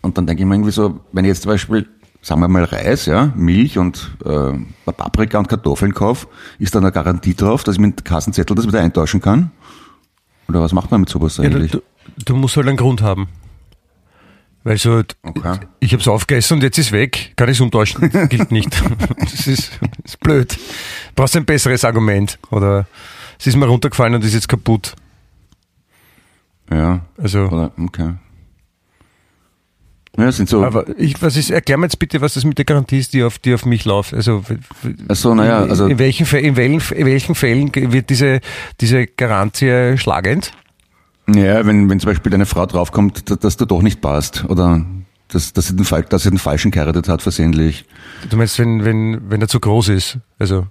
Und 0.00 0.16
dann 0.16 0.26
denke 0.26 0.42
ich 0.42 0.48
mir 0.48 0.54
irgendwie 0.54 0.70
so, 0.70 1.00
wenn 1.12 1.24
ich 1.24 1.30
jetzt 1.30 1.42
zum 1.42 1.50
Beispiel, 1.50 1.86
sagen 2.22 2.40
wir 2.40 2.48
mal 2.48 2.64
Reis, 2.64 3.04
ja, 3.04 3.30
Milch 3.34 3.76
und 3.76 4.16
äh, 4.24 4.52
Paprika 4.90 5.38
und 5.38 5.48
Kartoffeln 5.48 5.92
kaufe, 5.92 6.28
ist 6.58 6.74
da 6.74 6.78
eine 6.78 6.92
Garantie 6.92 7.34
drauf, 7.34 7.62
dass 7.62 7.74
ich 7.74 7.80
mit 7.80 8.00
dem 8.00 8.04
Kassenzettel 8.04 8.56
das 8.56 8.66
wieder 8.66 8.80
eintauschen 8.80 9.20
kann? 9.20 9.50
Oder 10.48 10.62
was 10.62 10.72
macht 10.72 10.90
man 10.90 11.00
mit 11.00 11.10
sowas 11.10 11.38
eigentlich? 11.38 11.74
Ja, 11.74 11.80
du, 12.16 12.24
du 12.24 12.36
musst 12.36 12.56
halt 12.56 12.68
einen 12.68 12.78
Grund 12.78 13.02
haben. 13.02 13.28
Weil 14.62 14.76
so, 14.76 15.02
okay. 15.22 15.58
ich 15.80 15.92
habe 15.92 16.02
es 16.02 16.08
aufgegessen 16.08 16.58
und 16.58 16.62
jetzt 16.62 16.76
ist 16.76 16.92
weg, 16.92 17.32
kann 17.36 17.48
ich 17.48 17.56
es 17.56 17.60
umtauschen, 17.60 18.10
gilt 18.28 18.50
nicht. 18.50 18.70
das 19.18 19.46
ist, 19.46 19.70
ist 20.04 20.20
blöd. 20.20 20.58
Brauchst 21.14 21.36
ein 21.36 21.46
besseres 21.46 21.84
Argument. 21.84 22.38
Oder 22.50 22.86
es 23.38 23.46
ist 23.46 23.56
mir 23.56 23.66
runtergefallen 23.66 24.14
und 24.14 24.24
ist 24.24 24.34
jetzt 24.34 24.48
kaputt. 24.48 24.94
Ja. 26.70 27.00
Also. 27.16 27.46
Oder, 27.46 27.72
okay. 27.78 28.14
Ja, 30.18 30.30
sind 30.32 30.48
so. 30.48 30.62
Aber 30.64 30.86
ich, 30.98 31.20
was 31.22 31.36
ist, 31.36 31.50
erklär 31.50 31.78
mir 31.78 31.86
jetzt 31.86 31.98
bitte, 31.98 32.20
was 32.20 32.34
das 32.34 32.44
mit 32.44 32.58
der 32.58 32.64
Garantie 32.64 32.98
ist, 32.98 33.14
die 33.14 33.22
auf, 33.22 33.38
die 33.38 33.54
auf 33.54 33.64
mich 33.64 33.84
läuft. 33.84 34.12
Also, 34.12 34.44
also 35.08 35.34
naja, 35.34 35.60
also. 35.60 35.86
In 35.86 35.98
welchen, 35.98 36.26
in 36.36 36.56
welchen, 36.56 36.94
in 36.94 37.06
welchen 37.06 37.34
Fällen 37.34 37.70
wird 37.74 38.10
diese, 38.10 38.40
diese 38.80 39.06
Garantie 39.06 39.96
schlagend? 39.96 40.52
Ja, 41.34 41.66
wenn, 41.66 41.88
wenn 41.90 42.00
zum 42.00 42.10
Beispiel 42.10 42.30
deine 42.30 42.46
Frau 42.46 42.66
draufkommt, 42.66 43.30
dass, 43.30 43.38
dass 43.38 43.56
du 43.56 43.64
doch 43.66 43.82
nicht 43.82 44.00
passt 44.00 44.44
oder 44.48 44.84
dass, 45.28 45.52
dass, 45.52 45.68
sie 45.68 45.76
den, 45.76 45.86
dass 46.08 46.22
sie 46.22 46.30
den 46.30 46.38
Falschen 46.38 46.70
geheiratet 46.70 47.08
hat 47.08 47.22
versehentlich. 47.22 47.84
Du 48.28 48.36
meinst, 48.36 48.58
wenn, 48.58 48.84
wenn, 48.84 49.30
wenn 49.30 49.40
er 49.40 49.48
zu 49.48 49.60
groß 49.60 49.88
ist? 49.90 50.18
Also. 50.38 50.66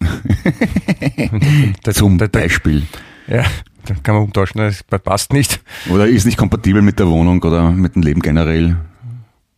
Zum 1.92 2.18
der, 2.18 2.28
der, 2.28 2.40
Beispiel. 2.40 2.84
Ja, 3.26 3.44
dann 3.84 4.02
kann 4.02 4.14
man 4.14 4.24
umtauschen, 4.24 4.60
das 4.60 4.82
passt 4.84 5.32
nicht. 5.32 5.60
Oder 5.90 6.06
ist 6.06 6.24
nicht 6.24 6.38
kompatibel 6.38 6.82
mit 6.82 6.98
der 6.98 7.08
Wohnung 7.08 7.42
oder 7.42 7.70
mit 7.70 7.96
dem 7.96 8.02
Leben 8.02 8.20
generell. 8.20 8.76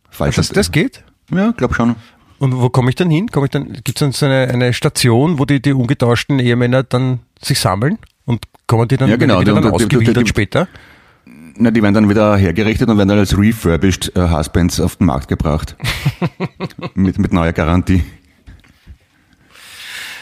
Falsch. 0.09 0.35
Das, 0.35 0.49
das 0.49 0.71
geht? 0.71 1.03
Ja, 1.31 1.51
glaub 1.51 1.75
schon. 1.75 1.95
Und 2.39 2.57
wo 2.57 2.69
komme 2.69 2.89
ich 2.89 2.95
dann 2.95 3.11
hin? 3.11 3.27
Komme 3.27 3.45
ich 3.45 3.51
dann, 3.51 3.71
gibt 3.71 3.89
es 3.89 3.99
dann 3.99 4.11
so 4.13 4.25
eine, 4.25 4.47
eine 4.47 4.73
Station, 4.73 5.37
wo 5.37 5.45
die, 5.45 5.61
die 5.61 5.73
umgetauschten 5.73 6.39
Ehemänner 6.39 6.81
dann 6.81 7.19
sich 7.39 7.59
sammeln? 7.59 7.99
Und 8.25 8.45
kommen 8.67 8.87
die 8.87 8.97
dann, 8.97 9.09
ja, 9.09 9.15
genau, 9.15 9.39
die 9.39 9.45
dann 9.45 9.65
ausgewildert 9.65 10.27
später? 10.27 10.67
Na, 11.25 11.71
die 11.71 11.81
werden 11.83 11.93
dann 11.93 12.09
wieder 12.09 12.37
hergerichtet 12.37 12.89
und 12.89 12.97
werden 12.97 13.09
dann 13.09 13.19
als 13.19 13.37
refurbished 13.37 14.15
äh, 14.15 14.29
Husbands 14.29 14.79
auf 14.79 14.95
den 14.95 15.07
Markt 15.07 15.27
gebracht. 15.27 15.75
mit, 16.95 17.19
mit 17.19 17.33
neuer 17.33 17.53
Garantie. 17.53 18.03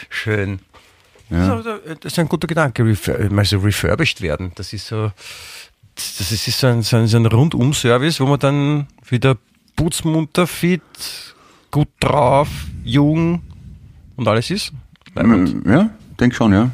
Schön. 0.08 0.60
Ja. 1.30 1.62
Das 1.84 2.12
ist 2.12 2.18
ein 2.18 2.28
guter 2.28 2.48
Gedanke, 2.48 2.82
also 3.36 3.58
refurbished 3.58 4.20
werden. 4.20 4.50
Das 4.56 4.72
ist 4.72 4.88
so, 4.88 5.12
das 5.94 6.32
ist 6.32 6.58
so 6.58 6.66
ein, 6.66 6.82
so 6.82 6.96
ein, 6.96 7.06
so 7.06 7.16
ein 7.16 7.26
Rundum-Service, 7.26 8.20
wo 8.20 8.26
man 8.26 8.40
dann 8.40 8.86
wieder 9.08 9.36
putzmunter, 9.76 10.46
fit, 10.48 10.82
gut 11.70 11.88
drauf, 12.00 12.48
jung 12.82 13.42
und 14.16 14.28
alles 14.28 14.50
ist. 14.50 14.72
Ja, 15.14 15.90
denk 16.18 16.34
schon, 16.34 16.52
ja. 16.52 16.70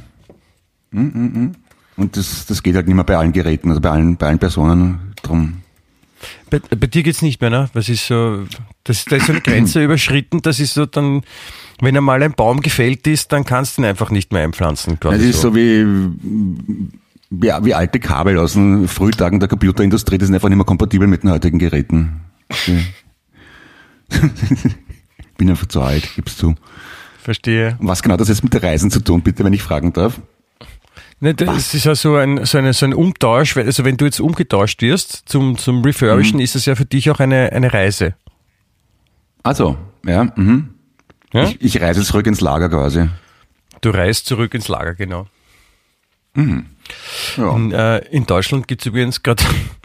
Mm, 0.96 1.00
mm, 1.00 1.44
mm. 1.44 1.52
Und 1.96 2.16
das, 2.16 2.46
das 2.46 2.62
geht 2.62 2.74
halt 2.74 2.86
nicht 2.86 2.94
mehr 2.94 3.04
bei 3.04 3.16
allen 3.16 3.32
Geräten, 3.32 3.70
also 3.70 3.80
bei 3.80 3.90
allen, 3.90 4.16
bei 4.16 4.26
allen 4.26 4.38
Personen 4.38 5.12
drum. 5.22 5.62
Bei, 6.50 6.58
bei 6.58 6.86
dir 6.86 7.02
geht's 7.02 7.22
nicht 7.22 7.40
mehr, 7.40 7.50
ne? 7.50 7.70
Was 7.72 7.88
ist 7.88 8.06
so, 8.06 8.44
das, 8.84 9.04
da 9.04 9.16
ist 9.16 9.26
so 9.26 9.32
eine 9.32 9.40
Grenze 9.40 9.82
überschritten, 9.84 10.42
das 10.42 10.60
ist 10.60 10.74
so 10.74 10.86
dann, 10.86 11.22
wenn 11.80 11.96
einmal 11.96 12.22
ein 12.22 12.32
Baum 12.32 12.60
gefällt 12.60 13.06
ist, 13.06 13.32
dann 13.32 13.44
kannst 13.44 13.76
du 13.76 13.82
ihn 13.82 13.86
einfach 13.86 14.10
nicht 14.10 14.32
mehr 14.32 14.44
einpflanzen. 14.44 14.98
Das 15.00 15.20
ist 15.20 15.40
so, 15.40 15.50
so 15.50 15.56
wie, 15.56 15.84
wie, 17.30 17.52
wie 17.62 17.74
alte 17.74 18.00
Kabel 18.00 18.38
aus 18.38 18.54
den 18.54 18.88
Frühtagen 18.88 19.40
der 19.40 19.48
Computerindustrie, 19.48 20.18
die 20.18 20.24
sind 20.24 20.34
einfach 20.34 20.48
nicht 20.48 20.56
mehr 20.56 20.64
kompatibel 20.64 21.06
mit 21.06 21.22
den 21.22 21.30
heutigen 21.30 21.58
Geräten. 21.58 22.20
Bin 25.36 25.50
einfach 25.50 25.66
zu 25.66 25.82
alt, 25.82 26.08
gib's 26.14 26.36
zu. 26.36 26.54
Verstehe. 27.22 27.76
Was 27.80 28.02
genau 28.02 28.16
das 28.16 28.28
jetzt 28.28 28.44
mit 28.44 28.54
der 28.54 28.62
Reisen 28.62 28.90
zu 28.90 29.00
tun, 29.00 29.20
bitte, 29.22 29.44
wenn 29.44 29.52
ich 29.52 29.62
fragen 29.62 29.92
darf? 29.92 30.20
Ne, 31.18 31.34
das 31.34 31.72
ist 31.72 31.84
ja 31.84 31.94
so 31.94 32.16
ein, 32.16 32.44
so, 32.44 32.58
eine, 32.58 32.74
so 32.74 32.84
ein 32.84 32.92
Umtausch, 32.92 33.56
also 33.56 33.84
wenn 33.84 33.96
du 33.96 34.04
jetzt 34.04 34.20
umgetauscht 34.20 34.82
wirst 34.82 35.22
zum, 35.26 35.56
zum 35.56 35.82
Refurbischen, 35.82 36.36
mhm. 36.36 36.42
ist 36.42 36.56
es 36.56 36.66
ja 36.66 36.74
für 36.74 36.84
dich 36.84 37.10
auch 37.10 37.20
eine, 37.20 37.52
eine 37.52 37.72
Reise. 37.72 38.14
Also, 39.42 39.78
ja, 40.04 40.24
mhm. 40.36 40.74
ja? 41.32 41.44
Ich, 41.44 41.62
ich, 41.62 41.80
reise 41.80 42.02
zurück 42.02 42.26
ins 42.26 42.42
Lager 42.42 42.68
quasi. 42.68 43.08
Du 43.80 43.90
reist 43.90 44.26
zurück 44.26 44.52
ins 44.52 44.68
Lager, 44.68 44.94
genau. 44.94 45.26
Mhm. 46.34 46.66
Ja. 47.38 47.56
In, 47.56 47.72
äh, 47.72 47.98
in 48.10 48.26
Deutschland 48.26 48.68
gibt's 48.68 48.84
übrigens 48.84 49.22
gerade 49.22 49.42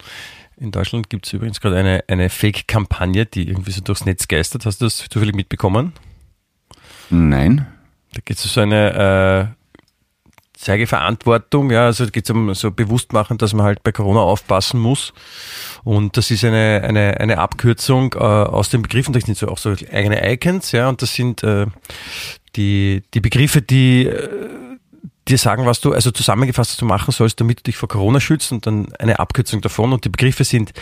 in 0.57 0.71
Deutschland 0.71 1.09
gibt's 1.09 1.31
übrigens 1.31 1.61
gerade 1.61 1.77
eine, 1.77 2.03
eine 2.07 2.29
Fake-Kampagne, 2.29 3.25
die 3.25 3.47
irgendwie 3.47 3.71
so 3.71 3.81
durchs 3.81 4.05
Netz 4.05 4.27
geistert. 4.27 4.65
Hast 4.65 4.81
du 4.81 4.85
das 4.85 5.07
zufällig 5.09 5.35
mitbekommen? 5.35 5.93
Nein. 7.09 7.67
Da 8.13 8.19
gibt 8.25 8.39
es 8.39 8.53
so 8.53 8.59
eine 8.59 9.53
äh, 9.55 9.61
zeige 10.62 10.86
Verantwortung, 10.86 11.71
ja, 11.71 11.86
also 11.86 12.06
geht 12.08 12.26
es 12.26 12.30
um 12.30 12.54
so 12.54 12.71
Bewusstmachen, 12.71 13.38
dass 13.38 13.54
man 13.54 13.65
halt 13.65 13.84
bei 13.84 13.91
Corona 13.91 14.19
aufpassen 14.19 14.80
muss. 14.80 15.13
Und 15.84 16.17
das 16.17 16.30
ist 16.30 16.45
eine, 16.45 16.82
eine, 16.84 17.19
eine 17.19 17.39
Abkürzung 17.39 18.13
äh, 18.13 18.17
aus 18.17 18.69
den 18.69 18.84
Begriffen, 18.84 19.13
das 19.13 19.24
sind 19.24 19.38
so 19.38 19.47
auch 19.47 19.58
so 19.58 19.74
eigene 19.91 20.32
Icons, 20.32 20.71
ja, 20.71 20.88
und 20.88 21.02
das 21.02 21.15
sind 21.15 21.43
äh, 21.43 21.65
die, 22.56 23.04
die 23.13 23.21
Begriffe, 23.21 23.62
die 23.62 24.06
äh, 24.06 24.30
dir 25.28 25.38
sagen, 25.38 25.65
was 25.65 25.82
du, 25.82 25.93
also 25.93 26.12
zusammengefasst, 26.12 26.71
was 26.71 26.78
du 26.78 26.86
machen 26.86 27.12
sollst, 27.12 27.39
damit 27.39 27.60
du 27.60 27.63
dich 27.63 27.78
vor 27.78 27.89
Corona 27.89 28.19
schützt 28.19 28.52
und 28.52 28.67
dann 28.67 28.93
eine 29.00 29.19
Abkürzung 29.19 29.62
davon. 29.62 29.93
Und 29.93 30.06
die 30.06 30.10
Begriffe 30.10 30.43
sind 30.43 30.74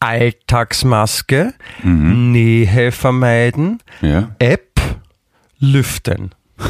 Alltagsmaske, 0.00 1.54
mhm. 1.82 2.32
Nähe 2.32 2.92
vermeiden, 2.92 3.82
ja. 4.00 4.30
App, 4.38 4.80
Lüften. 5.58 6.34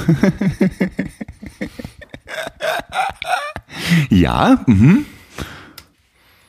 ja, 4.10 4.58
mhm. 4.66 5.06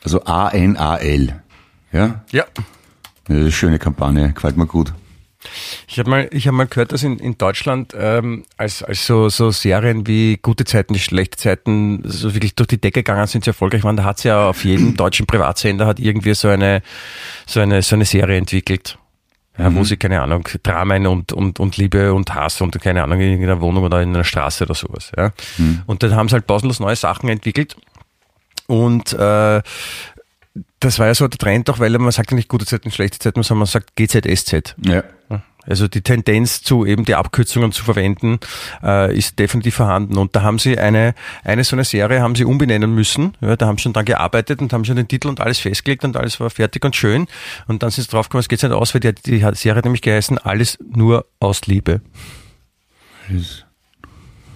also 0.04 0.24
A-N-A-L. 0.26 1.42
Ja? 1.92 2.24
Ja. 2.32 2.46
eine 3.28 3.52
schöne 3.52 3.80
Kampagne, 3.80 4.34
gefällt 4.34 4.58
mir 4.58 4.68
gut. 4.68 4.94
Ich 5.88 5.98
habe 6.00 6.10
mal, 6.10 6.30
ich 6.32 6.48
hab 6.48 6.54
mal 6.54 6.68
gehört, 6.68 6.92
dass 6.92 7.04
in, 7.04 7.18
in 7.18 7.38
Deutschland 7.38 7.96
ähm, 7.98 8.44
als, 8.58 8.84
als 8.84 9.06
so, 9.06 9.30
so 9.30 9.52
Serien 9.52 10.06
wie 10.06 10.38
Gute 10.42 10.66
Zeiten, 10.66 10.94
die 10.94 11.00
schlechte 11.00 11.38
Zeiten 11.38 12.02
so 12.04 12.34
wirklich 12.34 12.56
durch 12.56 12.68
die 12.68 12.80
Decke 12.80 13.04
gegangen 13.04 13.26
sind, 13.28 13.46
so 13.46 13.52
erfolgreich 13.52 13.84
waren. 13.84 13.96
Da 13.96 14.04
hat 14.04 14.18
es 14.18 14.24
ja 14.26 14.50
auf 14.50 14.66
jedem 14.66 14.96
deutschen 14.98 15.26
Privatsender 15.26 15.88
hat 15.88 16.00
irgendwie 16.00 16.34
so 16.34 16.50
eine, 16.50 16.82
so 17.46 17.62
eine, 17.62 17.82
so 17.82 17.96
eine 17.96 18.06
Serie 18.06 18.38
entwickelt. 18.38 18.98
Mhm. 19.60 19.76
wo 19.76 19.84
sie, 19.84 19.98
keine 19.98 20.22
Ahnung, 20.22 20.48
Dramen 20.64 21.08
und, 21.08 21.34
und, 21.34 21.60
und 21.60 21.78
Liebe 21.78 22.14
und 22.14 22.34
Hass 22.34 22.62
und 22.62 22.80
keine 22.82 23.04
Ahnung, 23.04 23.20
in 23.20 23.44
einer 23.44 23.60
Wohnung 23.62 23.84
oder 23.84 24.02
in 24.02 24.16
einer 24.16 24.24
Straße 24.24 24.64
oder 24.64 24.76
sowas. 24.76 25.12
Ja. 25.18 25.32
Mhm. 25.58 25.82
Und 25.86 26.04
dann 26.04 26.16
haben 26.16 26.30
sie 26.30 26.34
halt 26.34 26.48
pausenlos 26.48 26.80
neue 26.80 26.96
Sachen 26.96 27.30
entwickelt. 27.30 27.76
Und 28.68 29.14
äh, 29.14 29.62
das 30.80 31.00
war 31.00 31.08
ja 31.08 31.16
so 31.16 31.28
der 31.28 31.38
Trend 31.38 31.70
auch, 31.70 31.80
weil 31.80 31.92
man 31.98 32.12
sagt 32.12 32.32
ja 32.32 32.36
nicht 32.36 32.48
gute 32.48 32.66
Zeiten, 32.66 32.92
schlechte 32.92 33.20
Zeiten, 33.20 33.44
sondern 33.44 33.60
man 33.60 33.68
sagt 33.68 33.96
GZSZ. 33.96 34.76
Ja. 34.86 35.04
Also 35.70 35.88
die 35.88 36.02
Tendenz 36.02 36.62
zu 36.64 36.86
eben 36.86 37.06
die 37.06 37.16
Abkürzungen 37.16 37.72
zu 37.72 37.84
verwenden 37.84 38.40
äh, 38.84 39.16
ist 39.16 39.40
definitiv 39.40 39.76
vorhanden. 39.76 40.18
Und 40.18 40.36
da 40.36 40.42
haben 40.42 40.60
sie 40.60 40.78
eine, 40.78 41.14
eine 41.44 41.64
so 41.64 41.76
eine 41.76 41.84
Serie 41.84 42.22
haben 42.22 42.36
sie 42.36 42.46
umbenennen 42.46 42.94
müssen. 42.94 43.34
Ja, 43.42 43.56
da 43.56 43.68
haben 43.68 43.78
sie 43.78 43.84
schon 43.84 43.94
dran 43.94 44.06
gearbeitet 44.06 44.62
und 44.62 44.74
haben 44.74 44.84
schon 44.84 44.96
den 44.96 45.08
Titel 45.08 45.28
und 45.28 45.40
alles 45.40 45.60
festgelegt 45.60 46.04
und 46.04 46.18
alles 46.18 46.40
war 46.40 46.50
fertig 46.50 46.84
und 46.84 46.96
schön. 46.96 47.28
Und 47.68 47.84
dann 47.84 47.92
sind 47.92 48.06
sie 48.06 48.10
draufgekommen, 48.10 48.42
es 48.42 48.50
geht 48.50 48.64
nicht 48.64 48.72
aus, 48.72 48.94
weil 48.94 49.02
die, 49.02 49.14
die 49.14 49.40
Serie 49.54 49.76
hat 49.76 49.86
nämlich 49.86 50.02
geheißen, 50.02 50.38
alles 50.40 50.78
nur 50.92 51.26
aus 51.40 51.68
Liebe. 51.68 52.02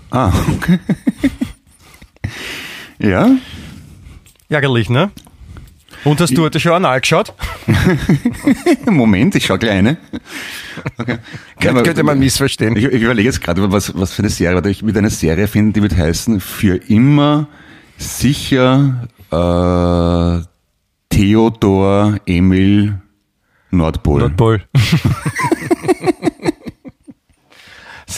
Ah, 0.10 0.32
okay. 0.56 0.80
ja. 3.00 3.30
Ärgerlich, 4.50 4.90
ne? 4.90 5.12
Und 6.04 6.20
hast 6.20 6.38
du 6.38 6.44
heute 6.44 6.60
schon 6.60 6.74
anal 6.74 7.00
geschaut? 7.00 7.34
Moment, 8.86 9.36
ich 9.36 9.46
schau 9.46 9.58
gleich 9.58 9.72
eine. 9.72 9.98
Okay. 10.98 11.18
Könnte, 11.60 11.78
ja, 11.78 11.84
könnte 11.84 12.04
man 12.04 12.20
missverstehen. 12.20 12.76
Ich, 12.76 12.86
ich 12.86 13.02
überlege 13.02 13.30
jetzt 13.30 13.42
gerade, 13.42 13.72
was, 13.72 13.98
was 13.98 14.14
für 14.14 14.22
eine 14.22 14.30
Serie, 14.30 14.64
weil 14.64 14.72
ich 14.72 14.84
mit 14.84 14.98
einer 14.98 15.10
Serie 15.10 15.48
finde, 15.48 15.74
die 15.74 15.82
wird 15.82 15.96
heißen, 15.96 16.40
für 16.40 16.76
immer 16.90 17.48
sicher 17.98 19.08
äh, 19.32 20.46
Theodor 21.10 22.18
Emil 22.26 23.02
Nordpol. 23.72 24.20
Nordpol. 24.20 24.64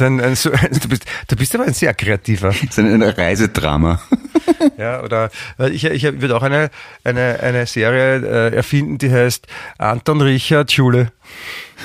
Ein, 0.01 0.19
ein, 0.21 0.35
du, 0.43 0.87
bist, 0.89 1.05
du 1.27 1.35
bist 1.35 1.55
aber 1.55 1.65
ein 1.65 1.73
sehr 1.73 1.93
kreativer. 1.93 2.49
Das 2.49 2.63
ist 2.63 2.79
ein, 2.79 3.01
ein 3.01 3.03
Reisedrama. 3.03 4.01
Ja, 4.77 5.03
oder 5.03 5.31
äh, 5.59 5.69
ich, 5.69 5.83
ich 5.85 6.03
würde 6.03 6.35
auch 6.35 6.41
eine, 6.41 6.69
eine, 7.03 7.39
eine 7.41 7.65
Serie 7.65 8.49
äh, 8.51 8.55
erfinden, 8.55 8.97
die 8.97 9.11
heißt 9.11 9.47
Anton 9.77 10.21
Richard 10.21 10.71
Schule. 10.71 11.11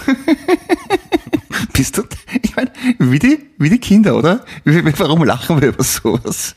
Bist 1.73 1.99
du, 1.99 2.05
ich 2.43 2.55
meine, 2.57 2.71
wie 2.99 3.19
die, 3.19 3.47
wie 3.59 3.71
die 3.71 3.79
Kinder, 3.79 4.17
oder? 4.17 4.45
Warum 4.65 5.25
lachen 5.25 5.61
wir 5.61 5.69
über 5.69 5.83
sowas? 5.83 6.55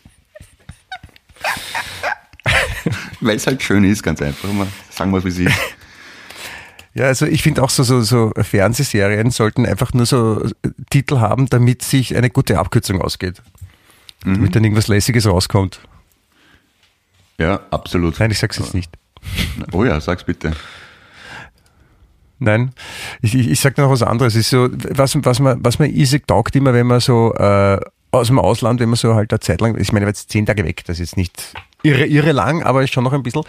Weil 3.22 3.38
es 3.38 3.48
halt 3.48 3.62
schön 3.64 3.84
ist, 3.84 4.04
ganz 4.04 4.22
einfach. 4.22 4.52
Mal 4.52 4.68
sagen 4.90 5.12
wir 5.12 5.18
es, 5.18 5.26
wie 5.26 5.32
sie 5.32 5.46
ist. 5.46 5.56
Ja, 6.96 7.06
also 7.06 7.26
ich 7.26 7.42
finde 7.42 7.64
auch 7.64 7.72
so, 7.72 7.84
so, 7.84 8.02
so 8.02 8.32
Fernsehserien 8.36 9.32
sollten 9.32 9.66
einfach 9.66 9.94
nur 9.94 10.06
so 10.06 10.48
Titel 10.92 11.18
haben, 11.18 11.48
damit 11.48 11.82
sich 11.82 12.16
eine 12.16 12.30
gute 12.30 12.60
Abkürzung 12.60 13.02
ausgeht. 13.02 13.42
Mhm. 14.24 14.36
Damit 14.36 14.56
dann 14.56 14.64
irgendwas 14.64 14.88
Lässiges 14.88 15.26
rauskommt. 15.26 15.80
Ja, 17.40 17.62
absolut. 17.72 18.20
Nein, 18.20 18.32
ich 18.32 18.40
sag's 18.40 18.60
jetzt 18.60 18.76
nicht. 18.76 18.92
Oh 19.72 19.84
ja, 19.84 20.00
sag's 20.00 20.24
bitte. 20.24 20.54
Nein, 22.40 22.74
ich, 23.22 23.36
ich, 23.36 23.50
ich 23.50 23.60
sag 23.60 23.78
noch 23.78 23.90
was 23.90 24.04
anderes. 24.04 24.36
ist 24.36 24.50
so, 24.50 24.70
was, 24.72 25.18
was 25.24 25.40
man, 25.40 25.64
was 25.64 25.80
man 25.80 25.90
easy 25.90 26.20
taugt 26.20 26.56
immer, 26.56 26.74
wenn 26.74 26.88
man 26.88 27.00
so 27.00 27.34
äh, 27.36 27.80
aus 28.12 28.28
dem 28.28 28.38
Ausland, 28.38 28.80
wenn 28.80 28.90
man 28.90 28.98
so 28.98 29.16
halt 29.16 29.32
eine 29.32 29.40
Zeit 29.40 29.62
lang, 29.62 29.80
ich 29.80 29.92
meine, 29.94 30.06
jetzt 30.06 30.30
zehn 30.30 30.46
Tage 30.46 30.66
weg, 30.66 30.84
das 30.86 31.00
ist 31.00 31.12
jetzt 31.12 31.18
nicht 31.18 31.54
irre, 31.84 32.06
irre 32.06 32.32
lang, 32.32 32.64
aber 32.64 32.86
schon 32.88 33.04
noch 33.04 33.14
ein 33.14 33.24
bisschen. 33.24 33.44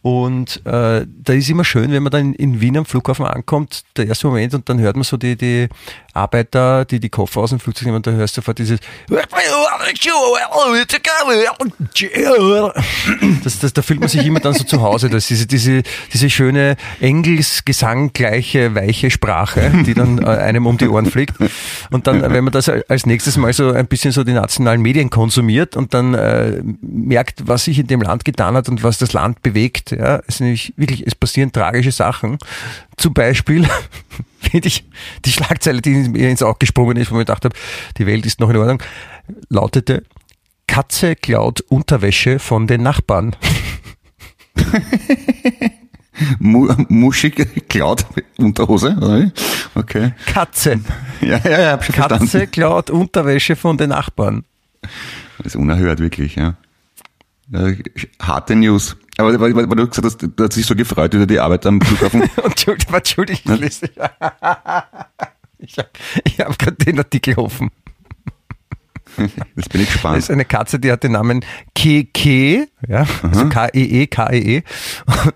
Und 0.00 0.64
äh, 0.64 1.06
da 1.06 1.32
ist 1.32 1.50
immer 1.50 1.64
schön, 1.64 1.92
wenn 1.92 2.02
man 2.02 2.12
dann 2.12 2.32
in 2.34 2.60
Wien 2.60 2.78
am 2.78 2.84
Flughafen 2.84 3.26
ankommt, 3.26 3.84
der 3.96 4.06
erste 4.06 4.28
Moment, 4.28 4.54
und 4.54 4.68
dann 4.68 4.80
hört 4.80 4.96
man 4.96 5.04
so 5.04 5.16
die, 5.16 5.36
die 5.36 5.68
Arbeiter, 6.14 6.84
die 6.84 7.00
die 7.00 7.08
Koffer 7.08 7.40
aus 7.40 7.50
dem 7.50 7.60
Flugzeug 7.60 7.86
nehmen, 7.86 7.96
und 7.96 8.06
da 8.06 8.12
hörst 8.12 8.36
du 8.36 8.40
sofort 8.40 8.58
dieses 8.58 8.80
das, 13.44 13.58
das, 13.58 13.72
da 13.72 13.82
fühlt 13.82 14.00
man 14.00 14.08
sich 14.08 14.24
immer 14.24 14.40
dann 14.40 14.54
so 14.54 14.64
zu 14.64 14.80
Hause. 14.82 15.10
Das 15.10 15.30
ist 15.30 15.50
diese, 15.50 15.82
diese 16.12 16.30
schöne 16.30 16.76
Engelsgesang 17.00 18.12
gleiche 18.12 18.74
weiche 18.74 19.10
Sprache, 19.10 19.72
die 19.86 19.94
dann 19.94 20.18
äh, 20.18 20.26
einem 20.26 20.66
um 20.66 20.78
die 20.78 20.88
Ohren 20.88 21.06
fliegt. 21.06 21.34
Und 21.90 22.06
dann, 22.06 22.22
wenn 22.22 22.44
man 22.44 22.52
das 22.52 22.68
als 22.68 23.06
nächstes 23.06 23.36
mal 23.36 23.52
so 23.52 23.72
ein 23.72 23.86
bisschen 23.86 24.12
so 24.12 24.24
die 24.24 24.32
nationalen 24.32 24.80
Medien 24.80 25.10
konsumiert 25.10 25.76
und 25.76 25.94
dann 25.94 26.14
äh, 26.14 26.62
merkt, 26.80 27.46
was 27.46 27.66
sich 27.72 27.80
in 27.80 27.86
dem 27.86 28.02
Land 28.02 28.24
getan 28.24 28.54
hat 28.54 28.68
und 28.68 28.82
was 28.82 28.98
das 28.98 29.12
Land 29.12 29.42
bewegt, 29.42 29.92
ja, 29.92 30.20
es, 30.26 30.40
nämlich 30.40 30.74
wirklich, 30.76 31.06
es 31.06 31.14
passieren 31.14 31.52
tragische 31.52 31.92
Sachen. 31.92 32.38
Zum 32.96 33.14
Beispiel 33.14 33.66
finde 34.40 34.68
ich 34.68 34.84
die 35.24 35.32
Schlagzeile, 35.32 35.80
die 35.80 35.90
mir 35.90 36.28
ins 36.28 36.42
Auge 36.42 36.58
gesprungen 36.60 36.96
ist, 36.96 37.10
wo 37.10 37.16
ich 37.16 37.26
gedacht 37.26 37.44
habe, 37.44 37.56
die 37.98 38.06
Welt 38.06 38.26
ist 38.26 38.40
noch 38.40 38.50
in 38.50 38.56
Ordnung, 38.56 38.82
lautete 39.48 40.02
Katze 40.66 41.16
klaut 41.16 41.60
Unterwäsche 41.62 42.38
von 42.38 42.66
den 42.66 42.82
Nachbarn. 42.82 43.36
Muschig 46.38 47.68
klaut 47.68 48.06
Unterhose, 48.38 48.96
oder? 48.96 49.32
Okay. 49.74 50.12
Katze. 50.26 50.80
Ja, 51.22 51.38
ja, 51.44 51.60
ja, 51.60 51.70
hab 51.72 51.84
schon 51.84 51.94
Katze 51.94 52.18
verstanden. 52.18 52.50
klaut 52.50 52.90
Unterwäsche 52.90 53.54
von 53.54 53.76
den 53.76 53.90
Nachbarn. 53.90 54.44
Das 55.38 55.46
ist 55.46 55.56
unerhört, 55.56 56.00
wirklich, 56.00 56.34
ja. 56.34 56.56
Harte 58.20 58.56
News. 58.56 58.96
Aber 59.18 59.38
weil, 59.40 59.54
weil, 59.54 59.68
weil 59.68 59.76
du 59.76 59.88
gesagt 59.88 60.06
hast, 60.06 60.22
du 60.22 60.44
hast 60.44 60.56
dich 60.56 60.66
so 60.66 60.74
gefreut 60.74 61.12
über 61.14 61.26
die 61.26 61.38
Arbeit 61.38 61.66
am 61.66 61.80
Flughafen. 61.80 62.22
Entschuldigung, 62.44 62.94
Entschuldigung, 62.94 63.54
ich 63.54 63.60
lese. 63.60 63.86
ich 65.58 65.78
habe 65.78 65.90
hab 66.38 66.58
gerade 66.58 66.76
den 66.76 66.98
Artikel 66.98 67.34
offen. 67.36 67.70
Jetzt 69.56 69.68
bin 69.70 69.80
ich 69.82 69.92
gespannt. 69.92 70.16
Das 70.16 70.24
ist 70.24 70.30
eine 70.30 70.44
Katze, 70.44 70.78
die 70.78 70.90
hat 70.90 71.02
den 71.02 71.12
Namen 71.12 71.44
Keke, 71.74 72.68
ja, 72.88 73.06
also 73.22 73.48
K-E-E, 73.48 74.06
K-E-E. 74.06 74.62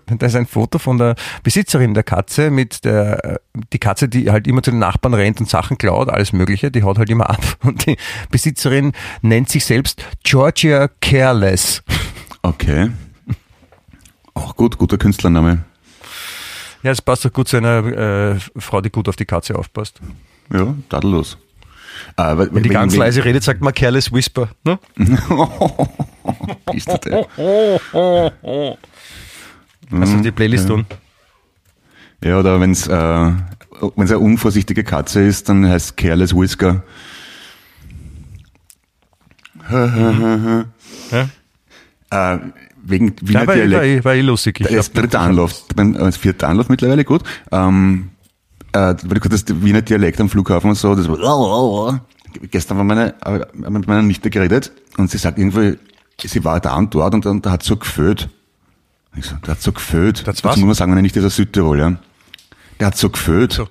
Und 0.09 0.21
da 0.21 0.25
ist 0.25 0.35
ein 0.35 0.45
Foto 0.45 0.79
von 0.79 0.97
der 0.97 1.15
Besitzerin 1.43 1.93
der 1.93 2.03
Katze 2.03 2.49
mit 2.49 2.85
der, 2.85 3.39
die 3.73 3.79
Katze, 3.79 4.09
die 4.09 4.31
halt 4.31 4.47
immer 4.47 4.63
zu 4.63 4.71
den 4.71 4.79
Nachbarn 4.79 5.13
rennt 5.13 5.39
und 5.39 5.49
Sachen 5.49 5.77
klaut, 5.77 6.09
alles 6.09 6.33
Mögliche, 6.33 6.71
die 6.71 6.83
haut 6.83 6.97
halt 6.97 7.09
immer 7.09 7.29
ab. 7.29 7.43
Und 7.63 7.85
die 7.85 7.97
Besitzerin 8.31 8.93
nennt 9.21 9.49
sich 9.49 9.65
selbst 9.65 10.03
Georgia 10.23 10.89
Careless. 11.01 11.83
Okay. 12.41 12.91
Auch 14.33 14.55
gut, 14.55 14.77
guter 14.77 14.97
Künstlername. 14.97 15.63
Ja, 16.83 16.91
es 16.91 17.01
passt 17.01 17.25
auch 17.25 17.33
gut 17.33 17.47
zu 17.47 17.57
einer 17.57 17.85
äh, 17.85 18.39
Frau, 18.57 18.81
die 18.81 18.89
gut 18.89 19.09
auf 19.09 19.15
die 19.15 19.25
Katze 19.25 19.57
aufpasst. 19.57 19.99
Ja, 20.53 20.75
tadellos. 20.89 21.37
Ah, 22.15 22.35
Wenn 22.37 22.63
die 22.63 22.69
ganz 22.69 22.95
leise 22.95 23.23
redet, 23.23 23.43
sagt 23.43 23.61
man 23.61 23.73
Careless 23.73 24.11
Whisper. 24.11 24.49
Ne? 24.63 24.79
Bist 26.71 26.87
du 26.87 26.97
der? 26.97 27.27
Also 29.91 30.17
die 30.21 30.31
Playlist 30.31 30.67
tun. 30.67 30.85
Ja, 32.23 32.39
oder 32.39 32.59
wenn 32.59 32.71
es 32.71 32.87
äh, 32.87 33.31
wenn's 33.95 34.11
eine 34.11 34.19
unvorsichtige 34.19 34.83
Katze 34.83 35.21
ist, 35.21 35.49
dann 35.49 35.67
heißt 35.67 35.91
es 35.91 35.95
Careless 35.95 36.35
Whisker. 36.35 36.83
ja? 39.69 40.65
Äh, 42.09 42.39
wegen 42.83 43.13
Wiener 43.21 43.41
ja, 43.41 43.47
war, 43.47 43.55
Dialekt. 43.55 44.05
War, 44.05 44.11
war 44.11 44.15
eh 44.15 44.21
lustig. 44.21 44.61
Ich 44.61 44.67
das 44.75 44.91
dritte 44.91 45.19
Anlauf, 45.19 45.65
äh, 45.77 46.11
vierter 46.13 46.47
Anlauf 46.47 46.69
mittlerweile 46.69 47.03
gut. 47.03 47.23
Ähm, 47.51 48.09
äh, 48.77 48.95
weil 49.03 49.19
du 49.19 49.29
hast, 49.31 49.63
Wiener 49.63 49.81
Dialekt 49.81 50.21
am 50.21 50.29
Flughafen 50.29 50.69
und 50.69 50.75
so, 50.75 50.93
das 50.93 51.07
war, 51.07 52.01
gestern 52.51 52.77
war 52.77 52.83
meine, 52.83 53.15
äh, 53.25 53.45
mit 53.69 53.87
meiner 53.87 54.03
Nichte 54.03 54.29
geredet 54.29 54.71
und 54.97 55.09
sie 55.09 55.17
sagt 55.17 55.39
irgendwie, 55.39 55.77
sie 56.21 56.43
war 56.43 56.59
da 56.59 56.75
und 56.75 56.93
dort 56.93 57.13
und, 57.13 57.25
und 57.25 57.45
da 57.45 57.51
hat 57.51 57.63
so 57.63 57.77
geföhlt. 57.77 58.29
Ich 59.15 59.25
so, 59.25 59.35
der 59.37 59.55
hat 59.55 59.61
so 59.61 59.71
geföhlt. 59.71 60.27
Das 60.27 60.43
was? 60.43 60.57
muss 60.57 60.65
man 60.65 60.75
sagen, 60.75 60.91
wenn 60.91 60.99
er 60.99 61.01
nicht 61.01 61.15
ist 61.15 61.25
aus 61.25 61.35
Südtirol, 61.35 61.79
ja. 61.79 61.95
Der 62.79 62.87
hat 62.87 62.97
so 62.97 63.09
geföhlt. 63.09 63.53
So. 63.53 63.67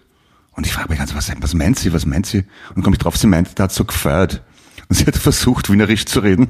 Und 0.52 0.66
ich 0.66 0.72
frage 0.72 0.88
mich 0.88 0.98
ganz, 0.98 1.14
was, 1.14 1.30
was 1.40 1.54
meint 1.54 1.78
sie, 1.78 1.92
was 1.92 2.04
meint 2.04 2.26
sie? 2.26 2.44
Und 2.74 2.82
komme 2.82 2.96
ich 2.96 2.98
drauf, 2.98 3.16
sie 3.16 3.28
meint, 3.28 3.56
der 3.58 3.64
hat 3.64 3.72
so 3.72 3.84
gefeiert. 3.84 4.42
Und 4.88 4.96
sie 4.96 5.06
hat 5.06 5.16
versucht, 5.16 5.70
wienerisch 5.70 6.06
zu 6.06 6.20
reden. 6.20 6.48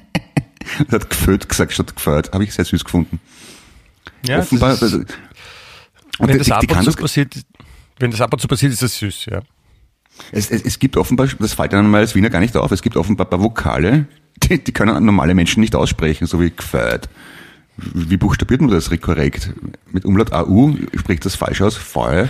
und 0.78 0.92
hat 0.92 1.10
geföhlt 1.10 1.48
gesagt 1.48 1.72
statt 1.72 1.94
gefeiert. 1.94 2.32
Habe 2.32 2.42
ich 2.42 2.54
sehr 2.54 2.64
süß 2.64 2.84
gefunden. 2.84 3.20
Ja, 4.26 4.40
Offenbar. 4.40 4.70
Das 4.70 4.82
ist, 4.82 4.94
und 6.18 6.28
wenn, 6.28 6.38
die, 6.38 6.38
das 6.38 6.50
ab 6.50 6.64
und 6.68 6.84
zu 6.84 6.92
passiert, 6.92 7.34
wenn 7.98 8.10
das 8.10 8.20
ab 8.20 8.32
und 8.32 8.40
zu 8.40 8.48
passiert, 8.48 8.72
ist 8.72 8.82
das 8.82 8.98
süß, 8.98 9.26
ja. 9.26 9.40
Es, 10.32 10.50
es, 10.50 10.62
es 10.62 10.78
gibt 10.78 10.96
offenbar, 10.96 11.28
das 11.38 11.54
fällt 11.54 11.74
einem 11.74 11.94
als 11.94 12.14
Wiener 12.14 12.30
gar 12.30 12.40
nicht 12.40 12.56
auf, 12.56 12.70
es 12.72 12.82
gibt 12.82 12.96
offenbar 12.96 13.26
ein 13.26 13.30
paar 13.30 13.42
Vokale, 13.42 14.06
die, 14.42 14.62
die 14.62 14.72
können 14.72 15.04
normale 15.04 15.34
Menschen 15.34 15.60
nicht 15.60 15.74
aussprechen, 15.74 16.26
so 16.26 16.40
wie 16.40 16.50
gefeiert. 16.50 17.08
Wie 17.76 18.16
buchstabiert 18.16 18.60
man 18.60 18.70
das 18.70 18.90
korrekt? 19.00 19.52
Mit 19.92 20.04
Umlaut 20.04 20.32
AU 20.32 20.74
spricht 20.96 21.24
das 21.24 21.36
falsch 21.36 21.62
aus, 21.62 21.76
Feuer. 21.76 22.28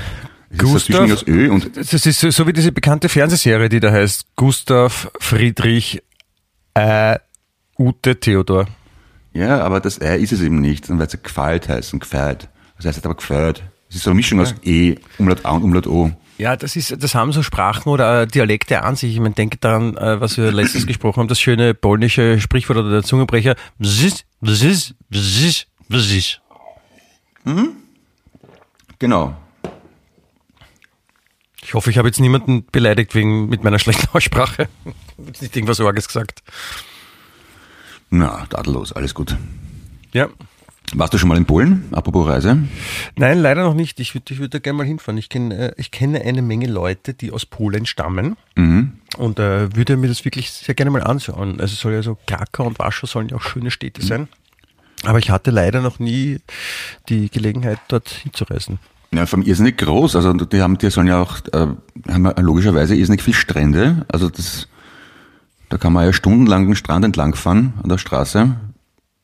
Gustav, 0.56 1.08
das, 1.08 1.26
Ö 1.26 1.50
und 1.50 1.76
das 1.76 1.92
ist 1.92 2.20
so, 2.20 2.30
so 2.30 2.46
wie 2.46 2.54
diese 2.54 2.72
bekannte 2.72 3.10
Fernsehserie, 3.10 3.68
die 3.68 3.80
da 3.80 3.92
heißt 3.92 4.26
Gustav 4.34 5.10
Friedrich 5.20 6.02
äh, 6.72 7.18
Ute 7.78 8.18
Theodor. 8.18 8.66
Ja, 9.34 9.60
aber 9.60 9.80
das 9.80 9.98
R 9.98 10.16
ist 10.16 10.32
es 10.32 10.40
eben 10.40 10.60
nicht, 10.60 10.88
dann 10.88 10.98
wird 10.98 11.12
es 11.12 11.22
gefeilt 11.22 11.68
heißen, 11.68 11.98
gefeilt. 12.00 12.48
Das 12.76 12.86
heißt 12.86 13.04
aber 13.04 13.14
gefeiert. 13.14 13.62
Es 13.88 13.96
ist 13.96 14.02
so 14.02 14.10
eine 14.10 14.16
Mischung 14.16 14.40
aus 14.40 14.54
E, 14.62 14.96
Umlaut 15.18 15.44
A 15.44 15.52
und 15.52 15.62
Umlaut 15.62 15.86
O. 15.86 16.12
Ja, 16.36 16.54
das 16.56 16.76
ist, 16.76 17.02
das 17.02 17.14
haben 17.14 17.32
so 17.32 17.42
Sprachen 17.42 17.88
oder 17.90 18.26
Dialekte 18.26 18.82
an 18.82 18.94
sich. 18.94 19.12
Ich 19.12 19.20
meine, 19.20 19.34
denke 19.34 19.58
daran, 19.58 19.96
äh, 19.96 20.20
was 20.20 20.36
wir 20.36 20.52
letztens 20.52 20.86
gesprochen 20.86 21.20
haben, 21.20 21.28
das 21.28 21.40
schöne 21.40 21.74
polnische 21.74 22.40
Sprichwort 22.40 22.78
oder 22.78 22.90
der 22.90 23.02
Zungenbrecher. 23.02 23.56
Bzz, 23.78 24.24
bzz, 24.40 24.94
bzz, 25.10 25.66
bzz. 25.88 26.40
Mhm. 27.44 27.70
Genau. 28.98 29.36
Ich 31.62 31.74
hoffe, 31.74 31.90
ich 31.90 31.98
habe 31.98 32.08
jetzt 32.08 32.20
niemanden 32.20 32.64
beleidigt 32.70 33.14
wegen 33.14 33.48
mit 33.48 33.64
meiner 33.64 33.78
schlechten 33.78 34.08
Aussprache. 34.12 34.68
Ich 34.84 35.18
habe 35.18 35.30
nicht 35.40 35.56
irgendwas 35.56 35.80
Orges 35.80 36.06
gesagt. 36.06 36.42
Na, 38.10 38.46
tadellos, 38.46 38.92
alles 38.92 39.12
gut. 39.12 39.36
Ja. 40.12 40.28
Warst 40.94 41.12
du 41.12 41.18
schon 41.18 41.28
mal 41.28 41.36
in 41.36 41.44
Polen, 41.44 41.84
apropos 41.92 42.26
Reise? 42.26 42.58
Nein, 43.16 43.38
leider 43.38 43.62
noch 43.62 43.74
nicht. 43.74 44.00
Ich 44.00 44.14
würde 44.14 44.32
ich 44.32 44.40
würd 44.40 44.54
da 44.54 44.58
gerne 44.58 44.78
mal 44.78 44.86
hinfahren. 44.86 45.18
Ich, 45.18 45.28
kenn, 45.28 45.50
äh, 45.50 45.72
ich 45.76 45.90
kenne 45.90 46.22
eine 46.22 46.40
Menge 46.40 46.66
Leute, 46.66 47.14
die 47.14 47.30
aus 47.30 47.44
Polen 47.44 47.84
stammen 47.84 48.36
mhm. 48.56 48.92
und 49.18 49.38
äh, 49.38 49.74
würde 49.76 49.96
mir 49.96 50.08
das 50.08 50.24
wirklich 50.24 50.50
sehr 50.50 50.74
gerne 50.74 50.90
mal 50.90 51.02
anschauen. 51.02 51.60
Also 51.60 51.74
soll 51.74 51.92
ja 51.92 52.02
so 52.02 52.16
Krakau 52.26 52.66
und 52.66 52.78
Warschau 52.78 53.06
sollen 53.06 53.28
ja 53.28 53.36
auch 53.36 53.42
schöne 53.42 53.70
Städte 53.70 54.02
sein. 54.02 54.28
Aber 55.04 55.18
ich 55.18 55.30
hatte 55.30 55.50
leider 55.50 55.80
noch 55.80 55.98
nie 55.98 56.38
die 57.08 57.30
Gelegenheit, 57.30 57.78
dort 57.88 58.08
hinzureisen. 58.08 58.78
Ja, 59.12 59.24
allem 59.24 59.42
irrsinnig 59.42 59.78
groß. 59.78 60.16
Also 60.16 60.32
die 60.32 60.60
haben, 60.60 60.78
die 60.78 60.90
sollen 60.90 61.06
ja 61.06 61.20
auch, 61.20 61.38
äh, 61.52 61.66
haben 62.10 62.24
ja 62.24 62.40
logischerweise 62.40 62.94
irrsinnig 62.94 63.22
viel 63.22 63.34
Strände. 63.34 64.06
Also 64.10 64.28
das, 64.28 64.68
da 65.68 65.76
kann 65.76 65.92
man 65.92 66.06
ja 66.06 66.12
stundenlang 66.12 66.66
den 66.66 66.76
Strand 66.76 67.04
entlang 67.04 67.34
fahren 67.34 67.74
an 67.82 67.88
der 67.88 67.98
Straße 67.98 68.56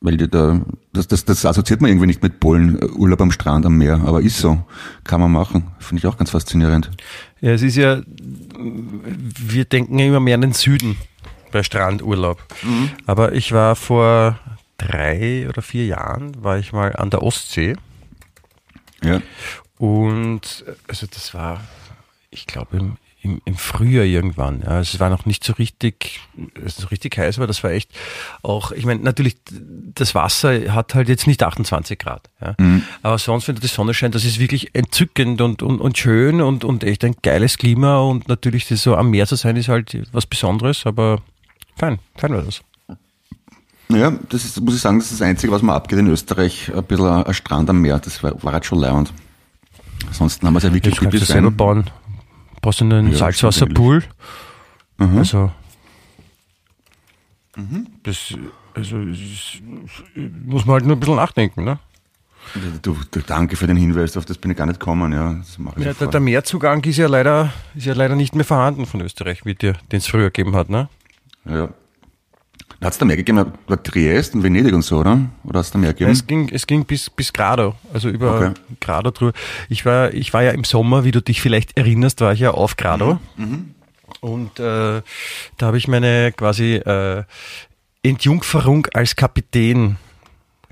weil 0.05 0.17
die 0.17 0.29
da, 0.29 0.61
das, 0.93 1.07
das, 1.07 1.25
das 1.25 1.45
assoziiert 1.45 1.81
man 1.81 1.89
irgendwie 1.89 2.05
nicht 2.05 2.21
mit 2.21 2.39
Polen, 2.39 2.79
äh, 2.79 2.85
Urlaub 2.85 3.21
am 3.21 3.31
Strand, 3.31 3.65
am 3.65 3.77
Meer, 3.77 4.01
aber 4.05 4.21
ist 4.21 4.37
so, 4.37 4.63
kann 5.03 5.19
man 5.19 5.31
machen, 5.31 5.71
finde 5.79 5.99
ich 5.99 6.07
auch 6.07 6.17
ganz 6.17 6.29
faszinierend. 6.29 6.91
Ja, 7.41 7.51
es 7.51 7.63
ist 7.63 7.75
ja, 7.75 8.01
wir 8.57 9.65
denken 9.65 9.97
ja 9.97 10.05
immer 10.05 10.19
mehr 10.19 10.35
an 10.35 10.41
den 10.41 10.53
Süden 10.53 10.95
bei 11.51 11.63
Strandurlaub, 11.63 12.43
mhm. 12.61 12.91
aber 13.07 13.33
ich 13.33 13.51
war 13.51 13.75
vor 13.75 14.39
drei 14.77 15.49
oder 15.49 15.63
vier 15.63 15.87
Jahren, 15.87 16.43
war 16.43 16.59
ich 16.59 16.71
mal 16.71 16.95
an 16.95 17.09
der 17.09 17.23
Ostsee. 17.23 17.75
Ja. 19.03 19.21
Und 19.79 20.65
also 20.87 21.07
das 21.07 21.33
war, 21.33 21.61
ich 22.29 22.45
glaube 22.45 22.77
im 22.77 22.97
im, 23.25 23.41
im 23.43 23.55
Frühjahr 23.55 24.05
irgendwann. 24.05 24.61
Ja, 24.61 24.79
es 24.79 24.99
war 24.99 25.09
noch 25.09 25.25
nicht 25.25 25.43
so 25.43 25.53
richtig, 25.53 26.21
so 26.67 26.87
richtig 26.87 27.17
heiß, 27.17 27.37
aber 27.37 27.47
das 27.47 27.63
war 27.63 27.71
echt 27.71 27.89
auch, 28.43 28.71
ich 28.71 28.85
meine, 28.85 29.01
natürlich, 29.01 29.37
das 29.95 30.13
Wasser 30.13 30.73
hat 30.73 30.93
halt 30.93 31.09
jetzt 31.09 31.25
nicht 31.25 31.41
28 31.41 31.97
Grad. 31.97 32.29
Ja. 32.39 32.53
Mhm. 32.59 32.83
Aber 33.01 33.17
sonst, 33.17 33.47
wenn 33.47 33.55
die 33.55 33.65
Sonne 33.65 33.95
scheint, 33.95 34.13
das 34.13 34.25
ist 34.25 34.39
wirklich 34.39 34.75
entzückend 34.75 35.41
und, 35.41 35.63
und, 35.63 35.81
und 35.81 35.97
schön 35.97 36.39
und, 36.39 36.63
und 36.63 36.83
echt 36.83 37.03
ein 37.03 37.15
geiles 37.23 37.57
Klima 37.57 37.97
und 37.97 38.27
natürlich 38.27 38.67
das 38.67 38.83
so 38.83 38.95
am 38.95 39.09
Meer 39.09 39.25
zu 39.25 39.35
sein 39.35 39.55
ist 39.55 39.69
halt 39.69 39.97
was 40.11 40.27
Besonderes, 40.27 40.85
aber 40.85 41.19
fein, 41.75 41.97
fein 42.15 42.31
war 42.31 42.43
das. 42.43 42.61
Ja, 43.89 44.11
das 44.29 44.45
ist, 44.45 44.61
muss 44.61 44.75
ich 44.75 44.81
sagen, 44.81 44.99
das 44.99 45.11
ist 45.11 45.19
das 45.19 45.27
Einzige, 45.27 45.51
was 45.51 45.63
man 45.63 45.75
abgeht 45.75 45.97
in 45.97 46.07
Österreich, 46.07 46.71
ein 46.75 46.83
bisschen 46.83 47.07
ein 47.07 47.33
Strand 47.33 47.69
am 47.71 47.81
Meer, 47.81 47.97
das 47.97 48.21
war, 48.21 48.41
war 48.43 48.53
halt 48.53 48.65
schon 48.65 48.79
leiernd. 48.79 49.11
Ansonsten 50.07 50.45
haben 50.45 50.53
wir 50.53 50.57
es 50.59 50.63
ja 50.63 50.73
wirklich 50.73 50.99
gut 50.99 51.17
selber 51.19 51.49
bauen 51.49 51.89
brauchst 52.65 52.81
du 52.81 52.85
einen 52.85 53.11
ja, 53.11 53.17
Salzwasserpool. 53.17 54.03
Mhm. 54.97 55.17
Also, 55.19 55.51
mhm. 57.55 57.85
das, 58.01 58.33
also 58.73 58.95
muss 60.45 60.65
man 60.65 60.73
halt 60.73 60.85
nur 60.85 60.95
ein 60.95 60.99
bisschen 60.99 61.15
nachdenken, 61.15 61.63
ne? 61.63 61.77
Du, 62.81 62.97
danke 63.27 63.55
für 63.55 63.67
den 63.67 63.77
Hinweis, 63.77 64.17
auf 64.17 64.25
das 64.25 64.39
bin 64.39 64.49
ich 64.49 64.57
gar 64.57 64.65
nicht 64.65 64.79
gekommen. 64.79 65.11
Ja, 65.11 65.43
ja 65.77 65.93
der, 65.93 66.07
der, 66.07 66.19
Mehrzugang 66.19 66.83
ist 66.85 66.97
ja, 66.97 67.07
leider, 67.07 67.53
ist 67.75 67.85
ja 67.85 67.93
leider 67.93 68.15
nicht 68.15 68.33
mehr 68.33 68.45
vorhanden 68.45 68.87
von 68.87 69.01
Österreich, 69.01 69.45
wie 69.45 69.53
den 69.53 69.75
es 69.91 70.07
früher 70.07 70.31
gegeben 70.31 70.55
hat. 70.55 70.69
Ne? 70.69 70.89
Ja, 71.45 71.69
hat 72.81 72.93
es 72.93 72.97
da 72.97 73.05
mehr 73.05 73.15
gegeben? 73.15 73.53
War 73.67 73.83
Triest 73.83 74.35
und 74.35 74.43
Venedig 74.43 74.73
und 74.73 74.81
so, 74.81 74.97
oder? 74.97 75.19
Oder 75.43 75.59
hat 75.59 75.65
es 75.65 75.71
da 75.71 75.79
mehr 75.79 75.93
gegeben? 75.93 76.11
Es 76.11 76.27
ging, 76.27 76.49
es 76.49 76.67
ging 76.67 76.85
bis, 76.85 77.09
bis 77.09 77.33
Grado, 77.33 77.75
also 77.93 78.09
über 78.09 78.35
okay. 78.35 78.51
Grado 78.81 79.11
drüber. 79.11 79.33
Ich 79.69 79.85
war, 79.85 80.13
ich 80.13 80.33
war 80.33 80.43
ja 80.43 80.51
im 80.51 80.63
Sommer, 80.63 81.03
wie 81.03 81.11
du 81.11 81.21
dich 81.21 81.41
vielleicht 81.41 81.77
erinnerst, 81.77 82.21
war 82.21 82.33
ich 82.33 82.41
ja 82.41 82.51
auf 82.51 82.75
Grado. 82.75 83.19
Mhm. 83.37 83.45
Mhm. 83.45 83.75
Und 84.21 84.59
äh, 84.59 85.01
da 85.57 85.65
habe 85.65 85.77
ich 85.77 85.87
meine 85.87 86.31
quasi 86.31 86.75
äh, 86.75 87.23
Entjungferung 88.03 88.87
als 88.93 89.15
Kapitän 89.15 89.97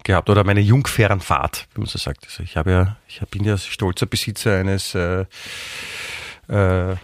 gehabt 0.04 0.30
oder 0.30 0.44
meine 0.44 0.60
Jungfernfahrt, 0.60 1.68
wie 1.74 1.82
man 1.82 1.88
so 1.88 1.98
sagt. 1.98 2.26
Also 2.26 2.44
ich 2.44 2.58
habe 2.58 2.72
ja, 2.72 2.98
ich 3.08 3.20
bin 3.30 3.44
ja 3.44 3.58
stolzer 3.58 4.06
Besitzer 4.06 4.58
eines 4.58 4.96
äh, 4.96 5.26
äh, 6.48 6.96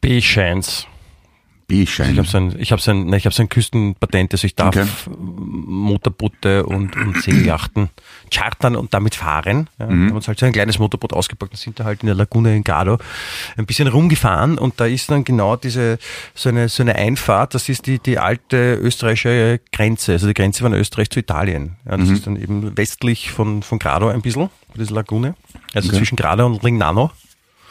B-Scheins 0.00 0.86
B-Schein. 1.72 2.18
Also 2.18 2.20
ich 2.20 2.20
habe 2.20 2.28
so 2.28 2.38
ein, 2.38 2.60
ich 2.60 2.72
habe 2.72 2.82
so 2.82 2.90
ein, 2.90 3.12
ich 3.14 3.24
habe 3.24 3.34
so 3.34 3.42
ein 3.42 3.48
Küstenpatent, 3.48 4.34
also 4.34 4.44
ich 4.44 4.54
darf 4.54 4.76
okay. 4.76 4.86
Motorboote 5.16 6.66
und, 6.66 6.94
und 6.96 7.22
Segeljachten 7.22 7.88
chartern 8.30 8.76
und 8.76 8.92
damit 8.92 9.14
fahren. 9.14 9.70
Ja, 9.78 9.86
mhm. 9.86 10.08
haben 10.08 10.16
uns 10.16 10.28
halt 10.28 10.38
so 10.38 10.44
ein 10.44 10.52
kleines 10.52 10.78
Motorboot 10.78 11.14
ausgepackt 11.14 11.52
und 11.52 11.58
sind 11.58 11.80
da 11.80 11.84
halt 11.84 12.02
in 12.02 12.08
der 12.08 12.14
Lagune 12.14 12.54
in 12.54 12.62
Gado 12.62 12.98
ein 13.56 13.64
bisschen 13.64 13.88
rumgefahren 13.88 14.58
und 14.58 14.80
da 14.80 14.84
ist 14.84 15.10
dann 15.10 15.24
genau 15.24 15.56
diese, 15.56 15.98
so 16.34 16.50
eine, 16.50 16.68
so 16.68 16.82
eine 16.82 16.94
Einfahrt, 16.96 17.54
das 17.54 17.70
ist 17.70 17.86
die, 17.86 17.98
die 17.98 18.18
alte 18.18 18.74
österreichische 18.74 19.58
Grenze, 19.72 20.12
also 20.12 20.26
die 20.26 20.34
Grenze 20.34 20.62
von 20.62 20.74
Österreich 20.74 21.08
zu 21.08 21.20
Italien. 21.20 21.76
Ja, 21.86 21.96
das 21.96 22.08
mhm. 22.08 22.14
ist 22.14 22.26
dann 22.26 22.36
eben 22.36 22.76
westlich 22.76 23.30
von, 23.30 23.62
von 23.62 23.78
Grado 23.78 24.08
ein 24.08 24.20
bisschen, 24.20 24.50
diese 24.76 24.92
Lagune, 24.92 25.36
also 25.72 25.88
okay. 25.88 25.96
zwischen 25.96 26.16
Grado 26.16 26.44
und 26.44 26.62
Lignano. 26.62 27.12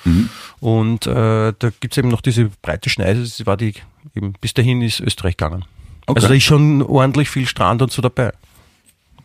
Mhm. 0.03 0.29
Und 0.59 1.07
äh, 1.07 1.53
da 1.57 1.69
gibt's 1.79 1.97
eben 1.97 2.09
noch 2.09 2.21
diese 2.21 2.49
breite 2.61 2.89
Schneide, 2.89 3.21
das 3.21 3.45
war 3.45 3.57
die, 3.57 3.73
eben, 4.15 4.33
bis 4.41 4.53
dahin 4.53 4.81
ist 4.81 4.99
Österreich 4.99 5.37
gegangen. 5.37 5.65
Okay. 6.05 6.17
Also 6.17 6.27
da 6.27 6.33
ist 6.33 6.43
schon 6.43 6.81
ordentlich 6.81 7.29
viel 7.29 7.45
Strand 7.47 7.81
und 7.81 7.91
so 7.91 8.01
dabei. 8.01 8.31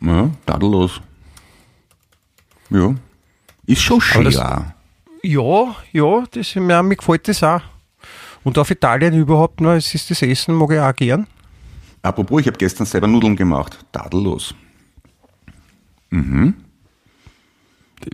Ja, 0.00 0.30
tadellos. 0.44 1.00
Ja. 2.70 2.94
Ist 3.66 3.82
schon 3.82 4.00
schön. 4.00 4.24
Das, 4.24 4.34
ja, 5.22 5.74
ja, 5.92 6.24
das, 6.30 6.54
mir, 6.54 6.82
mir 6.82 6.96
gefällt 6.96 7.28
das 7.28 7.42
auch. 7.42 7.62
Und 8.44 8.58
auf 8.58 8.70
Italien 8.70 9.14
überhaupt 9.14 9.60
noch, 9.60 9.72
es 9.72 9.92
ist 9.94 10.10
das 10.10 10.22
Essen, 10.22 10.54
mag 10.54 10.70
ich 10.70 10.78
auch 10.78 10.94
gern. 10.94 11.26
Apropos, 12.02 12.40
ich 12.40 12.46
habe 12.46 12.56
gestern 12.56 12.86
selber 12.86 13.08
Nudeln 13.08 13.34
gemacht. 13.34 13.84
Tadellos. 13.90 14.54
Mhm. 16.10 16.54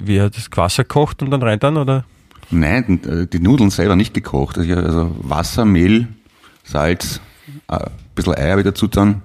Wie 0.00 0.20
hat 0.20 0.36
das 0.36 0.48
Wasser 0.54 0.84
kocht 0.84 1.22
und 1.22 1.30
dann 1.30 1.42
rein 1.42 1.58
dann, 1.58 1.76
oder? 1.76 2.06
Nein, 2.52 3.00
äh, 3.04 3.26
die 3.26 3.40
Nudeln 3.40 3.70
selber 3.70 3.96
nicht 3.96 4.14
gekocht. 4.14 4.58
Also, 4.58 4.74
also 4.74 5.16
Wasser, 5.20 5.64
Mehl, 5.64 6.08
Salz, 6.64 7.20
äh, 7.68 7.76
ein 7.76 7.90
bisschen 8.14 8.34
Eier 8.34 8.58
wieder 8.58 8.74
zutan. 8.74 9.22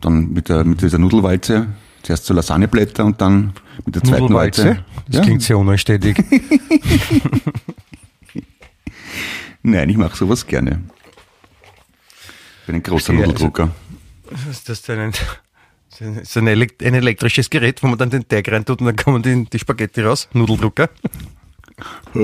Dann 0.00 0.32
mit, 0.32 0.48
der, 0.48 0.64
mit 0.64 0.80
dieser 0.82 0.98
Nudelwalze. 0.98 1.66
Zuerst 2.02 2.24
so 2.26 2.34
Lasagneblätter 2.34 3.04
und 3.04 3.20
dann 3.20 3.52
mit 3.84 3.94
der 3.94 4.02
zweiten 4.02 4.34
Walze. 4.34 4.84
Das 5.06 5.16
ja. 5.16 5.22
klingt 5.22 5.42
sehr 5.42 5.58
unanständig. 5.58 6.16
Nein, 9.62 9.88
ich 9.88 9.96
mache 9.96 10.16
sowas 10.16 10.44
gerne. 10.46 10.80
Ich 12.60 12.66
bin 12.66 12.76
ein 12.76 12.82
großer 12.82 13.12
also 13.12 13.24
Nudeldrucker. 13.24 13.70
Also, 14.30 14.50
ist 14.50 14.68
das 14.68 14.82
denn 14.82 14.98
ein, 14.98 15.12
so 16.24 16.40
ein, 16.40 16.46
elektrisches 16.48 17.50
Gerät, 17.50 17.80
wo 17.82 17.86
man 17.86 17.98
dann 17.98 18.10
den 18.10 18.26
Teig 18.26 18.50
rein 18.50 18.64
tut 18.64 18.80
und 18.80 18.86
dann 18.86 18.96
kommen 18.96 19.22
die, 19.22 19.44
die 19.44 19.58
Spaghetti 19.60 20.02
raus? 20.02 20.28
Nudeldrucker. 20.32 20.88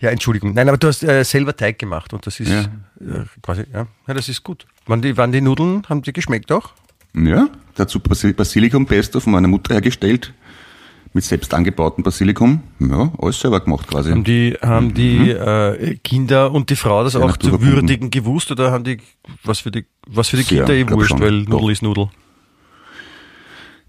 Ja, 0.00 0.10
Entschuldigung. 0.10 0.54
Nein, 0.54 0.68
aber 0.68 0.78
du 0.78 0.86
hast 0.86 1.02
äh, 1.02 1.24
selber 1.24 1.56
Teig 1.56 1.78
gemacht 1.78 2.12
und 2.12 2.24
das 2.24 2.38
ist 2.38 2.50
ja. 2.50 2.60
äh, 2.60 3.24
quasi, 3.42 3.64
ja. 3.72 3.86
ja, 4.06 4.14
das 4.14 4.28
ist 4.28 4.44
gut. 4.44 4.64
Waren 4.86 5.02
die, 5.02 5.16
waren 5.16 5.32
die 5.32 5.40
Nudeln, 5.40 5.82
haben 5.88 6.02
die 6.02 6.12
geschmeckt 6.12 6.52
auch? 6.52 6.70
Ja, 7.14 7.48
dazu 7.74 7.98
Basilikum-Pesto 7.98 9.18
von 9.18 9.32
meiner 9.32 9.48
Mutter 9.48 9.74
hergestellt 9.74 10.32
mit 11.14 11.24
selbst 11.24 11.52
angebautem 11.52 12.04
Basilikum. 12.04 12.62
Ja, 12.78 13.10
alles 13.18 13.40
selber 13.40 13.60
gemacht 13.60 13.88
quasi. 13.88 14.10
Haben 14.10 14.24
die, 14.24 14.56
haben 14.62 14.94
die 14.94 15.18
mhm. 15.18 15.28
äh, 15.30 15.96
Kinder 15.96 16.52
und 16.52 16.70
die 16.70 16.76
Frau 16.76 17.02
das 17.02 17.14
ja, 17.14 17.20
auch 17.20 17.36
zu 17.36 17.60
würdigen 17.60 18.10
gewusst 18.10 18.52
oder 18.52 18.70
haben 18.70 18.84
die 18.84 18.98
was 19.42 19.60
für 19.60 19.72
die, 19.72 19.86
was 20.06 20.28
für 20.28 20.36
die 20.36 20.44
Kinder 20.44 20.70
eh 20.70 20.88
wurscht, 20.88 21.10
schon. 21.10 21.20
weil 21.20 21.32
Nudel 21.40 21.60
Doch. 21.60 21.70
ist 21.70 21.82
Nudel? 21.82 22.08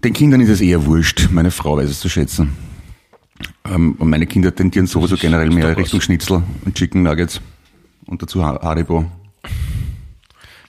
Den 0.02 0.12
Kindern 0.12 0.40
ist 0.40 0.48
es 0.48 0.60
eher 0.60 0.84
wurscht. 0.86 1.28
Meine 1.30 1.50
Frau 1.50 1.76
weiß 1.76 1.90
es 1.90 2.00
zu 2.00 2.08
schätzen. 2.08 2.69
Ähm, 3.64 3.94
und 3.98 4.08
meine 4.08 4.26
Kinder 4.26 4.54
tendieren 4.54 4.86
sowieso 4.86 5.16
generell 5.16 5.50
mehr 5.50 5.76
Richtung. 5.76 6.00
Schnitzel 6.00 6.42
und 6.64 6.74
Chicken 6.74 7.02
Nuggets 7.02 7.40
und 8.06 8.22
dazu 8.22 8.44
Haribo. 8.44 9.10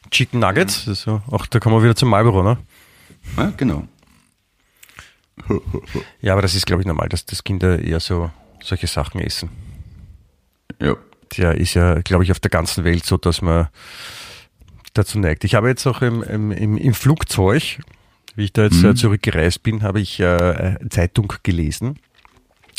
Chicken 0.10 0.40
Nuggets, 0.40 0.88
also 0.88 1.22
auch 1.32 1.46
da 1.46 1.60
kommen 1.60 1.78
wir 1.78 1.84
wieder 1.84 1.96
zum 1.96 2.10
Marlboro, 2.10 2.44
ne? 2.44 2.58
Ja, 3.38 3.52
genau. 3.56 3.88
Ja, 6.22 6.34
aber 6.34 6.42
das 6.42 6.54
ist, 6.54 6.66
glaube 6.66 6.82
ich, 6.82 6.88
normal, 6.88 7.10
dass 7.10 7.26
das 7.26 7.44
Kinder 7.44 7.80
eher 7.80 8.00
so 8.00 8.30
solche 8.62 8.88
Sachen 8.88 9.22
essen. 9.22 9.50
Ja. 10.80 10.96
Der 11.38 11.56
ist 11.56 11.74
ja, 11.74 12.02
glaube 12.02 12.24
ich, 12.24 12.32
auf 12.32 12.40
der 12.40 12.52
ganzen 12.52 12.84
Welt 12.84 13.06
so, 13.06 13.18
dass 13.18 13.42
man 13.42 13.70
dazu 14.94 15.18
neigt. 15.18 15.44
Ich 15.46 15.56
habe 15.56 15.70
jetzt 15.70 15.88
auch 15.88 16.02
im, 16.02 16.22
im, 16.24 16.78
im 16.78 16.94
Flugzeug, 16.94 17.80
wie 18.36 18.44
ich 18.44 18.54
da 18.54 18.64
jetzt 18.64 18.84
mhm. 18.84 18.96
zurückgereist 18.96 19.64
bin, 19.64 19.82
habe 19.82 20.02
ich 20.02 20.20
äh, 20.20 20.76
Zeitung 20.90 21.34
gelesen. 21.44 22.00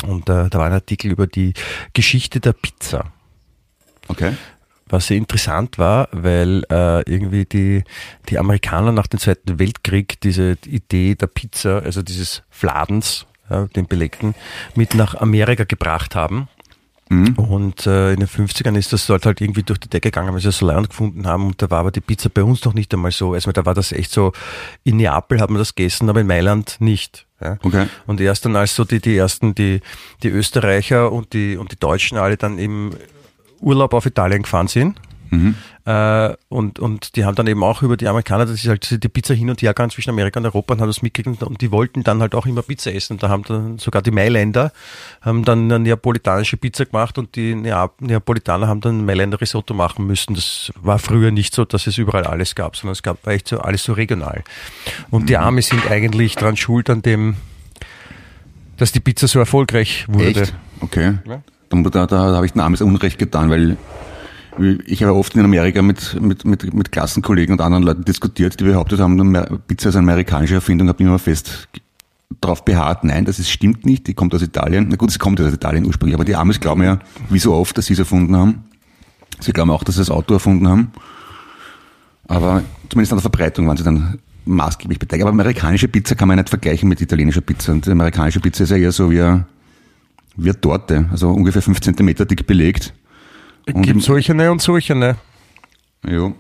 Und 0.03 0.29
äh, 0.29 0.49
da 0.49 0.59
war 0.59 0.67
ein 0.67 0.73
Artikel 0.73 1.11
über 1.11 1.27
die 1.27 1.55
Geschichte 1.93 2.41
der 2.41 2.53
Pizza. 2.53 3.13
Okay 4.09 4.33
was 4.93 5.07
sehr 5.07 5.17
interessant 5.17 5.79
war, 5.79 6.09
weil 6.13 6.65
äh, 6.71 7.01
irgendwie 7.11 7.47
die, 7.47 7.83
die 8.29 8.39
Amerikaner 8.39 8.93
nach 8.93 9.07
dem 9.07 9.19
Zweiten 9.19 9.59
Weltkrieg 9.59 10.21
diese 10.21 10.59
Idee 10.67 11.15
der 11.15 11.27
Pizza, 11.29 11.81
also 11.83 12.03
dieses 12.03 12.43
Fladens, 12.51 13.27
ja, 13.51 13.67
den 13.69 13.87
Belegten, 13.87 14.35
mit 14.75 14.95
nach 14.95 15.15
Amerika 15.15 15.65
gebracht 15.65 16.15
haben. 16.15 16.49
Mhm. 17.09 17.35
Und 17.35 17.87
äh, 17.87 18.13
in 18.13 18.21
den 18.21 18.29
50ern 18.29 18.77
ist 18.77 18.93
das 18.93 19.07
dort 19.07 19.27
halt 19.27 19.41
irgendwie 19.41 19.63
durch 19.63 19.81
die 19.81 19.89
Decke 19.89 20.11
gegangen, 20.11 20.33
weil 20.33 20.41
sie 20.41 20.49
das 20.49 20.61
Land 20.61 20.91
gefunden 20.91 21.27
haben. 21.27 21.47
Und 21.47 21.61
da 21.61 21.71
war 21.71 21.81
aber 21.81 21.91
die 21.91 22.01
Pizza 22.01 22.29
bei 22.29 22.43
uns 22.43 22.65
noch 22.65 22.75
nicht 22.75 22.93
einmal 22.95 23.11
so. 23.11 23.33
Also 23.33 23.51
da 23.53 23.65
war 23.67 23.75
das 23.75 23.93
echt 23.93 24.13
so, 24.13 24.33
in 24.85 24.99
Neapel 24.99 25.41
hat 25.41 25.51
man 25.51 25.59
das 25.59 25.75
gegessen, 25.75 26.09
aber 26.09 26.21
in 26.21 26.27
Mailand 26.27 26.77
nicht. 26.81 27.27
Ja. 27.43 27.59
Okay. 27.63 27.87
Und 28.07 28.21
erst 28.21 28.45
dann 28.45 28.57
als 28.57 28.75
so 28.75 28.85
die, 28.85 29.01
die 29.01 29.17
ersten, 29.17 29.55
die, 29.55 29.81
die 30.23 30.29
Österreicher 30.29 31.11
und 31.13 31.33
die, 31.33 31.57
und 31.57 31.73
die 31.73 31.79
Deutschen 31.79 32.19
alle 32.19 32.37
dann 32.37 32.59
eben 32.59 32.91
Urlaub 33.61 33.95
auf 33.95 34.07
Italien 34.07 34.43
gefahren 34.43 34.69
sind. 34.69 34.97
Mhm. 35.31 35.55
Äh, 35.85 36.37
und, 36.49 36.79
und 36.79 37.17
die 37.17 37.25
haben 37.25 37.35
dann 37.35 37.49
eben 37.49 37.63
auch 37.65 37.83
über 37.83 37.97
die 37.97 38.07
Amerikaner, 38.07 38.47
das 38.47 38.55
ist 38.55 38.69
halt 38.69 39.03
die 39.03 39.09
Pizza 39.09 39.35
hin 39.35 39.51
und 39.51 39.63
her 39.63 39.73
gegangen 39.73 39.91
zwischen 39.91 40.11
Amerika 40.11 40.39
und 40.39 40.47
Europa 40.47 40.75
und 40.75 40.81
haben 40.81 40.89
das 40.89 41.03
mitgekriegt 41.03 41.43
und 41.43 41.61
die 41.61 41.73
wollten 41.73 42.05
dann 42.05 42.21
halt 42.21 42.37
auch 42.37 42.47
immer 42.47 42.63
Pizza 42.63 42.95
essen. 42.95 43.15
Und 43.15 43.23
da 43.23 43.29
haben 43.29 43.43
dann 43.43 43.79
sogar 43.79 44.01
die 44.01 44.13
Mailänder 44.13 44.73
haben 45.21 45.45
dann 45.45 45.65
eine 45.65 45.81
neapolitanische 45.81 46.57
Pizza 46.57 46.87
gemacht 46.87 47.19
und 47.19 47.35
die 47.35 47.55
Neapolitaner 47.55 48.69
haben 48.69 48.81
dann 48.81 49.05
Mailänder 49.05 49.41
Risotto 49.41 49.75
machen 49.75 50.07
müssen. 50.07 50.35
Das 50.35 50.73
war 50.81 51.01
früher 51.01 51.33
nicht 51.33 51.55
so, 51.55 51.65
dass 51.65 51.89
es 51.89 51.99
überall 51.99 52.25
alles 52.25 52.55
gab, 52.55 52.77
sondern 52.77 52.93
es 52.93 53.03
gab 53.03 53.27
echt 53.27 53.49
so 53.49 53.59
alles 53.59 53.83
so 53.83 53.93
regional. 53.93 54.45
Und 55.11 55.23
mhm. 55.23 55.27
die 55.27 55.37
Arme 55.37 55.63
sind 55.63 55.91
eigentlich 55.91 56.37
dran 56.37 56.57
schuld 56.57 56.91
an 56.91 57.03
dem, 57.03 57.37
dass 58.77 58.93
die 58.93 59.01
Pizza 59.01 59.27
so 59.27 59.41
erfolgreich 59.41 60.07
wurde. 60.09 60.43
Echt? 60.43 60.55
Okay. 60.81 61.15
Ja? 61.27 61.43
Da, 61.71 61.91
da, 61.91 62.07
da 62.07 62.37
habe 62.37 62.47
ich 62.47 62.55
ein 62.55 62.61
armes 62.61 62.83
Unrecht 62.83 63.19
getan, 63.19 63.51
weil 63.51 63.77
ich 64.87 65.03
habe 65.03 65.15
oft 65.15 65.35
in 65.35 65.45
Amerika 65.45 65.83
mit, 65.83 66.21
mit, 66.21 66.45
mit, 66.45 66.75
mit 66.75 66.93
Klassenkollegen 66.93 67.55
und 67.55 67.61
anderen 67.61 67.85
Leuten 67.85 68.05
diskutiert, 68.05 68.61
die 68.61 68.65
behauptet 68.65 69.01
haben, 69.01 69.17
Pizza 69.67 69.89
ist 69.89 69.97
eine 69.97 70.05
amerikanische 70.05 70.55
Erfindung, 70.55 70.89
habe 70.89 71.03
immer 71.03 71.19
fest 71.19 71.69
darauf 72.41 72.65
beharrt, 72.65 73.05
nein, 73.05 73.25
das 73.25 73.39
ist, 73.39 73.51
stimmt 73.51 73.87
nicht, 73.87 74.07
die 74.07 74.15
kommt 74.15 74.35
aus 74.35 74.43
Italien. 74.43 74.87
Na 74.89 74.97
gut, 74.97 75.11
sie 75.11 75.19
kommt 75.19 75.41
aus 75.41 75.53
Italien 75.53 75.87
ursprünglich, 75.87 76.15
aber 76.15 76.25
die 76.25 76.35
Amis 76.35 76.61
glauben 76.61 76.83
ja, 76.83 76.99
wie 77.29 77.39
so 77.39 77.55
oft, 77.55 77.77
dass 77.77 77.87
sie 77.87 77.93
es 77.93 77.99
erfunden 77.99 78.37
haben. 78.37 78.65
Sie 79.41 79.53
glauben 79.53 79.71
auch, 79.71 79.85
dass 79.85 79.97
sie 79.97 80.01
das 80.01 80.11
Auto 80.11 80.35
erfunden 80.35 80.69
haben. 80.69 80.93
Aber 82.29 82.63
zumindest 82.89 83.13
an 83.13 83.19
der 83.19 83.23
Verbreitung 83.23 83.67
waren 83.67 83.77
sie 83.77 83.85
dann 83.85 84.19
maßgeblich 84.45 84.99
beteiligt. 84.99 85.25
Aber 85.25 85.33
amerikanische 85.33 85.89
Pizza 85.89 86.15
kann 86.15 86.29
man 86.29 86.39
nicht 86.39 86.49
vergleichen 86.49 86.89
mit 86.89 87.01
italienischer 87.01 87.41
Pizza. 87.41 87.73
Und 87.73 87.87
die 87.87 87.91
amerikanische 87.91 88.41
Pizza 88.41 88.65
ist 88.65 88.71
ja 88.71 88.77
eher 88.77 88.93
so 88.93 89.11
wie 89.11 89.21
eine 89.21 89.47
wie 90.37 90.49
eine 90.49 90.61
Torte, 90.61 91.07
also 91.11 91.31
ungefähr 91.31 91.63
fünf 91.63 91.81
Zentimeter 91.81 92.25
dick 92.25 92.47
belegt. 92.47 92.95
Es 93.67 93.75
gibt 93.83 94.03
solche 94.03 94.51
und 94.51 94.61
solche. 94.61 95.17
Ja. 96.07 96.33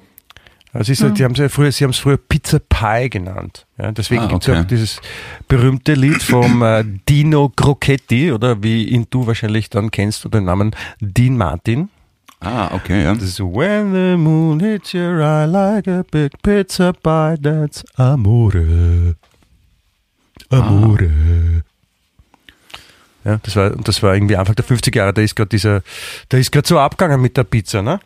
Also 0.75 0.93
ist, 0.93 1.03
ja. 1.03 1.11
die 1.11 1.25
haben 1.25 1.35
ja 1.35 1.49
früher, 1.51 1.71
sie 1.71 1.85
haben 1.85 1.91
es 1.91 1.99
früher 1.99 2.17
Pizza 2.17 2.59
Pie 2.59 3.11
genannt. 3.11 3.67
Ja, 3.79 3.93
deswegen 3.93 4.23
ah, 4.23 4.27
gibt 4.27 4.43
es 4.43 4.49
okay. 4.49 4.61
auch 4.61 4.65
dieses 4.65 5.01
berühmte 5.47 5.93
Lied 5.93 6.23
vom 6.23 6.63
äh, 6.63 6.83
Dino 7.09 7.51
Crocetti, 7.55 8.33
oder 8.33 8.63
wie 8.63 8.85
ihn 8.89 9.07
du 9.11 9.27
wahrscheinlich 9.27 9.69
dann 9.69 9.91
kennst, 9.91 10.25
oder 10.25 10.39
den 10.39 10.47
Namen 10.47 10.75
Dean 11.01 11.37
Martin. 11.37 11.91
Ah, 12.41 12.75
okay, 12.75 13.05
ja. 13.05 13.15
Das 13.15 13.23
ist 13.23 13.41
When 13.41 13.93
the 13.93 14.17
moon 14.17 14.61
hits 14.61 14.95
your 14.95 15.21
eye 15.21 15.45
like 15.45 15.87
a 15.87 16.03
big 16.11 16.33
pizza 16.43 16.93
pie, 16.93 17.37
that's 17.41 17.85
amore. 17.97 19.15
Amore. 20.51 21.11
Ah. 21.59 21.72
Ja, 23.25 23.39
das 23.43 23.57
war, 23.57 23.71
das 23.71 24.03
war 24.03 24.15
irgendwie 24.15 24.37
Anfang 24.37 24.57
der 24.57 24.65
50er 24.65 24.97
Jahre, 24.97 25.13
da 25.13 25.23
ist 25.23 25.37
gerade 25.37 25.49
dieser, 25.49 25.83
da 26.29 26.39
ist 26.39 26.51
gerade 26.51 26.67
so 26.67 26.79
abgegangen 26.79 27.21
mit 27.21 27.37
der 27.37 27.45
Pizza, 27.45 27.83
ne? 27.83 28.01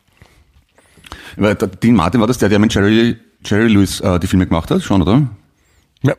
Weil 1.37 1.55
der 1.55 1.69
Dean 1.69 1.95
Martin 1.95 2.21
war 2.21 2.27
das 2.27 2.39
der, 2.39 2.49
der 2.49 2.59
mit 2.59 2.75
Jerry, 2.75 3.17
Jerry 3.45 3.69
Lewis 3.69 4.01
äh, 4.01 4.19
die 4.19 4.27
Filme 4.27 4.47
gemacht 4.47 4.71
hat, 4.71 4.83
schon, 4.83 5.03
oder? 5.03 5.23
Ja. 6.03 6.15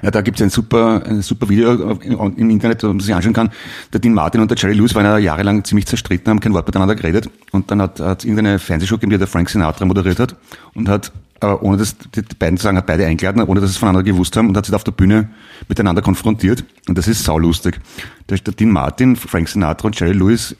Ja, 0.00 0.12
da 0.12 0.20
gibt 0.20 0.38
es 0.38 0.42
ein 0.44 0.50
super, 0.50 1.02
ein 1.04 1.22
super 1.22 1.48
Video 1.48 1.72
im 1.92 2.50
Internet, 2.50 2.84
wo 2.84 2.88
man 2.88 3.00
sich 3.00 3.12
anschauen 3.12 3.32
kann. 3.32 3.50
Der 3.92 3.98
Dean 3.98 4.14
Martin 4.14 4.40
und 4.40 4.48
der 4.48 4.56
Jerry 4.56 4.74
Lewis 4.74 4.94
waren 4.94 5.04
ja 5.04 5.18
jahrelang 5.18 5.64
ziemlich 5.64 5.86
zerstritten, 5.86 6.30
haben 6.30 6.38
kein 6.38 6.54
Wort 6.54 6.68
miteinander 6.68 6.94
geredet. 6.94 7.28
Und 7.50 7.70
dann 7.70 7.82
hat 7.82 7.98
es 7.98 8.24
irgendeine 8.24 8.60
Fernsehshow 8.60 8.94
gegeben, 8.94 9.10
die 9.10 9.18
der 9.18 9.26
Frank 9.26 9.50
Sinatra 9.50 9.84
moderiert 9.86 10.20
hat 10.20 10.36
und 10.74 10.88
hat 10.88 11.10
ohne 11.40 11.76
dass 11.76 11.96
die 11.98 12.22
beiden 12.38 12.56
sagen, 12.56 12.76
hat 12.76 12.86
beide 12.86 13.06
eingeladen, 13.06 13.42
ohne 13.42 13.60
dass 13.60 13.70
sie 13.70 13.74
es 13.74 13.78
voneinander 13.78 14.02
gewusst 14.02 14.36
haben 14.36 14.48
und 14.48 14.56
hat 14.56 14.66
sich 14.66 14.74
auf 14.74 14.84
der 14.84 14.92
Bühne 14.92 15.30
miteinander 15.68 16.02
konfrontiert. 16.02 16.64
Und 16.88 16.98
das 16.98 17.08
ist 17.08 17.24
saulustig. 17.24 17.80
Da 18.26 18.34
ist 18.34 18.46
der 18.46 18.54
Dean 18.54 18.70
Martin, 18.70 19.16
Frank 19.16 19.48
Sinatra 19.48 19.86
und 19.86 19.98
Jerry 19.98 20.12
Lewis 20.12 20.56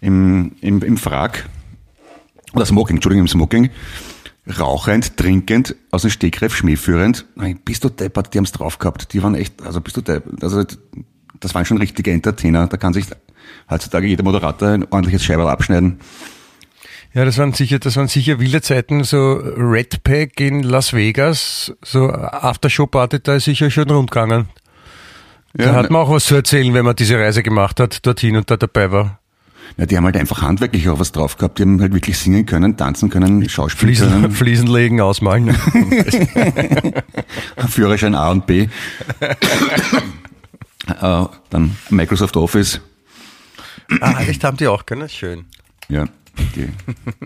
im, 0.00 0.52
im, 0.60 0.82
im 0.82 0.96
Frack, 0.96 1.48
oder 2.54 2.66
Smoking, 2.66 2.96
Entschuldigung, 2.96 3.24
im 3.24 3.28
Smoking, 3.28 3.70
rauchend, 4.58 5.16
trinkend, 5.16 5.76
aus 5.90 6.02
dem 6.02 6.10
Stegreif 6.10 6.54
schmähführend. 6.54 7.26
Bist 7.64 7.84
du 7.84 7.88
deppert, 7.88 8.34
die 8.34 8.38
haben's 8.38 8.52
drauf 8.52 8.78
gehabt. 8.78 9.12
Die 9.12 9.22
waren 9.22 9.34
echt, 9.34 9.62
also 9.62 9.80
bist 9.80 9.96
du 9.96 10.00
deppert, 10.00 10.42
also 10.42 10.64
das 11.38 11.54
waren 11.54 11.64
schon 11.64 11.78
richtige 11.78 12.10
Entertainer. 12.10 12.66
Da 12.66 12.76
kann 12.76 12.92
sich 12.92 13.06
heutzutage 13.68 14.06
jeder 14.06 14.24
Moderator 14.24 14.68
ein 14.68 14.84
ordentliches 14.84 15.24
Scheiberl 15.24 15.48
abschneiden. 15.48 16.00
Ja, 17.12 17.24
das 17.24 17.38
waren 17.38 17.52
sicher, 17.52 17.80
das 17.80 17.96
waren 17.96 18.06
sicher 18.06 18.38
wilde 18.38 18.62
Zeiten, 18.62 19.02
so 19.02 19.34
Red 19.34 20.04
Pack 20.04 20.40
in 20.40 20.62
Las 20.62 20.92
Vegas, 20.92 21.72
so 21.82 22.10
Aftershow-Party, 22.10 23.20
da 23.20 23.34
ist 23.34 23.44
sicher 23.44 23.70
schon 23.70 23.90
rundgegangen. 23.90 24.48
Da 25.54 25.64
ja, 25.64 25.72
hat 25.72 25.90
man 25.90 26.02
auch 26.02 26.10
was 26.10 26.26
zu 26.26 26.36
erzählen, 26.36 26.72
wenn 26.72 26.84
man 26.84 26.94
diese 26.94 27.18
Reise 27.18 27.42
gemacht 27.42 27.80
hat, 27.80 28.06
dorthin 28.06 28.36
und 28.36 28.48
da 28.48 28.56
dabei 28.56 28.92
war. 28.92 29.18
Ja, 29.76 29.86
die 29.86 29.96
haben 29.96 30.04
halt 30.04 30.16
einfach 30.16 30.42
handwerklich 30.42 30.88
auch 30.88 30.98
was 30.98 31.10
drauf 31.10 31.36
gehabt. 31.36 31.58
Die 31.58 31.62
haben 31.62 31.80
halt 31.80 31.92
wirklich 31.92 32.18
singen 32.18 32.46
können, 32.46 32.76
tanzen 32.76 33.10
können, 33.10 33.48
Schauspielen 33.48 33.94
Fliesen, 33.94 34.10
können. 34.10 34.30
Fliesen 34.32 34.66
legen, 34.68 35.00
ausmalen. 35.00 35.54
Führerschein 37.68 38.14
A 38.14 38.30
und 38.30 38.46
B. 38.46 38.68
uh, 41.02 41.26
dann 41.50 41.76
Microsoft 41.88 42.36
Office. 42.36 42.80
Ah, 44.00 44.22
echt 44.22 44.44
haben 44.44 44.56
die 44.56 44.68
auch 44.68 44.86
können? 44.86 45.08
Schön. 45.08 45.46
Ja. 45.88 46.04
Die. 46.54 46.68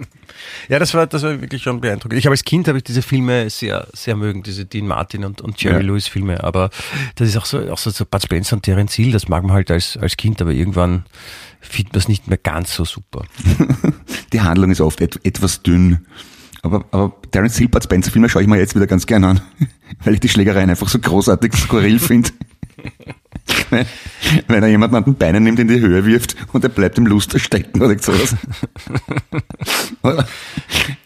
ja, 0.68 0.78
das 0.78 0.94
war, 0.94 1.06
das 1.06 1.22
war 1.22 1.40
wirklich 1.40 1.62
schon 1.62 1.80
beeindruckend. 1.80 2.18
Ich 2.18 2.26
habe 2.26 2.32
als 2.32 2.44
Kind 2.44 2.68
habe 2.68 2.78
ich 2.78 2.84
diese 2.84 3.02
Filme 3.02 3.48
sehr, 3.50 3.86
sehr 3.92 4.16
mögen, 4.16 4.42
diese 4.42 4.64
Dean 4.64 4.86
Martin 4.86 5.24
und, 5.24 5.40
und 5.40 5.62
Jerry 5.62 5.76
ja. 5.76 5.82
Lewis 5.82 6.08
Filme. 6.08 6.42
Aber 6.42 6.70
das 7.16 7.28
ist 7.28 7.36
auch 7.36 7.46
so, 7.46 7.58
auch 7.70 7.78
so, 7.78 7.90
so 7.90 8.04
Bud 8.04 8.22
Spencer 8.22 8.56
und 8.56 8.62
Terence 8.62 8.94
Hill, 8.94 9.12
das 9.12 9.28
mag 9.28 9.42
man 9.42 9.52
halt 9.52 9.70
als, 9.70 9.96
als 9.96 10.16
Kind, 10.16 10.40
aber 10.40 10.52
irgendwann 10.52 11.04
findet 11.60 11.92
man 11.94 12.00
es 12.00 12.08
nicht 12.08 12.28
mehr 12.28 12.38
ganz 12.38 12.74
so 12.74 12.84
super. 12.84 13.24
Die 14.32 14.40
Handlung 14.40 14.70
ist 14.70 14.80
oft 14.80 15.00
et, 15.00 15.18
etwas 15.24 15.62
dünn. 15.62 16.06
Aber, 16.62 16.84
aber 16.92 17.14
Terence 17.30 17.58
Hill, 17.58 17.68
Bud 17.68 17.84
Spencer 17.84 18.10
Filme 18.10 18.28
schaue 18.28 18.42
ich 18.42 18.48
mir 18.48 18.58
jetzt 18.58 18.74
wieder 18.74 18.86
ganz 18.86 19.06
gerne 19.06 19.28
an, 19.28 19.40
weil 20.04 20.14
ich 20.14 20.20
die 20.20 20.28
Schlägereien 20.28 20.70
einfach 20.70 20.88
so 20.88 20.98
großartig 20.98 21.54
skurril 21.54 21.98
finde. 21.98 22.30
wenn 24.48 24.62
er 24.62 24.68
jemanden 24.68 24.96
an 24.96 25.04
den 25.04 25.14
Beinen 25.16 25.44
nimmt, 25.44 25.58
in 25.58 25.68
die 25.68 25.80
Höhe 25.80 26.04
wirft 26.04 26.36
und 26.52 26.64
er 26.64 26.70
bleibt 26.70 26.98
im 26.98 27.06
Luster 27.06 27.38
stecken 27.38 27.82
oder 27.82 27.98
sowas. 27.98 28.36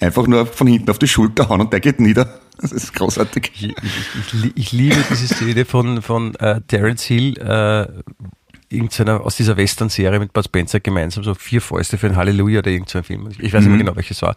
Einfach 0.00 0.26
nur 0.26 0.46
von 0.46 0.66
hinten 0.66 0.90
auf 0.90 0.98
die 0.98 1.08
Schulter 1.08 1.48
hauen 1.48 1.60
und 1.60 1.72
der 1.72 1.80
geht 1.80 2.00
nieder. 2.00 2.40
Das 2.60 2.72
ist 2.72 2.92
großartig. 2.94 3.52
Ich, 3.54 3.64
ich, 3.64 4.52
ich, 4.56 4.72
liebe 4.72 4.96
diese 5.10 5.32
Szene 5.32 5.64
von, 5.64 6.02
von 6.02 6.34
äh, 6.36 6.60
Terence 6.66 7.04
Hill, 7.04 7.38
äh, 7.38 7.86
irgendeiner 8.68 9.20
aus 9.24 9.36
dieser 9.36 9.56
Western-Serie 9.56 10.18
mit 10.18 10.32
Bud 10.32 10.44
Spencer 10.44 10.80
gemeinsam, 10.80 11.24
so 11.24 11.34
vier 11.34 11.60
Fäuste 11.60 11.98
für 11.98 12.08
ein 12.08 12.16
Halleluja 12.16 12.58
oder 12.58 12.70
irgendein 12.70 13.04
Film. 13.04 13.28
Ich 13.38 13.52
weiß 13.52 13.60
nicht 13.60 13.68
mehr 13.68 13.74
mhm. 13.74 13.78
genau, 13.78 13.96
welches 13.96 14.22
war. 14.22 14.34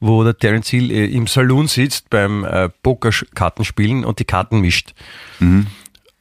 Wo 0.00 0.24
der 0.24 0.36
Terence 0.36 0.68
Hill 0.68 0.90
äh, 0.90 1.06
im 1.06 1.26
Saloon 1.26 1.68
sitzt 1.68 2.10
beim 2.10 2.44
äh, 2.44 2.68
Pokerkartenspielen 2.82 4.04
und 4.04 4.18
die 4.18 4.24
Karten 4.24 4.60
mischt. 4.60 4.94
Mhm. 5.38 5.66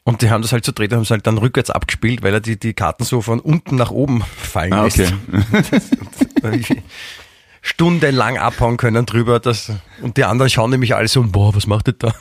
Und 0.04 0.22
die 0.22 0.30
haben 0.30 0.42
das 0.42 0.52
halt 0.52 0.66
so 0.66 0.72
dreht, 0.72 0.92
haben 0.92 1.02
es 1.02 1.12
halt 1.12 1.28
dann 1.28 1.38
rückwärts 1.38 1.70
abgespielt, 1.70 2.24
weil 2.24 2.34
er 2.34 2.40
die, 2.40 2.58
die 2.58 2.74
Karten 2.74 3.04
so 3.04 3.22
von 3.22 3.40
unten 3.40 3.76
nach 3.76 3.92
oben 3.92 4.24
fallen 4.24 4.74
ah, 4.74 4.86
okay. 4.86 5.08
lässt. 6.42 6.74
stundenlang 7.62 8.38
abhauen 8.38 8.78
können 8.78 9.06
drüber. 9.06 9.40
Das, 9.40 9.72
und 10.02 10.18
die 10.18 10.24
anderen 10.24 10.50
schauen 10.50 10.72
nämlich 10.72 10.96
alle 10.96 11.08
so, 11.08 11.24
boah, 11.24 11.54
was 11.54 11.68
macht 11.68 11.90
ihr 11.90 11.94
da? 11.94 12.14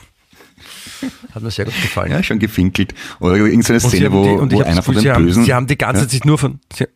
Hat 1.33 1.41
mir 1.41 1.51
sehr 1.51 1.65
gut 1.65 1.81
gefallen. 1.81 2.11
Ja, 2.11 2.21
schon 2.21 2.39
gefinkelt. 2.39 2.93
Oder 3.19 3.35
irgendeine 3.35 3.79
Szene, 3.79 4.11
wo, 4.11 4.45
die, 4.45 4.55
wo 4.55 4.61
einer 4.61 4.83
von 4.83 4.95
den 4.95 5.03
sie 5.03 5.09
Bösen... 5.09 5.41
Haben, 5.41 5.45
sie 5.45 5.53
haben 5.53 5.67
die 5.67 5.77
ganze 5.77 6.01
ja? 6.03 6.07
Zeit 6.07 6.25
nur 6.25 6.37
von... 6.37 6.59
Sie, 6.73 6.87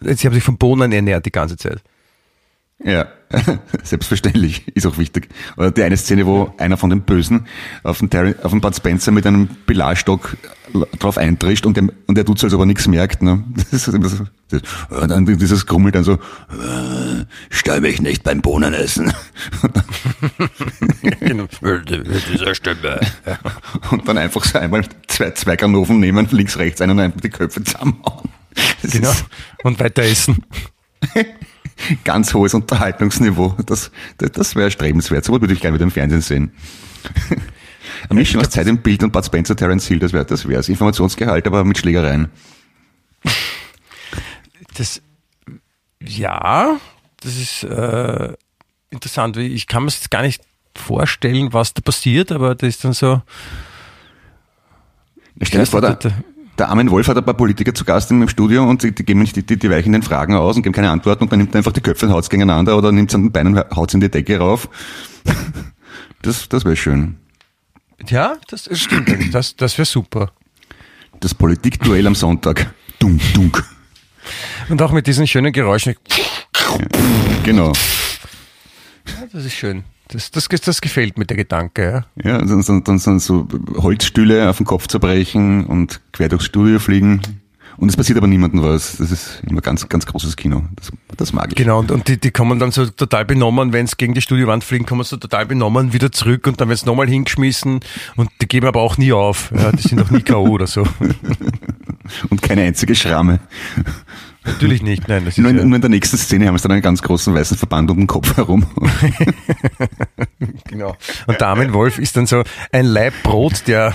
sie 0.00 0.26
haben 0.26 0.34
sich 0.34 0.44
von 0.44 0.58
Bohnen 0.58 0.92
ernährt 0.92 1.26
die 1.26 1.32
ganze 1.32 1.56
Zeit. 1.56 1.82
Ja, 2.84 3.06
selbstverständlich, 3.82 4.68
ist 4.74 4.86
auch 4.86 4.98
wichtig. 4.98 5.28
Oder 5.56 5.70
die 5.70 5.82
eine 5.82 5.96
Szene, 5.96 6.26
wo 6.26 6.52
einer 6.58 6.76
von 6.76 6.90
den 6.90 7.02
Bösen 7.02 7.46
auf 7.82 7.98
den, 7.98 8.10
Terry, 8.10 8.34
auf 8.42 8.50
den 8.50 8.60
Bud 8.60 8.74
Spencer 8.74 9.12
mit 9.12 9.26
einem 9.26 9.48
Pilarstock 9.66 10.36
drauf 10.98 11.18
eintrischt 11.18 11.66
und, 11.66 11.76
der, 11.76 11.84
und 12.06 12.16
der 12.16 12.24
tut 12.24 12.38
so, 12.38 12.46
als 12.46 12.54
ob 12.54 12.60
er 12.60 12.66
nichts 12.66 12.86
merkt. 12.86 13.22
Ne? 13.22 13.44
Das 13.70 13.88
ist 13.88 13.94
immer 13.94 14.08
so, 14.08 14.24
das, 14.48 14.62
und 14.90 15.08
dann 15.10 15.26
dieses 15.26 15.66
Grummel 15.66 15.92
dann 15.92 16.04
so, 16.04 16.14
äh, 16.14 17.24
stell 17.50 17.80
mich 17.80 18.00
nicht 18.00 18.22
beim 18.22 18.42
Bohnenessen. 18.42 19.12
dieser 22.32 22.54
Stimme. 22.54 23.00
Und 23.90 24.06
dann 24.06 24.18
einfach 24.18 24.44
so 24.44 24.58
einmal 24.58 24.84
zwei, 25.08 25.30
zwei 25.30 25.56
Ganoven 25.56 26.00
nehmen, 26.00 26.28
links, 26.30 26.58
rechts 26.58 26.80
einen 26.80 26.92
und 26.92 27.00
einfach 27.00 27.20
die 27.20 27.30
Köpfe 27.30 27.62
zusammenhauen. 27.64 28.28
Das 28.82 28.92
genau, 28.92 29.12
und 29.64 29.80
weiter 29.80 30.02
essen 30.02 30.44
ganz 32.04 32.34
hohes 32.34 32.54
Unterhaltungsniveau. 32.54 33.56
Das, 33.66 33.90
das, 34.18 34.32
das 34.32 34.56
wäre 34.56 34.70
strebenswert. 34.70 35.24
So 35.24 35.40
würde 35.40 35.52
ich 35.52 35.60
gerne 35.60 35.74
wieder 35.74 35.84
im 35.84 35.90
Fernsehen 35.90 36.20
sehen. 36.20 36.52
Eine 38.08 38.20
Mischung 38.20 38.40
aus 38.40 38.50
Zeit 38.50 38.66
im 38.66 38.78
Bild 38.78 39.02
und 39.02 39.12
Bud 39.12 39.24
Spencer, 39.24 39.56
Terence 39.56 39.86
Hill, 39.86 39.98
das 39.98 40.12
wäre 40.12 40.24
das 40.24 40.48
wär's. 40.48 40.68
Informationsgehalt, 40.68 41.46
aber 41.46 41.64
mit 41.64 41.78
Schlägereien. 41.78 42.28
Das, 44.74 45.02
ja, 46.00 46.78
das 47.20 47.36
ist 47.36 47.64
äh, 47.64 48.32
interessant. 48.90 49.36
Ich 49.36 49.66
kann 49.66 49.84
mir 49.84 49.90
jetzt 49.90 50.10
gar 50.10 50.22
nicht 50.22 50.42
vorstellen, 50.74 51.52
was 51.52 51.74
da 51.74 51.82
passiert, 51.82 52.32
aber 52.32 52.54
das 52.54 52.68
ist 52.70 52.84
dann 52.84 52.92
so. 52.92 53.22
Stell 55.42 55.60
dir 55.60 55.66
vor, 55.66 55.80
da, 55.80 55.98
der 56.58 56.68
Armin 56.68 56.90
Wolf 56.90 57.08
hat 57.08 57.16
ein 57.16 57.24
paar 57.24 57.34
Politiker 57.34 57.74
zu 57.74 57.84
Gast 57.84 58.10
im 58.10 58.28
Studio 58.28 58.68
und 58.68 58.82
die, 58.82 58.92
die 58.92 59.04
geben 59.04 59.20
nicht 59.20 59.36
die, 59.36 59.42
die, 59.42 59.58
die 59.58 59.70
weichenden 59.70 60.02
Fragen 60.02 60.34
aus 60.34 60.56
und 60.56 60.62
geben 60.62 60.74
keine 60.74 60.90
Antworten 60.90 61.24
und 61.24 61.32
dann 61.32 61.38
nimmt 61.38 61.54
er 61.54 61.58
einfach 61.58 61.72
die 61.72 61.80
Köpfe 61.80 62.06
und 62.06 62.12
haut 62.12 62.28
gegeneinander 62.28 62.76
oder 62.76 62.92
nimmt 62.92 63.10
es 63.10 63.14
an 63.14 63.22
den 63.22 63.32
Beinen 63.32 63.56
und 63.56 63.76
haut 63.76 63.94
in 63.94 64.00
die 64.00 64.10
Decke 64.10 64.38
rauf. 64.38 64.68
Das, 66.24 66.48
das 66.48 66.64
wäre 66.64 66.76
schön. 66.76 67.16
Ja, 68.06 68.36
das 68.48 68.68
stimmt. 68.78 69.34
Das, 69.34 69.56
das 69.56 69.76
wäre 69.76 69.86
super. 69.86 70.30
Das 71.18 71.34
Politikduell 71.34 72.06
am 72.06 72.14
Sonntag. 72.14 72.72
Dunk, 73.00 73.20
dunk. 73.34 73.64
Und 74.68 74.80
auch 74.82 74.92
mit 74.92 75.08
diesen 75.08 75.26
schönen 75.26 75.52
Geräuschen. 75.52 75.96
Genau. 77.42 77.72
Ja, 79.06 79.26
das 79.32 79.44
ist 79.44 79.54
schön. 79.54 79.82
Das, 80.08 80.30
das, 80.30 80.48
das 80.48 80.80
gefällt 80.80 81.18
mir, 81.18 81.24
der 81.24 81.36
Gedanke. 81.36 82.04
Ja, 82.22 82.30
ja 82.30 82.38
dann, 82.38 82.62
dann, 82.62 82.84
dann, 82.84 82.98
dann 82.98 83.18
so 83.18 83.48
Holzstühle 83.76 84.48
auf 84.48 84.58
den 84.58 84.66
Kopf 84.66 84.86
zerbrechen 84.86 85.66
und 85.66 86.00
quer 86.12 86.28
durchs 86.28 86.46
Studio 86.46 86.78
fliegen. 86.78 87.22
Und 87.78 87.88
es 87.88 87.96
passiert 87.96 88.18
aber 88.18 88.26
niemandem 88.26 88.62
was. 88.62 88.98
Das 88.98 89.10
ist 89.10 89.42
immer 89.48 89.60
ganz, 89.60 89.88
ganz 89.88 90.06
großes 90.06 90.36
Kino. 90.36 90.62
Das, 90.76 90.92
das 91.16 91.32
mag 91.32 91.48
ich. 91.48 91.56
Genau, 91.56 91.78
und, 91.78 91.90
und 91.90 92.06
die, 92.06 92.18
die 92.18 92.30
kommen 92.30 92.58
dann 92.58 92.70
so 92.70 92.86
total 92.86 93.24
benommen, 93.24 93.72
wenn 93.72 93.86
es 93.86 93.96
gegen 93.96 94.14
die 94.14 94.20
Studiowand 94.20 94.62
fliegen, 94.62 94.86
kommen 94.86 95.02
so 95.04 95.16
total 95.16 95.46
benommen 95.46 95.92
wieder 95.92 96.12
zurück 96.12 96.46
und 96.46 96.60
dann 96.60 96.68
wird 96.68 96.78
es 96.78 96.86
nochmal 96.86 97.08
hingeschmissen 97.08 97.80
und 98.16 98.30
die 98.40 98.46
geben 98.46 98.66
aber 98.66 98.80
auch 98.80 98.98
nie 98.98 99.12
auf. 99.12 99.50
Ja, 99.56 99.72
die 99.72 99.82
sind 99.82 100.00
auch 100.02 100.10
nie 100.10 100.22
K.O. 100.22 100.48
oder 100.48 100.66
so. 100.66 100.86
und 102.30 102.42
keine 102.42 102.62
einzige 102.62 102.94
Schramme. 102.94 103.40
Natürlich 104.44 104.82
nicht, 104.82 105.06
nein. 105.06 105.24
Das 105.24 105.34
ist 105.34 105.38
nur, 105.38 105.50
in, 105.50 105.58
ja 105.58 105.64
nur 105.64 105.76
in 105.76 105.80
der 105.80 105.90
nächsten 105.90 106.16
Szene 106.16 106.48
haben 106.48 106.58
sie 106.58 106.62
dann 106.62 106.72
einen 106.72 106.82
ganz 106.82 107.00
großen 107.00 107.32
weißen 107.32 107.56
Verband 107.56 107.90
um 107.90 107.98
den 107.98 108.06
Kopf 108.08 108.36
herum. 108.36 108.66
genau. 110.68 110.96
Und 111.26 111.40
der 111.40 111.46
Armin 111.46 111.72
Wolf 111.72 111.98
ist 111.98 112.16
dann 112.16 112.26
so 112.26 112.42
ein 112.72 112.86
Laib 112.86 113.14
Brot, 113.22 113.68
der 113.68 113.94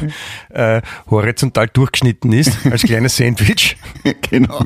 äh, 0.50 0.82
horizontal 1.10 1.68
durchgeschnitten 1.68 2.32
ist, 2.32 2.66
als 2.66 2.84
kleines 2.84 3.18
Sandwich. 3.18 3.76
genau. 4.30 4.66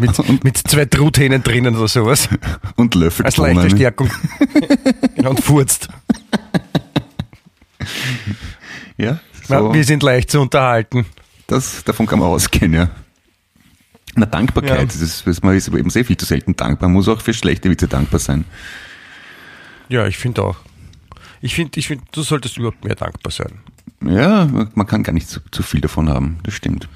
Mit, 0.00 0.44
mit 0.44 0.58
zwei 0.58 0.84
Truthähnen 0.84 1.42
drinnen 1.42 1.74
oder 1.74 1.88
sowas. 1.88 2.28
Und 2.76 2.94
Löffel. 2.94 3.24
Als 3.24 3.38
leichte 3.38 3.70
Stärkung. 3.70 4.10
genau, 5.16 5.30
und 5.30 5.40
furzt. 5.40 5.88
Ja. 8.98 9.20
So. 9.48 9.68
Na, 9.68 9.74
wir 9.74 9.84
sind 9.84 10.02
leicht 10.02 10.30
zu 10.30 10.40
unterhalten. 10.40 11.06
Das, 11.46 11.82
davon 11.84 12.06
kann 12.06 12.18
man 12.18 12.28
ausgehen, 12.28 12.74
ja. 12.74 12.88
Na, 14.16 14.26
Dankbarkeit, 14.26 14.78
ja. 14.78 14.84
das 14.84 14.96
ist, 14.96 15.42
man 15.42 15.56
ist 15.56 15.68
eben 15.68 15.90
sehr 15.90 16.04
viel 16.04 16.16
zu 16.16 16.26
selten 16.26 16.54
dankbar. 16.56 16.88
Man 16.88 16.96
muss 16.96 17.08
auch 17.08 17.20
für 17.20 17.34
schlechte 17.34 17.70
Witze 17.70 17.88
dankbar 17.88 18.20
sein. 18.20 18.44
Ja, 19.88 20.06
ich 20.06 20.16
finde 20.16 20.42
auch. 20.42 20.56
Ich 21.40 21.54
finde, 21.54 21.78
ich 21.78 21.88
finde, 21.88 22.04
du 22.12 22.22
solltest 22.22 22.56
überhaupt 22.56 22.84
mehr 22.84 22.94
dankbar 22.94 23.30
sein. 23.30 23.58
Ja, 24.04 24.48
man 24.74 24.86
kann 24.86 25.02
gar 25.02 25.12
nicht 25.12 25.28
zu, 25.28 25.40
zu 25.50 25.62
viel 25.62 25.80
davon 25.80 26.08
haben, 26.08 26.38
das 26.42 26.54
stimmt. 26.54 26.88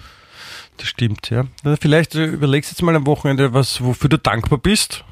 Das 0.78 0.88
stimmt, 0.88 1.30
ja. 1.30 1.44
Vielleicht 1.80 2.14
äh, 2.14 2.26
überlegst 2.26 2.70
du 2.70 2.74
jetzt 2.74 2.82
mal 2.82 2.94
am 2.94 3.06
Wochenende, 3.06 3.52
was, 3.52 3.82
wofür 3.82 4.08
du 4.08 4.18
dankbar 4.18 4.58
bist. 4.58 5.04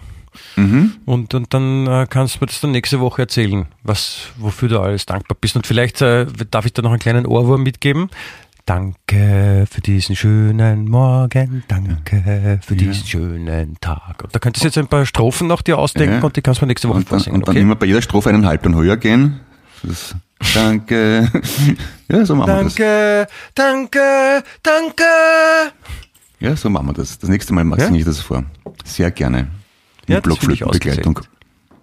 Mhm. 0.56 0.94
Und, 1.06 1.34
und 1.34 1.52
dann 1.52 1.86
äh, 1.86 2.06
kannst 2.08 2.36
du 2.36 2.38
mir 2.40 2.46
das 2.46 2.60
dann 2.60 2.70
nächste 2.70 3.00
Woche 3.00 3.22
erzählen, 3.22 3.66
was, 3.82 4.28
wofür 4.36 4.68
du 4.68 4.80
alles 4.80 5.06
dankbar 5.06 5.36
bist. 5.40 5.56
Und 5.56 5.66
vielleicht 5.66 6.00
äh, 6.02 6.26
darf 6.50 6.66
ich 6.66 6.72
da 6.72 6.82
noch 6.82 6.90
einen 6.90 7.00
kleinen 7.00 7.26
Ohrwurm 7.26 7.62
mitgeben. 7.62 8.10
Danke 8.66 9.64
für 9.70 9.80
diesen 9.80 10.16
schönen 10.16 10.88
Morgen, 10.88 11.62
danke 11.68 12.58
für 12.60 12.74
diesen 12.74 13.04
ja. 13.04 13.06
schönen 13.06 13.76
Tag. 13.80 14.24
Und 14.24 14.34
da 14.34 14.40
könntest 14.40 14.64
du 14.64 14.66
jetzt 14.66 14.76
ein 14.76 14.88
paar 14.88 15.06
Strophen 15.06 15.46
noch 15.46 15.62
dir 15.62 15.78
ausdenken 15.78 16.16
ja. 16.16 16.20
und 16.20 16.34
die 16.34 16.42
kannst 16.42 16.62
du 16.62 16.66
nächste 16.66 16.88
Woche 16.88 16.96
und 16.96 17.04
dann, 17.04 17.10
vorsingen. 17.10 17.36
Und 17.36 17.46
dann 17.46 17.54
okay? 17.54 17.62
immer 17.62 17.76
bei 17.76 17.86
jeder 17.86 18.02
Strophe 18.02 18.28
einen 18.28 18.44
Halbton 18.44 18.74
höher 18.74 18.96
gehen. 18.96 19.38
Das, 19.84 20.16
danke. 20.52 21.30
ja, 22.08 22.26
so 22.26 22.34
machen 22.34 22.48
danke, 22.48 22.82
wir 22.82 23.26
das. 23.26 23.32
Danke, 23.54 24.00
danke, 24.02 24.44
danke. 24.64 25.04
Ja, 26.40 26.56
so 26.56 26.68
machen 26.68 26.88
wir 26.88 26.94
das. 26.94 27.20
Das 27.20 27.30
nächste 27.30 27.54
Mal 27.54 27.64
ja? 27.78 27.86
singe 27.86 28.00
ich 28.00 28.04
das 28.04 28.18
vor. 28.18 28.42
Sehr 28.84 29.12
gerne. 29.12 29.46
In 30.08 30.14
ja, 30.14 30.20
Blockflötenbegleitung. 30.20 31.20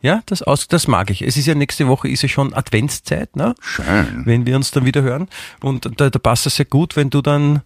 Ja, 0.04 0.22
das, 0.26 0.44
aus, 0.44 0.68
das 0.68 0.90
mag 0.90 1.10
ich. 1.10 1.22
Es 1.22 1.38
ist 1.38 1.46
ja 1.46 1.56
nächste 1.56 1.88
Woche 1.88 2.10
ist 2.10 2.24
ja 2.24 2.28
schon 2.28 2.54
Adventszeit, 2.54 3.38
ne? 3.38 3.56
Schön. 3.62 4.24
Wenn 4.26 4.46
wir 4.46 4.58
uns 4.58 4.72
dann 4.72 4.86
wieder 4.86 5.02
hören. 5.02 5.30
Und 5.62 5.90
da, 6.00 6.10
da 6.10 6.20
passt 6.20 6.46
es 6.46 6.58
sehr 6.58 6.66
gut, 6.66 6.98
wenn 6.98 7.10
du 7.10 7.22
dann 7.22 7.62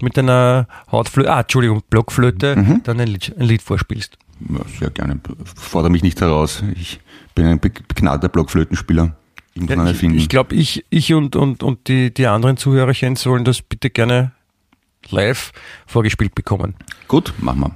mit 0.00 0.16
deiner 0.16 0.68
Hautflöte, 0.92 1.32
ah, 1.32 1.40
Entschuldigung, 1.40 1.82
Blockflöte, 1.90 2.54
mhm. 2.54 2.82
dann 2.84 3.00
ein 3.00 3.08
Lied, 3.08 3.34
ein 3.36 3.44
Lied 3.44 3.60
vorspielst. 3.60 4.16
Ja, 4.48 4.60
sehr 4.78 4.90
gerne. 4.90 5.18
Fordere 5.56 5.90
mich 5.90 6.04
nicht 6.04 6.20
heraus. 6.20 6.62
Ich 6.76 7.00
bin 7.34 7.46
ein 7.46 7.58
begnadeter 7.58 8.28
Blockflötenspieler. 8.28 9.16
Ja, 9.56 9.90
ich 9.90 10.02
ich 10.04 10.28
glaube, 10.28 10.54
ich, 10.54 10.84
ich 10.90 11.12
und, 11.12 11.34
und, 11.34 11.64
und 11.64 11.88
die, 11.88 12.14
die 12.14 12.28
anderen 12.28 12.56
Zuhörerchen 12.56 13.16
sollen 13.16 13.44
das 13.44 13.62
bitte 13.62 13.90
gerne 13.90 14.30
live 15.08 15.50
vorgespielt 15.88 16.36
bekommen. 16.36 16.76
Gut, 17.08 17.34
machen 17.38 17.60
wir. 17.62 17.74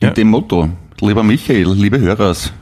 In 0.00 0.08
ja. 0.08 0.10
dem 0.10 0.28
Motto, 0.28 0.68
lieber 1.00 1.22
Michael, 1.22 1.72
liebe 1.72 1.98
Hörers, 1.98 2.52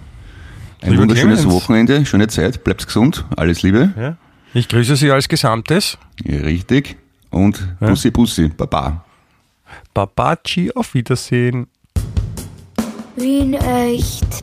ein 0.82 0.90
Lieber 0.90 1.02
wunderschönes 1.02 1.40
Clemens. 1.40 1.54
Wochenende, 1.54 2.06
schöne 2.06 2.28
Zeit, 2.28 2.64
bleibt 2.64 2.86
gesund, 2.86 3.24
alles 3.36 3.62
Liebe. 3.62 3.92
Ja. 3.98 4.16
Ich 4.54 4.68
grüße 4.68 4.96
Sie 4.96 5.10
als 5.10 5.28
Gesamtes. 5.28 5.98
Ja, 6.24 6.38
richtig. 6.40 6.96
Und 7.30 7.58
ja. 7.80 7.88
Bussi 7.88 8.10
Bussi, 8.10 8.48
Baba. 8.48 9.04
Babaci, 9.92 10.72
auf 10.74 10.94
Wiedersehen. 10.94 11.66
Wien 13.16 13.54
echt. 13.54 14.40